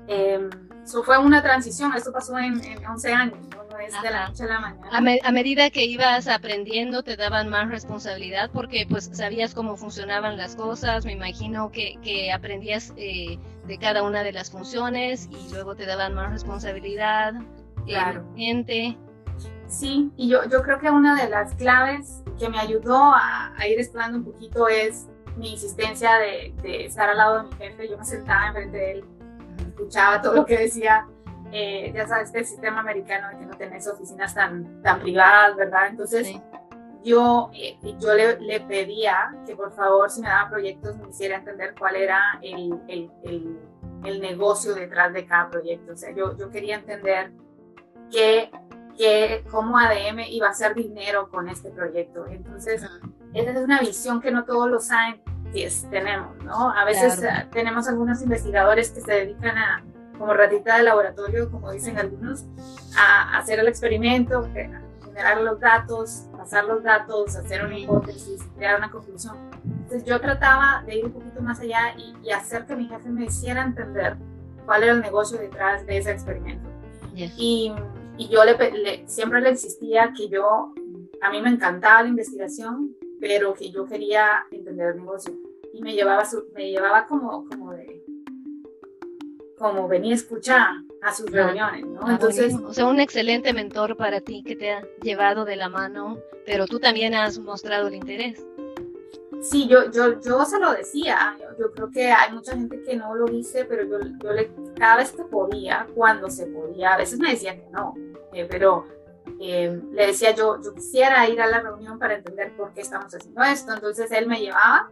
Eh, 0.08 0.48
eso 0.88 1.02
fue 1.02 1.18
una 1.18 1.42
transición, 1.42 1.92
esto 1.94 2.10
pasó 2.10 2.38
en, 2.38 2.62
11 2.82 3.12
años, 3.12 3.38
no, 3.50 3.78
es 3.78 3.92
de 4.02 4.10
la 4.10 4.28
noche 4.28 4.44
a 4.44 4.46
la 4.46 4.60
mañana. 4.60 5.18
A, 5.22 5.32
medida 5.32 5.68
que 5.68 5.84
ibas 5.84 6.26
aprendiendo 6.28 7.02
te 7.02 7.14
daban 7.14 7.50
más 7.50 7.68
responsabilidad 7.68 8.48
porque 8.50 8.86
pues 8.88 9.10
sabías 9.12 9.54
cómo 9.54 9.76
funcionaban 9.76 10.38
las 10.38 10.56
cosas, 10.56 11.04
me 11.04 11.12
imagino 11.12 11.70
que, 11.70 11.98
que 12.02 12.32
aprendías 12.32 12.94
eh, 12.96 13.38
de 13.66 13.78
cada 13.78 14.02
una 14.02 14.22
de 14.22 14.32
las 14.32 14.50
funciones 14.50 15.28
y 15.30 15.52
luego 15.52 15.76
te 15.76 15.84
daban 15.84 16.14
más 16.14 16.32
responsabilidad. 16.32 17.34
Eh, 17.86 17.88
claro. 17.88 18.24
Gente. 18.34 18.96
Sí, 19.66 20.10
y 20.16 20.30
yo, 20.30 20.48
yo 20.48 20.62
creo 20.62 20.78
que 20.78 20.88
una 20.88 21.22
de 21.22 21.28
las 21.28 21.54
claves 21.56 22.22
que 22.38 22.48
me 22.48 22.58
ayudó 22.58 23.12
a, 23.14 23.52
ir 23.68 23.78
explorando 23.78 24.16
un 24.18 24.24
poquito 24.24 24.68
es 24.68 25.06
mi 25.36 25.52
insistencia 25.52 26.14
de, 26.14 26.54
de, 26.62 26.86
estar 26.86 27.10
al 27.10 27.18
lado 27.18 27.42
de 27.42 27.50
mi 27.50 27.56
jefe. 27.56 27.90
Yo 27.90 27.98
me 27.98 28.04
sentaba 28.06 28.46
enfrente 28.46 28.78
de 28.78 28.92
él 28.92 29.04
escuchaba 29.66 30.20
todo 30.20 30.34
lo 30.34 30.46
que 30.46 30.58
decía, 30.58 31.06
eh, 31.52 31.92
ya 31.94 32.06
sabes 32.06 32.30
que 32.30 32.38
el 32.38 32.46
sistema 32.46 32.80
americano 32.80 33.28
de 33.28 33.38
que 33.38 33.46
no 33.46 33.56
tenés 33.56 33.86
oficinas 33.88 34.34
tan, 34.34 34.82
tan 34.82 35.00
privadas, 35.00 35.56
¿verdad? 35.56 35.88
Entonces 35.88 36.34
yo, 37.04 37.50
eh, 37.54 37.78
yo 38.00 38.14
le, 38.14 38.38
le, 38.40 38.60
pedía 38.60 39.34
que 39.46 39.56
por 39.56 39.72
favor 39.72 40.10
si 40.10 40.20
me 40.20 40.28
daba 40.28 40.50
proyectos 40.50 40.96
me 40.98 41.08
hiciera 41.08 41.36
entender 41.36 41.74
cuál 41.78 41.96
era 41.96 42.38
el, 42.42 42.78
el, 42.88 43.10
el, 43.22 43.58
el 44.04 44.20
negocio 44.20 44.74
detrás 44.74 45.12
de 45.12 45.26
cada 45.26 45.50
proyecto. 45.50 45.92
O 45.92 45.96
sea, 45.96 46.10
yo, 46.14 46.36
yo 46.36 46.50
quería 46.50 46.76
entender 46.76 47.32
que, 48.10 48.50
que, 48.96 49.44
cómo 49.50 49.78
ADM 49.78 50.20
iba 50.28 50.48
a 50.48 50.50
hacer 50.50 50.74
dinero 50.74 51.28
con 51.30 51.48
este 51.48 51.70
proyecto. 51.70 52.26
Entonces, 52.26 52.82
esa 53.34 53.50
es 53.50 53.58
una 53.58 53.80
visión 53.80 54.20
que 54.20 54.30
no 54.30 54.44
todos 54.44 54.68
lo 54.68 54.80
saben 54.80 55.22
tenemos, 55.90 56.36
¿no? 56.44 56.70
A 56.70 56.84
veces 56.84 57.22
eh, 57.22 57.46
tenemos 57.52 57.88
algunos 57.88 58.22
investigadores 58.22 58.90
que 58.90 59.00
se 59.00 59.12
dedican 59.12 59.56
a, 59.56 59.84
como 60.18 60.34
ratita 60.34 60.76
de 60.76 60.82
laboratorio, 60.82 61.50
como 61.50 61.70
dicen 61.70 61.98
algunos, 61.98 62.44
a, 62.96 63.38
hacer 63.38 63.58
el 63.60 63.68
experimento, 63.68 64.40
a 64.40 64.48
generar 65.06 65.40
los 65.40 65.60
datos, 65.60 66.26
pasar 66.36 66.64
los 66.64 66.82
datos, 66.82 67.36
hacer 67.36 67.64
una 67.64 67.78
hipótesis, 67.78 68.42
crear 68.56 68.78
una 68.78 68.90
conclusión. 68.90 69.36
Entonces 69.64 70.04
yo 70.04 70.20
trataba 70.20 70.82
de 70.86 70.96
ir 70.96 71.04
un 71.06 71.12
poquito 71.12 71.40
más 71.40 71.60
allá 71.60 71.94
y, 71.96 72.30
hacer 72.30 72.66
que 72.66 72.76
mi 72.76 72.86
jefe 72.86 73.08
me 73.08 73.24
hiciera 73.24 73.62
entender 73.62 74.16
cuál 74.66 74.82
era 74.82 74.92
el 74.92 75.00
negocio 75.00 75.38
detrás 75.38 75.86
de 75.86 75.96
ese 75.96 76.12
experimento. 76.12 76.68
Y, 77.14 77.74
y, 78.16 78.28
yo 78.28 78.44
le, 78.44 79.04
siempre 79.08 79.40
le 79.40 79.50
insistía 79.50 80.12
que 80.16 80.28
yo, 80.28 80.74
a 81.22 81.30
mí 81.30 81.40
me 81.40 81.48
encantaba 81.48 82.02
la 82.02 82.08
investigación, 82.08 82.94
pero 83.20 83.54
que 83.54 83.70
yo 83.70 83.86
quería 83.86 84.46
entender 84.50 84.94
el 84.94 84.96
negocio. 84.98 85.34
Y 85.72 85.82
me 85.82 85.94
llevaba, 85.94 86.24
me 86.54 86.70
llevaba 86.70 87.06
como, 87.06 87.46
como 87.48 87.72
de, 87.72 88.02
como 89.58 89.88
venía 89.88 90.12
a 90.12 90.16
escuchar 90.16 90.68
a 91.02 91.12
sus 91.12 91.30
reuniones, 91.30 91.86
¿no? 91.86 92.00
Ah, 92.02 92.12
Entonces, 92.12 92.54
o 92.54 92.72
sea, 92.72 92.86
un 92.86 93.00
excelente 93.00 93.52
mentor 93.52 93.96
para 93.96 94.20
ti 94.20 94.42
que 94.42 94.56
te 94.56 94.72
ha 94.72 94.82
llevado 95.02 95.44
de 95.44 95.56
la 95.56 95.68
mano, 95.68 96.18
pero 96.46 96.66
tú 96.66 96.80
también 96.80 97.14
has 97.14 97.38
mostrado 97.38 97.88
el 97.88 97.94
interés. 97.94 98.44
Sí, 99.40 99.68
yo, 99.68 99.90
yo, 99.92 100.20
yo 100.20 100.44
se 100.44 100.58
lo 100.58 100.72
decía, 100.72 101.36
yo, 101.58 101.70
creo 101.70 101.90
que 101.90 102.10
hay 102.10 102.32
mucha 102.32 102.56
gente 102.56 102.82
que 102.82 102.96
no 102.96 103.14
lo 103.14 103.26
dice, 103.26 103.64
pero 103.64 103.84
yo, 103.84 103.98
yo 104.20 104.32
le, 104.32 104.50
cada 104.76 104.96
vez 104.96 105.12
que 105.12 105.22
podía, 105.22 105.86
cuando 105.94 106.28
se 106.28 106.46
podía, 106.46 106.94
a 106.94 106.96
veces 106.96 107.20
me 107.20 107.30
decían 107.30 107.60
que 107.60 107.70
no, 107.70 107.94
eh, 108.32 108.46
pero 108.50 108.84
eh, 109.40 109.82
le 109.92 110.06
decía 110.06 110.34
yo, 110.34 110.60
yo 110.62 110.74
quisiera 110.74 111.28
ir 111.28 111.40
a 111.40 111.46
la 111.46 111.60
reunión 111.60 111.98
para 111.98 112.14
entender 112.14 112.56
por 112.56 112.72
qué 112.72 112.80
estamos 112.80 113.14
haciendo 113.14 113.42
esto. 113.42 113.72
Entonces 113.72 114.10
él 114.12 114.26
me 114.26 114.40
llevaba 114.40 114.90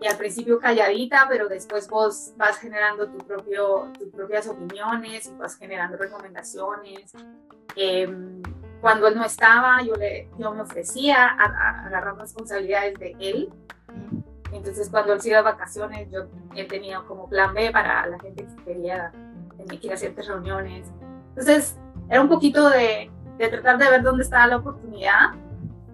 y 0.00 0.06
al 0.06 0.16
principio 0.16 0.58
calladita, 0.58 1.26
pero 1.28 1.48
después 1.48 1.88
vos 1.88 2.32
vas 2.36 2.58
generando 2.58 3.08
tu 3.08 3.18
propio, 3.18 3.90
tus 3.98 4.08
propias 4.08 4.46
opiniones 4.46 5.26
y 5.26 5.34
vas 5.34 5.56
generando 5.56 5.96
recomendaciones. 5.96 7.12
Em, 7.76 8.42
cuando 8.80 9.08
él 9.08 9.16
no 9.16 9.24
estaba, 9.24 9.82
yo, 9.82 9.94
le, 9.94 10.28
yo 10.38 10.52
me 10.52 10.62
ofrecía 10.62 11.26
a, 11.26 11.86
agarrar 11.86 12.16
responsabilidades 12.18 12.98
de 12.98 13.16
él. 13.18 13.50
Entonces 14.52 14.90
cuando 14.90 15.14
él 15.14 15.20
se 15.20 15.30
iba 15.30 15.38
de 15.38 15.44
vacaciones, 15.44 16.10
yo 16.10 16.26
he 16.54 16.64
tenido 16.64 17.06
como 17.06 17.28
plan 17.28 17.54
B 17.54 17.70
para 17.70 18.06
la 18.06 18.18
gente 18.18 18.46
que 18.46 18.64
quería, 18.64 19.12
que 19.68 19.86
ir 19.86 19.92
a 19.92 19.96
ciertas 19.96 20.26
reuniones. 20.26 20.88
Entonces 21.30 21.76
era 22.10 22.20
un 22.20 22.28
poquito 22.28 22.68
de, 22.68 23.10
de 23.38 23.48
tratar 23.48 23.78
de 23.78 23.90
ver 23.90 24.02
dónde 24.02 24.22
está 24.22 24.46
la 24.46 24.56
oportunidad. 24.56 25.34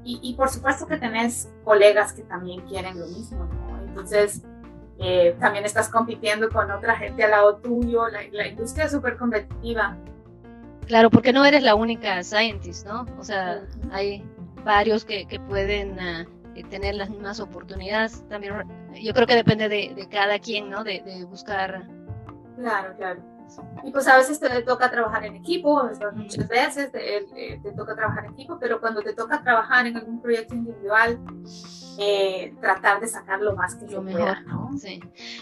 Y, 0.05 0.19
y, 0.23 0.35
por 0.35 0.49
supuesto 0.49 0.87
que 0.87 0.97
tenés 0.97 1.49
colegas 1.65 2.13
que 2.13 2.23
también 2.23 2.61
quieren 2.63 2.99
lo 2.99 3.07
mismo, 3.07 3.45
¿no? 3.45 3.79
Entonces, 3.85 4.43
eh, 4.99 5.37
también 5.39 5.65
estás 5.65 5.89
compitiendo 5.89 6.49
con 6.49 6.71
otra 6.71 6.97
gente 6.97 7.23
al 7.23 7.31
lado 7.31 7.57
tuyo, 7.59 8.09
la, 8.09 8.21
la 8.33 8.49
industria 8.49 8.87
es 8.87 8.93
súper 8.93 9.17
competitiva. 9.17 9.97
Claro, 10.87 11.09
porque 11.09 11.33
no 11.33 11.45
eres 11.45 11.63
la 11.63 11.77
única 11.77 12.23
scientist, 12.25 12.87
¿no? 12.87 13.07
O 13.19 13.23
sea, 13.23 13.63
hay 13.93 14.25
varios 14.65 15.05
que, 15.05 15.27
que 15.27 15.39
pueden 15.39 15.93
uh, 15.93 16.69
tener 16.69 16.97
las 16.97 17.09
mismas 17.09 17.39
oportunidades. 17.39 18.27
También, 18.29 18.55
yo 19.01 19.15
creo 19.15 19.27
que 19.27 19.37
depende 19.37 19.69
de, 19.69 19.93
de 19.95 20.09
cada 20.09 20.41
quien, 20.41 20.69
¿no? 20.69 20.83
De, 20.83 21.01
de 21.03 21.25
buscar 21.25 21.87
Claro, 22.57 22.95
claro. 22.97 23.21
Y 23.85 23.91
pues 23.91 24.07
a 24.09 24.17
veces 24.17 24.39
te 24.39 24.63
toca 24.63 24.91
trabajar 24.91 25.25
en 25.25 25.37
equipo, 25.37 25.83
muchas 26.15 26.49
veces 26.49 26.93
te, 26.93 27.59
te, 27.63 27.73
toca 27.73 27.95
trabajar 27.95 28.27
en 28.27 28.33
equipo, 28.33 28.59
pero 28.59 28.81
cuando 28.81 29.03
te 29.03 29.13
toca 29.13 29.43
trabajar 29.43 29.87
en 29.87 29.97
algún 29.97 30.21
proyecto 30.21 30.55
individual, 30.55 31.19
eh, 31.99 32.55
tratar 32.61 33.01
de 33.01 33.09
sacar 33.09 33.41
lo 33.41 33.55
más 33.55 33.75
que 33.75 33.87
lo 33.87 34.03
mejor. 34.03 34.47
¿no? 34.47 34.71
Sí. 34.79 35.01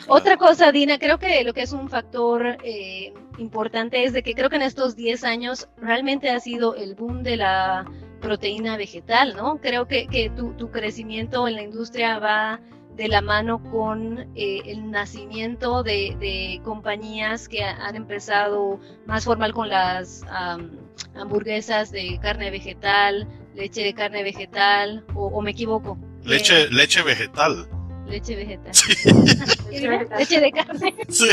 Otra 0.08 0.36
cosa, 0.36 0.72
Dina, 0.72 0.98
creo 0.98 1.18
que 1.18 1.44
lo 1.44 1.52
que 1.54 1.62
es 1.62 1.72
un 1.72 1.88
factor 1.88 2.58
eh, 2.64 3.14
importante 3.38 4.04
es 4.04 4.12
de 4.12 4.22
que 4.22 4.34
creo 4.34 4.50
que 4.50 4.56
en 4.56 4.62
estos 4.62 4.96
10 4.96 5.24
años 5.24 5.68
realmente 5.76 6.30
ha 6.30 6.40
sido 6.40 6.74
el 6.74 6.94
boom 6.94 7.22
de 7.22 7.36
la 7.36 7.84
proteína 8.20 8.76
vegetal, 8.76 9.34
¿no? 9.36 9.58
Creo 9.60 9.86
que, 9.86 10.06
que 10.06 10.30
tu, 10.30 10.52
tu 10.54 10.70
crecimiento 10.70 11.46
en 11.46 11.54
la 11.54 11.62
industria 11.62 12.18
va 12.18 12.60
de 13.00 13.08
la 13.08 13.22
mano 13.22 13.62
con 13.70 14.18
eh, 14.34 14.60
el 14.66 14.90
nacimiento 14.90 15.82
de, 15.82 16.14
de, 16.20 16.60
compañías 16.62 17.48
que 17.48 17.64
han 17.64 17.96
empezado 17.96 18.78
más 19.06 19.24
formal 19.24 19.54
con 19.54 19.70
las 19.70 20.22
hamburguesas 21.14 21.92
de 21.92 22.18
carne 22.20 22.50
vegetal, 22.50 23.26
leche 23.54 23.82
de 23.82 23.94
carne 23.94 24.22
vegetal, 24.22 25.02
o, 25.14 25.40
me 25.40 25.52
equivoco. 25.52 25.96
Leche, 26.24 26.68
leche 26.68 27.02
vegetal. 27.02 27.66
Leche 28.10 28.36
vegetal. 28.36 28.74
leche 30.18 30.40
de 30.40 30.52
carne. 30.52 30.94
Sí. 31.08 31.28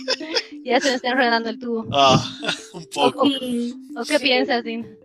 ya 0.64 0.80
se 0.80 0.88
me 0.88 0.94
está 0.94 1.10
enredando 1.10 1.50
el 1.50 1.58
tubo. 1.58 1.84
Ah, 1.92 2.24
un 2.72 2.86
poco. 2.86 3.24
¿O, 3.24 4.04
qué 4.08 4.18
piensas, 4.18 4.64
Din? 4.64 4.96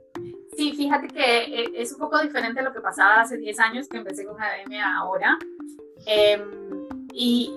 Sí, 0.55 0.71
fíjate 0.71 1.09
que 1.09 1.63
eh, 1.63 1.69
es 1.75 1.91
un 1.91 1.99
poco 1.99 2.17
diferente 2.21 2.61
a 2.61 2.63
lo 2.63 2.71
que 2.71 2.79
pasaba 2.79 3.21
hace 3.21 3.37
10 3.37 3.59
años 3.59 3.89
que 3.89 3.97
empecé 3.97 4.23
con 4.23 4.41
academia 4.41 4.85
ahora. 4.95 5.37
Em, 6.05 6.87
y, 7.13 7.53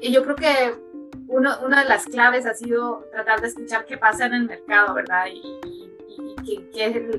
yo 0.00 0.22
creo 0.22 0.36
que 0.36 0.74
uno, 1.28 1.50
una 1.64 1.82
de 1.82 1.88
las 1.88 2.04
claves 2.04 2.46
ha 2.46 2.54
sido 2.54 3.06
tratar 3.10 3.40
de 3.40 3.48
escuchar 3.48 3.86
qué 3.86 3.96
pasa 3.96 4.26
en 4.26 4.34
el 4.34 4.44
mercado, 4.46 4.94
¿verdad? 4.94 5.26
Y, 5.32 5.60
qué, 6.44 6.70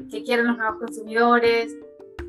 qué, 0.10 0.24
quieren 0.24 0.48
los 0.48 0.58
nuevos 0.58 0.78
consumidores. 0.80 1.76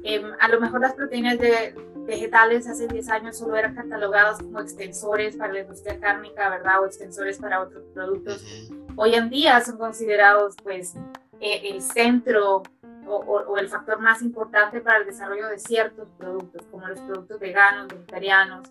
Em, 0.03 0.25
a 0.41 0.49
lo 0.49 0.61
mejor 0.61 0.81
las 0.81 0.95
proteínas 0.95 1.39
de, 1.39 1.75
vegetales 2.07 2.67
hace 2.67 2.87
10 2.87 3.09
años 3.11 3.37
solo 3.37 3.57
eran 3.57 3.75
catalogadas 3.75 4.39
como 4.39 4.61
extensores 4.61 5.37
para 5.37 5.53
la 5.53 5.61
industria 5.61 5.99
cárnica, 6.01 6.49
¿verdad? 6.49 6.83
O 6.83 6.87
extensores 6.87 7.39
para 7.39 7.61
otros 7.61 7.85
productos. 7.93 8.71
Hoy 8.95 9.15
en 9.15 9.29
día 9.29 9.61
son 9.61 9.77
considerados, 9.77 10.55
pues, 10.63 10.95
eh, 11.41 11.71
el 11.71 11.83
centro 11.83 12.63
o, 13.07 13.57
el 13.59 13.69
factor 13.69 14.01
más 14.01 14.23
importante 14.23 14.81
para 14.81 14.99
el 14.99 15.07
desarrollo 15.07 15.49
de 15.49 15.59
ciertos 15.59 16.09
productos, 16.19 16.63
como 16.71 16.87
los 16.87 17.01
productos 17.01 17.41
veganos, 17.41 17.89
vegetarianos, 17.89 18.69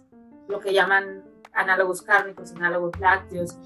lo 0.47 0.59
que 0.59 0.73
llaman 0.73 1.23
análogos 1.53 2.01
cárnicos, 2.01 2.53
análogos 2.53 2.91
lácteos. 2.99 3.57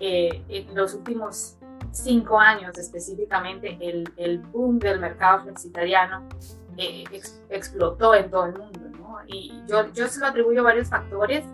Eh, 0.00 0.42
en 0.48 0.74
los 0.74 0.94
últimos 0.94 1.56
cinco 1.92 2.38
años 2.40 2.76
específicamente, 2.78 3.78
el, 3.80 4.12
el 4.16 4.38
boom 4.38 4.78
del 4.78 4.98
mercado 4.98 5.44
vegetariano 5.44 6.28
eh, 6.76 7.04
explotó 7.50 8.14
en 8.14 8.30
todo 8.30 8.46
el 8.46 8.58
mundo. 8.58 8.80
¿no? 8.98 9.18
Y 9.26 9.62
yo, 9.68 9.92
yo 9.92 10.08
se 10.08 10.20
lo 10.20 10.26
atribuyo 10.26 10.62
varios 10.62 10.88
factores. 10.88 11.44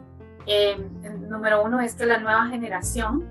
Eh, 0.46 0.78
número 1.28 1.62
uno 1.62 1.80
es 1.80 1.94
que 1.94 2.06
la 2.06 2.18
nueva 2.18 2.46
generación 2.46 3.26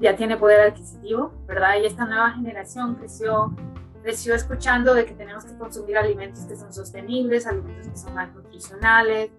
ya 0.00 0.16
tiene 0.16 0.36
poder 0.36 0.68
adquisitivo, 0.68 1.32
¿verdad? 1.46 1.76
Y 1.80 1.86
esta 1.86 2.06
nueva 2.06 2.32
generación 2.32 2.96
creció 2.96 3.54
creció 4.02 4.34
escuchando 4.34 4.94
de 4.94 5.06
que 5.06 5.14
tenemos 5.14 5.44
que 5.44 5.56
consumir 5.56 5.96
alimentos 5.96 6.44
que 6.44 6.56
son 6.56 6.72
sostenibles, 6.72 7.46
alimentos 7.46 7.88
que 7.88 7.96
son 7.96 8.14
más 8.14 8.34
nutricionales, 8.34 9.30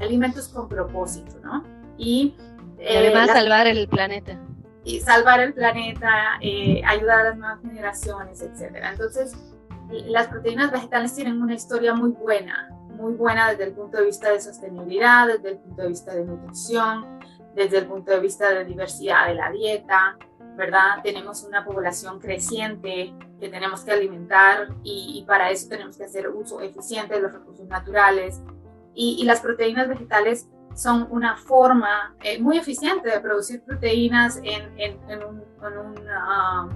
alimentos 0.00 0.48
con 0.48 0.68
propósito, 0.68 1.38
¿no? 1.42 1.64
Y, 1.98 2.36
eh, 2.78 2.98
además 2.98 3.28
salvar 3.28 3.66
el 3.66 3.88
planeta. 3.88 4.38
Y 4.84 5.00
salvar 5.00 5.40
el 5.40 5.54
planeta, 5.54 6.38
eh, 6.40 6.82
ayudar 6.84 7.20
a 7.20 7.24
las 7.30 7.36
nuevas 7.36 7.60
generaciones, 7.60 8.42
etc. 8.42 8.76
Entonces, 8.90 9.36
las 10.06 10.28
proteínas 10.28 10.72
vegetales 10.72 11.14
tienen 11.14 11.40
una 11.40 11.54
historia 11.54 11.94
muy 11.94 12.10
buena, 12.10 12.70
muy 12.90 13.14
buena 13.14 13.50
desde 13.50 13.64
el 13.64 13.72
punto 13.72 13.98
de 13.98 14.06
vista 14.06 14.30
de 14.30 14.40
sostenibilidad, 14.40 15.26
desde 15.26 15.50
el 15.50 15.58
punto 15.58 15.82
de 15.82 15.88
vista 15.88 16.14
de 16.14 16.24
nutrición, 16.24 17.18
desde 17.54 17.78
el 17.78 17.86
punto 17.86 18.10
de 18.12 18.20
vista 18.20 18.50
de 18.50 18.64
diversidad 18.64 19.28
de 19.28 19.34
la 19.34 19.50
dieta, 19.50 20.16
¿verdad? 20.56 21.02
Tenemos 21.02 21.42
una 21.44 21.64
población 21.64 22.20
creciente 22.20 23.14
que 23.40 23.48
tenemos 23.48 23.82
que 23.82 23.92
alimentar 23.92 24.68
y, 24.82 25.24
para 25.26 25.50
eso 25.50 25.68
tenemos 25.68 25.96
que 25.96 26.04
hacer 26.04 26.28
uso 26.28 26.60
eficiente 26.60 27.14
de 27.14 27.20
los 27.20 27.32
recursos 27.32 27.66
naturales. 27.66 28.40
Y, 28.94 29.24
las 29.24 29.40
proteínas 29.40 29.88
vegetales 29.88 30.48
son 30.74 31.06
una 31.10 31.36
forma 31.36 32.14
eh, 32.22 32.40
muy 32.40 32.58
eficiente 32.58 33.10
de 33.10 33.20
producir 33.20 33.62
proteínas 33.62 34.38
en, 34.42 34.78
en, 34.78 35.22
un, 35.22 35.42
ah, 36.10 36.68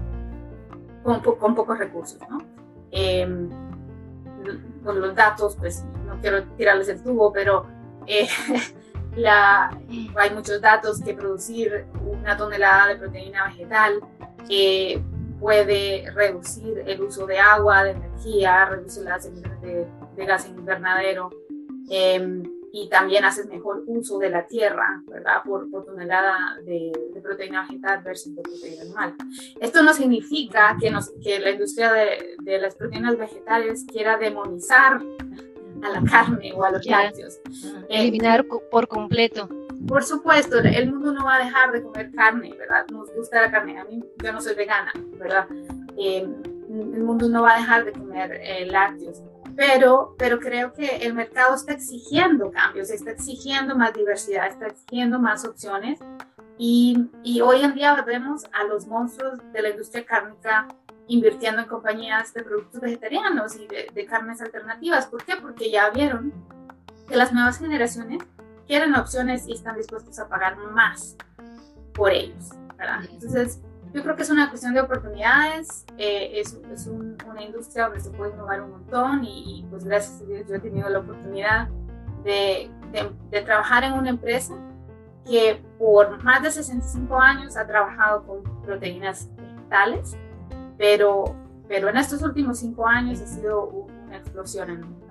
con, 1.02 1.20
con, 1.20 1.54
pocos 1.54 1.78
recursos, 1.78 2.20
¿no? 2.28 2.38
Eh, 2.90 3.26
con 4.84 5.00
los 5.00 5.14
datos, 5.14 5.56
pues 5.56 5.84
no 6.06 6.20
quiero 6.20 6.44
tirarles 6.56 6.88
el 6.88 7.02
tubo, 7.02 7.32
pero 7.32 7.66
eh, 8.06 8.28
la, 9.16 9.70
hay 10.16 10.30
muchos 10.30 10.60
datos 10.60 11.00
que 11.00 11.14
producir 11.14 11.86
una 12.04 12.36
tonelada 12.36 12.88
de 12.88 12.96
proteína 12.96 13.46
vegetal 13.46 14.00
eh, 14.48 15.02
puede 15.40 16.10
reducir 16.12 16.82
el 16.86 17.02
uso 17.02 17.26
de 17.26 17.38
agua, 17.38 17.84
de 17.84 17.90
energía, 17.92 18.66
reducir 18.66 19.04
las 19.04 19.26
emisiones 19.26 19.60
de, 19.62 20.24
gas 20.26 20.48
invernadero 20.48 21.30
em, 21.90 22.42
y 22.72 22.88
también 22.88 23.24
haces 23.24 23.46
mejor 23.46 23.84
uso 23.86 24.18
de 24.18 24.30
la 24.30 24.46
tierra, 24.46 25.02
¿verdad? 25.06 25.42
Por, 25.44 25.70
tonelada 25.70 26.56
de, 26.64 26.92
proteína 27.22 27.62
vegetal 27.62 28.02
versus 28.02 28.34
de 28.34 28.42
proteína 28.42 28.82
animal. 28.82 29.14
Esto 29.60 29.82
no 29.82 29.92
significa 29.92 30.76
que, 30.80 30.90
nos, 30.90 31.10
que 31.22 31.38
la 31.38 31.50
industria 31.50 31.92
de, 31.92 32.36
de 32.42 32.58
las 32.58 32.74
proteínas 32.74 33.16
vegetales 33.18 33.84
quiera 33.90 34.16
demonizar 34.16 35.00
a 35.86 36.00
la 36.00 36.10
carne 36.10 36.52
o 36.54 36.64
a 36.64 36.70
los 36.70 36.84
lácteos. 36.86 37.40
Eliminar 37.88 38.44
por 38.70 38.88
completo. 38.88 39.48
Por 39.86 40.02
supuesto, 40.02 40.58
el 40.58 40.92
mundo 40.92 41.12
no 41.12 41.24
va 41.24 41.36
a 41.36 41.44
dejar 41.44 41.72
de 41.72 41.82
comer 41.82 42.10
carne, 42.12 42.54
¿verdad? 42.58 42.86
Nos 42.90 43.12
gusta 43.14 43.42
la 43.42 43.50
carne. 43.50 43.78
A 43.78 43.84
mí, 43.84 44.02
yo 44.22 44.32
no 44.32 44.40
soy 44.40 44.54
vegana, 44.54 44.92
¿verdad? 45.18 45.46
Eh, 45.96 46.26
el 46.68 47.02
mundo 47.04 47.28
no 47.28 47.42
va 47.42 47.54
a 47.54 47.58
dejar 47.58 47.84
de 47.84 47.92
comer 47.92 48.40
eh, 48.42 48.66
lácteos. 48.66 49.22
Pero, 49.54 50.14
pero 50.18 50.38
creo 50.38 50.72
que 50.72 50.98
el 50.98 51.14
mercado 51.14 51.54
está 51.54 51.72
exigiendo 51.72 52.50
cambios, 52.50 52.90
está 52.90 53.12
exigiendo 53.12 53.74
más 53.74 53.94
diversidad, 53.94 54.48
está 54.48 54.66
exigiendo 54.66 55.18
más 55.18 55.44
opciones. 55.44 55.98
Y, 56.58 57.08
y 57.22 57.40
hoy 57.40 57.62
en 57.62 57.74
día 57.74 57.94
vemos 58.02 58.44
a 58.52 58.64
los 58.64 58.86
monstruos 58.86 59.38
de 59.52 59.62
la 59.62 59.70
industria 59.70 60.04
cárnica 60.04 60.68
invirtiendo 61.08 61.62
en 61.62 61.68
compañías 61.68 62.32
de 62.34 62.42
productos 62.42 62.80
vegetarianos 62.80 63.56
y 63.56 63.66
de, 63.66 64.06
carnes 64.06 64.40
alternativas. 64.40 65.06
¿Por 65.06 65.24
qué? 65.24 65.36
Porque 65.40 65.70
ya 65.70 65.90
vieron 65.90 66.32
que 67.08 67.16
las 67.16 67.32
nuevas 67.32 67.58
generaciones 67.58 68.22
quieren 68.66 68.94
opciones 68.94 69.46
y 69.46 69.52
están 69.52 69.76
dispuestos 69.76 70.18
a 70.18 70.28
pagar 70.28 70.56
más 70.56 71.16
por 71.94 72.10
ellos. 72.12 72.50
¿verdad? 72.76 73.04
Entonces, 73.10 73.60
yo 73.94 74.02
creo 74.02 74.16
que 74.16 74.22
es 74.22 74.30
una 74.30 74.50
cuestión 74.50 74.74
de 74.74 74.80
oportunidades, 74.80 75.86
eh, 75.96 76.40
es, 76.40 76.58
es 76.72 76.86
una 76.86 77.42
industria 77.42 77.84
donde 77.84 78.00
se 78.00 78.10
puede 78.10 78.32
innovar 78.32 78.60
un 78.62 78.72
montón 78.72 79.24
y, 79.24 79.64
pues 79.70 79.84
gracias 79.84 80.20
a 80.20 80.24
Dios 80.24 80.46
yo 80.48 80.56
he 80.56 80.60
tenido 80.60 80.88
la 80.88 80.98
oportunidad 80.98 81.68
de, 82.24 82.70
de, 82.92 83.10
de, 83.30 83.42
trabajar 83.42 83.84
en 83.84 83.94
una 83.94 84.10
empresa 84.10 84.54
que 85.24 85.62
por 85.78 86.22
más 86.22 86.42
de 86.42 86.50
65 86.50 87.16
años 87.18 87.56
ha 87.56 87.66
trabajado 87.66 88.26
con 88.26 88.62
proteínas 88.62 89.30
vegetales 89.36 90.16
pero, 90.78 91.36
pero 91.68 91.88
en 91.88 91.96
estos 91.96 92.22
últimos 92.22 92.58
cinco 92.60 92.86
años 92.86 93.20
ha 93.20 93.26
sido 93.26 93.68
una 93.68 94.16
explosión 94.16 94.70
en 94.70 94.76
el 94.78 94.86
mercado. 94.86 95.06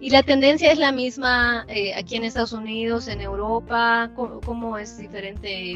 ¿Y 0.00 0.10
la 0.10 0.22
tendencia 0.22 0.70
es 0.70 0.78
la 0.78 0.92
misma 0.92 1.64
eh, 1.68 1.94
aquí 1.94 2.16
en 2.16 2.24
Estados 2.24 2.52
Unidos, 2.52 3.08
en 3.08 3.20
Europa? 3.20 4.10
¿Cómo, 4.14 4.78
es 4.78 4.98
diferente? 4.98 5.72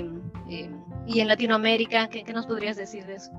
Eh, 0.49 0.71
¿Y 1.07 1.21
en 1.21 1.29
Latinoamérica? 1.29 2.09
¿Qué, 2.09 2.25
nos 2.33 2.47
podrías 2.47 2.77
decir 2.77 3.07
de 3.07 3.15
eso? 3.17 3.31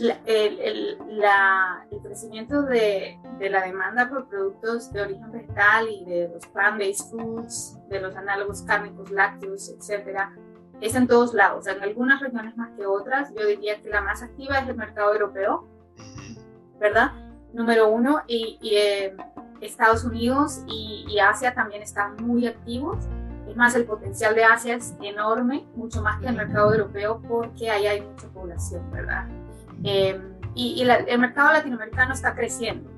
el, 0.00 0.60
el, 0.60 0.98
la, 1.08 1.86
el, 1.90 2.00
crecimiento 2.00 2.62
de, 2.62 3.16
de, 3.38 3.50
la 3.50 3.64
demanda 3.64 4.08
por 4.08 4.28
productos 4.28 4.92
de 4.92 5.02
origen 5.02 5.30
vegetal 5.30 5.88
y 5.88 6.04
de 6.04 6.28
los 6.28 6.44
plant-based 6.48 7.10
foods, 7.10 7.78
de 7.88 8.00
los 8.00 8.14
análogos 8.16 8.62
cárnicos, 8.62 9.10
lácteos, 9.10 9.68
etcétera, 9.68 10.34
es 10.80 10.94
en 10.94 11.06
todos 11.06 11.34
lados, 11.34 11.66
en 11.66 11.82
algunas 11.82 12.20
regiones 12.20 12.56
más 12.56 12.70
que 12.76 12.86
otras. 12.86 13.32
Yo 13.34 13.46
diría 13.46 13.80
que 13.80 13.88
la 13.88 14.00
más 14.00 14.22
activa 14.22 14.58
es 14.58 14.68
el 14.68 14.76
mercado 14.76 15.12
europeo, 15.12 15.68
¿verdad? 16.78 17.12
Número 17.52 17.88
uno, 17.88 18.22
y, 18.26 18.58
eh, 18.62 19.16
Estados 19.60 20.04
Unidos 20.04 20.62
y, 20.66 21.18
Asia 21.18 21.54
también 21.54 21.82
están 21.82 22.16
muy 22.16 22.46
activos. 22.46 22.98
Es 23.48 23.56
más, 23.56 23.74
el 23.76 23.84
potencial 23.84 24.34
de 24.34 24.44
Asia 24.44 24.74
es 24.74 24.94
enorme, 25.00 25.64
mucho 25.74 26.02
más 26.02 26.20
que 26.20 26.26
el 26.26 26.36
mercado 26.36 26.72
europeo, 26.72 27.22
porque 27.26 27.70
ahí 27.70 27.86
hay 27.86 28.00
mucha 28.02 28.26
población, 28.28 28.90
¿verdad? 28.90 29.26
Em, 29.84 30.34
y, 30.54 30.82
el 30.82 31.18
mercado 31.18 31.52
latinoamericano 31.52 32.12
está 32.12 32.34
creciendo. 32.34 32.90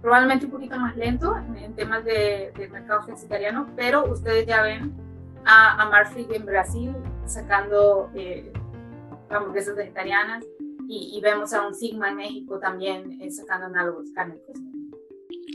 Probablemente 0.00 0.46
un 0.46 0.52
poquito 0.52 0.78
más 0.78 0.96
lento 0.96 1.36
en, 1.56 1.74
temas 1.74 2.04
de, 2.04 2.52
de 2.56 2.68
mercado 2.68 3.04
vegetariano, 3.06 3.66
pero 3.76 4.10
ustedes 4.10 4.46
ya 4.46 4.62
ven 4.62 5.05
a, 5.46 5.82
a 5.82 5.88
Marfrig 5.88 6.32
en 6.32 6.44
Brasil 6.44 6.94
sacando 7.26 8.10
eh, 8.14 8.52
hamburguesas 9.30 9.76
vegetarianas 9.76 10.44
y, 10.88 11.20
vemos 11.20 11.52
a 11.52 11.66
un 11.66 11.74
Sigma 11.74 12.10
en 12.10 12.16
México 12.16 12.60
también 12.60 13.20
eh, 13.20 13.30
sacando 13.32 13.66
análogos 13.66 14.06
cárnicos. 14.14 14.56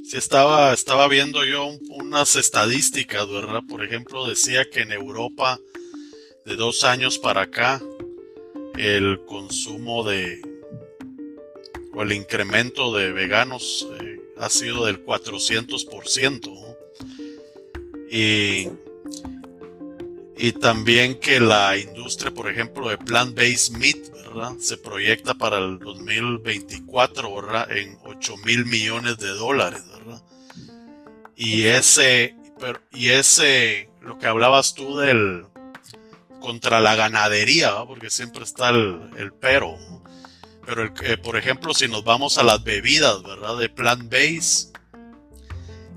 Sí, 0.04 0.18
estaba, 0.18 0.74
estaba 0.74 1.08
viendo 1.08 1.46
yo 1.46 1.70
unas 1.89 2.36
estadísticas, 2.36 3.30
¿verdad? 3.30 3.62
Por 3.68 3.82
ejemplo, 3.84 4.28
decía 4.28 4.70
que 4.70 4.82
en 4.82 4.92
Europa, 4.92 5.58
de 6.46 6.56
dos 6.58 6.84
años 6.84 7.18
para 7.18 7.44
acá, 7.44 7.82
el 8.78 9.24
consumo 9.26 10.04
de, 10.04 10.42
o 11.94 12.02
el 12.02 12.12
incremento 12.12 12.94
de 12.94 13.14
veganos 13.14 13.88
eh, 14.02 14.20
ha 14.38 14.50
sido 14.50 14.86
del 14.86 15.06
400%. 15.06 16.76
Y, 18.12 18.68
y 20.42 20.54
también 20.54 21.20
que 21.20 21.39
la 21.39 21.78
industria, 21.78 22.32
por 22.32 22.50
ejemplo, 22.50 22.89
de 22.89 22.98
plant-based 22.98 23.78
meat, 23.78 24.10
¿verdad? 24.26 24.54
Se 24.60 24.76
proyecta 24.76 25.36
para 25.36 25.60
el 25.60 25.78
2024, 25.78 27.36
¿verdad? 27.36 27.72
En 27.72 28.00
8 28.04 28.38
mil 28.38 28.66
millones 28.66 29.20
de 29.20 29.28
dólares, 29.28 29.84
¿verdad? 29.88 30.24
Y 31.36 31.66
ese, 31.66 32.36
y 32.92 33.10
ese, 33.10 33.92
lo 34.02 34.18
que 34.18 34.26
hablabas 34.26 34.74
tú 34.74 34.98
del, 34.98 35.46
contra 36.39 36.80
la 36.80 36.96
ganadería, 36.96 37.76
porque 37.86 38.10
siempre 38.10 38.44
está 38.44 38.70
el, 38.70 39.32
pero. 39.39 39.78
Pero, 40.66 40.82
el, 40.82 40.92
eh, 41.04 41.18
por 41.18 41.38
ejemplo, 41.38 41.76
si 41.76 41.88
nos 41.88 42.04
vamos 42.04 42.39
a 42.39 42.44
las 42.44 42.64
bebidas, 42.64 43.22
¿verdad? 43.22 43.60
De 43.60 43.70
plant-based, 43.70 44.72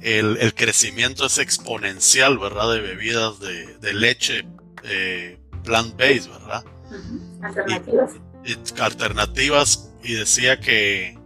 el, 0.04 0.54
crecimiento 0.54 1.26
es 1.26 1.38
exponencial, 1.38 2.38
¿verdad? 2.38 2.72
De 2.72 2.80
bebidas 2.80 3.40
de, 3.40 3.94
leche 3.94 4.46
eh, 4.82 5.38
plant-based, 5.64 6.28
¿verdad? 6.28 6.64
Alternativas. 7.42 8.12
Y, 8.44 8.80
alternativas, 8.80 9.90
y 10.02 10.12
decía 10.12 10.60
que, 10.60 11.18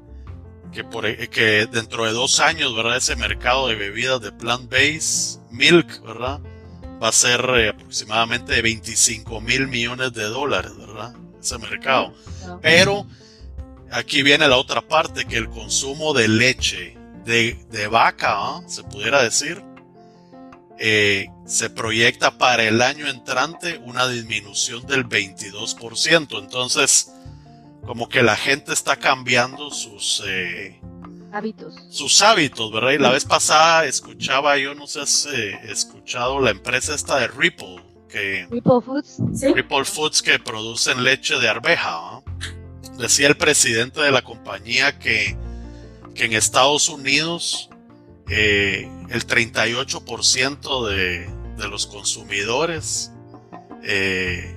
que, 0.72 0.84
por, 0.84 1.06
e, 1.06 1.28
que 1.28 1.66
dentro 1.66 2.04
de 2.04 2.12
dos 2.12 2.38
años, 2.38 2.74
¿verdad? 2.76 2.98
Ese 2.98 3.16
mercado 3.16 3.66
de 3.66 3.74
bebidas 3.74 4.20
de 4.20 4.30
plant-based, 4.30 5.40
milk, 5.50 6.00
¿verdad? 6.04 6.40
Va 7.02 7.08
a 7.08 7.12
ser 7.12 7.40
eh, 7.56 7.70
aproximadamente 7.70 8.52
de 8.52 8.62
25 8.62 9.40
mil 9.40 9.66
millones 9.66 10.12
de 10.12 10.24
dólares, 10.24 10.76
¿verdad? 10.78 11.16
Ese 11.40 11.58
mercado. 11.58 12.14
Pero 12.62 13.08
aquí 13.90 14.22
viene 14.22 14.46
la 14.46 14.56
otra 14.56 14.82
parte, 14.82 15.24
que 15.24 15.36
el 15.36 15.48
consumo 15.48 16.14
de 16.14 16.28
leche 16.28 16.97
de, 17.28 17.88
vaca, 17.88 18.32
¿ah? 18.32 18.62
se 18.66 18.82
pudiera 18.84 19.22
decir, 19.22 19.62
eh, 20.78 21.28
se 21.44 21.68
proyecta 21.68 22.38
para 22.38 22.64
el 22.64 22.80
año 22.80 23.06
entrante 23.06 23.78
una 23.84 24.08
disminución 24.08 24.86
del 24.86 25.06
22%. 25.06 26.38
Entonces, 26.38 27.12
como 27.86 28.08
que 28.08 28.22
la 28.22 28.36
gente 28.36 28.72
está 28.72 28.96
cambiando 28.96 29.70
sus 29.70 30.22
eh, 30.26 30.80
hábitos. 31.30 31.74
Sus 31.90 32.22
hábitos, 32.22 32.72
¿verdad? 32.72 32.92
Y 32.92 32.98
la 32.98 33.10
vez 33.10 33.26
pasada 33.26 33.84
escuchaba, 33.84 34.56
yo 34.56 34.74
no 34.74 34.86
sé 34.86 35.06
si 35.06 35.28
escuchado 35.64 36.40
la 36.40 36.50
empresa 36.50 36.94
esta 36.94 37.18
de 37.18 37.28
Ripple, 37.28 37.82
que 38.08 38.46
Ripple 38.50 38.80
Foods, 38.82 39.18
Ripple 39.54 39.84
Foods 39.84 40.22
que 40.22 40.38
producen 40.38 41.04
leche 41.04 41.38
de 41.38 41.48
arveja. 41.48 41.90
¿ah? 41.90 42.22
Decía 42.96 43.28
el 43.28 43.36
presidente 43.36 44.00
de 44.00 44.10
la 44.10 44.22
compañía 44.22 44.98
que, 44.98 45.36
que 46.18 46.24
en 46.24 46.32
Estados 46.32 46.88
Unidos 46.88 47.70
eh, 48.28 48.90
el 49.08 49.24
38% 49.24 50.88
de, 50.88 51.30
de, 51.56 51.68
los 51.68 51.86
consumidores, 51.86 53.12
eh, 53.84 54.52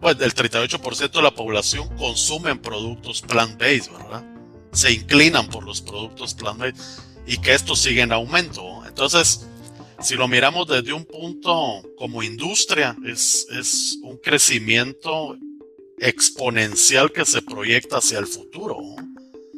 pues 0.00 0.18
el 0.20 0.34
38% 0.34 1.12
de 1.12 1.22
la 1.22 1.34
población 1.34 1.94
consumen 1.98 2.58
productos 2.58 3.22
plant-based, 3.22 3.92
¿verdad? 3.92 4.24
Se 4.72 4.90
inclinan 4.90 5.48
por 5.48 5.64
los 5.64 5.82
productos 5.82 6.34
plant-based 6.34 6.80
y 7.26 7.36
que 7.36 7.52
esto 7.52 7.76
sigue 7.76 8.00
en 8.00 8.12
aumento. 8.12 8.84
Entonces, 8.86 9.46
si 10.00 10.14
lo 10.14 10.26
miramos 10.28 10.66
desde 10.66 10.94
un 10.94 11.04
punto 11.04 11.82
como 11.98 12.22
industria, 12.22 12.96
es, 13.04 13.46
es 13.50 13.98
un 14.02 14.16
crecimiento 14.16 15.36
exponencial 15.98 17.12
que 17.12 17.26
se 17.26 17.42
proyecta 17.42 17.98
hacia 17.98 18.18
el 18.18 18.26
futuro. 18.26 18.78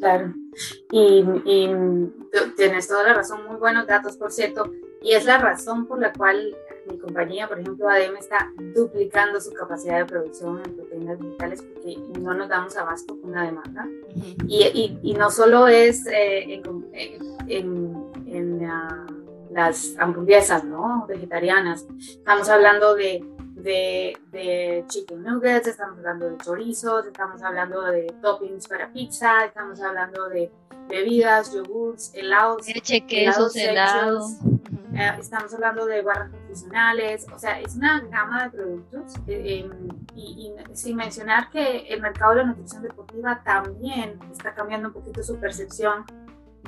Claro, 0.00 0.34
y, 0.90 1.24
tienes 2.56 2.88
toda 2.88 3.02
la 3.04 3.14
razón, 3.14 3.46
muy 3.46 3.56
buenos 3.56 3.86
datos, 3.86 4.16
por 4.16 4.32
cierto, 4.32 4.72
y 5.02 5.12
es 5.12 5.24
la 5.24 5.38
razón 5.38 5.86
por 5.86 6.00
la 6.00 6.12
cual 6.12 6.56
mi 6.90 6.98
compañía, 6.98 7.48
por 7.48 7.58
ejemplo, 7.58 7.88
ADM, 7.88 8.16
está 8.16 8.50
duplicando 8.74 9.40
su 9.40 9.52
capacidad 9.52 9.98
de 9.98 10.06
producción 10.06 10.62
en 10.64 10.76
proteínas 10.76 11.18
digitales 11.18 11.62
porque 11.62 11.96
no 12.20 12.34
nos 12.34 12.48
damos 12.48 12.76
abasto 12.76 13.20
con 13.20 13.32
la 13.32 13.42
demanda. 13.42 13.88
y, 14.46 14.98
y, 15.02 15.14
no 15.14 15.30
solo 15.30 15.66
es 15.66 16.06
eh, 16.06 16.62
en, 17.48 18.10
en, 18.26 18.68
las 19.50 19.94
hamburguesas 19.98 20.64
¿no? 20.64 21.06
vegetarianas, 21.08 21.86
estamos 21.98 22.48
hablando 22.48 22.94
de 22.94 23.24
de, 23.66 24.84
chicken 24.88 25.22
nuggets, 25.22 25.66
estamos 25.66 25.98
hablando 25.98 26.30
de 26.30 26.36
chorizos, 26.38 27.06
estamos 27.06 27.42
hablando 27.42 27.82
de 27.82 28.14
toppings 28.22 28.68
para 28.68 28.92
pizza, 28.92 29.44
estamos 29.44 29.80
hablando 29.80 30.28
de 30.28 30.50
bebidas, 30.88 31.52
yogurts, 31.52 32.12
helados, 32.14 32.66
leche, 32.68 33.04
quesos, 33.04 33.56
helados. 33.56 34.36
Eh, 34.94 35.16
estamos 35.18 35.52
hablando 35.52 35.84
de 35.84 36.00
barras 36.00 36.30
nutricionales, 36.30 37.26
o 37.34 37.38
sea, 37.38 37.60
es 37.60 37.74
una 37.74 38.00
gama 38.00 38.44
de 38.44 38.50
productos. 38.50 39.14
Eh, 39.26 39.64
em, 39.64 39.88
y, 40.14 40.54
sin 40.72 40.96
mencionar 40.96 41.50
que 41.50 41.88
el 41.88 42.00
mercado 42.00 42.32
de 42.32 42.36
la 42.38 42.44
nutrición 42.44 42.82
deportiva 42.82 43.42
también 43.44 44.18
está 44.30 44.54
cambiando 44.54 44.88
un 44.88 44.94
poquito 44.94 45.22
su 45.22 45.36
percepción 45.38 46.04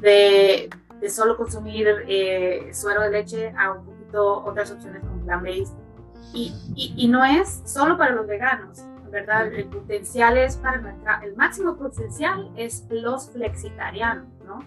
de, 0.02 0.68
de 1.00 1.08
solo 1.08 1.36
consumir 1.36 1.86
eh, 2.08 2.70
suero 2.74 3.02
de 3.02 3.10
leche 3.10 3.54
a 3.56 3.70
un 3.70 3.86
poquito 3.86 4.44
otras 4.44 4.70
opciones 4.72 5.00
como 5.00 5.24
plant-based 5.24 5.87
y, 6.32 6.54
y, 6.96 7.08
no 7.08 7.24
es 7.24 7.62
solo 7.64 7.96
para 7.96 8.12
los 8.12 8.26
veganos, 8.26 8.84
¿verdad? 9.10 9.52
El 9.52 9.66
potencial 9.66 10.36
es 10.36 10.56
para 10.56 10.76
el 10.76 10.82
mercado, 10.82 11.24
el 11.24 11.36
máximo 11.36 11.76
potencial 11.76 12.50
es 12.56 12.84
los 12.90 13.30
flexitarianos, 13.30 14.26
¿no? 14.46 14.64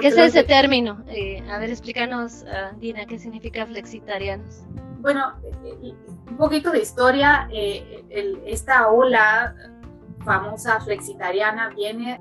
¿Qué 0.00 0.08
es 0.08 0.16
ese 0.16 0.44
término? 0.44 1.02
Eh, 1.08 1.42
a 1.50 1.58
ver, 1.58 1.70
explícanos, 1.70 2.44
uh, 2.44 2.78
Dina, 2.78 3.06
¿qué 3.06 3.18
significa 3.18 3.66
flexitarianos? 3.66 4.62
Bueno, 5.00 5.34
eh, 5.64 5.94
un 6.30 6.36
poquito 6.36 6.70
de 6.70 6.80
historia, 6.80 7.48
eh, 7.52 8.04
esta 8.46 8.88
ola 8.88 9.54
famosa 10.24 10.80
flexitariana 10.80 11.70
viene 11.70 12.20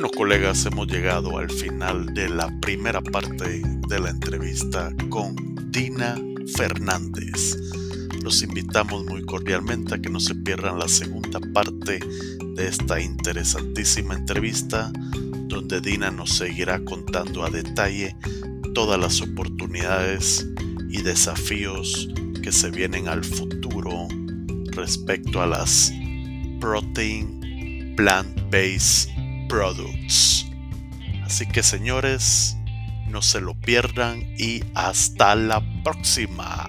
Bueno, 0.00 0.14
colegas, 0.16 0.64
hemos 0.64 0.86
llegado 0.86 1.38
al 1.38 1.50
final 1.50 2.14
de 2.14 2.28
la 2.28 2.56
primera 2.60 3.00
parte 3.00 3.62
de 3.88 3.98
la 3.98 4.10
entrevista 4.10 4.92
con 5.08 5.34
Dina 5.72 6.16
Fernández. 6.54 7.58
Los 8.22 8.44
invitamos 8.44 9.04
muy 9.06 9.26
cordialmente 9.26 9.96
a 9.96 9.98
que 9.98 10.08
no 10.08 10.20
se 10.20 10.36
pierdan 10.36 10.78
la 10.78 10.86
segunda 10.86 11.40
parte 11.52 11.98
de 11.98 12.68
esta 12.68 13.00
interesantísima 13.00 14.14
entrevista, 14.14 14.92
donde 15.48 15.80
Dina 15.80 16.12
nos 16.12 16.30
seguirá 16.30 16.78
contando 16.84 17.42
a 17.42 17.50
detalle 17.50 18.14
todas 18.74 19.00
las 19.00 19.20
oportunidades 19.20 20.46
y 20.88 21.02
desafíos 21.02 22.08
que 22.40 22.52
se 22.52 22.70
vienen 22.70 23.08
al 23.08 23.24
futuro 23.24 24.06
respecto 24.76 25.42
a 25.42 25.46
las 25.48 25.92
protein 26.60 27.96
plant-based 27.96 29.17
Products. 29.48 30.46
Así 31.24 31.46
que 31.46 31.62
señores, 31.62 32.56
no 33.08 33.22
se 33.22 33.40
lo 33.40 33.54
pierdan 33.54 34.22
y 34.38 34.62
hasta 34.74 35.34
la 35.34 35.62
próxima. 35.82 36.68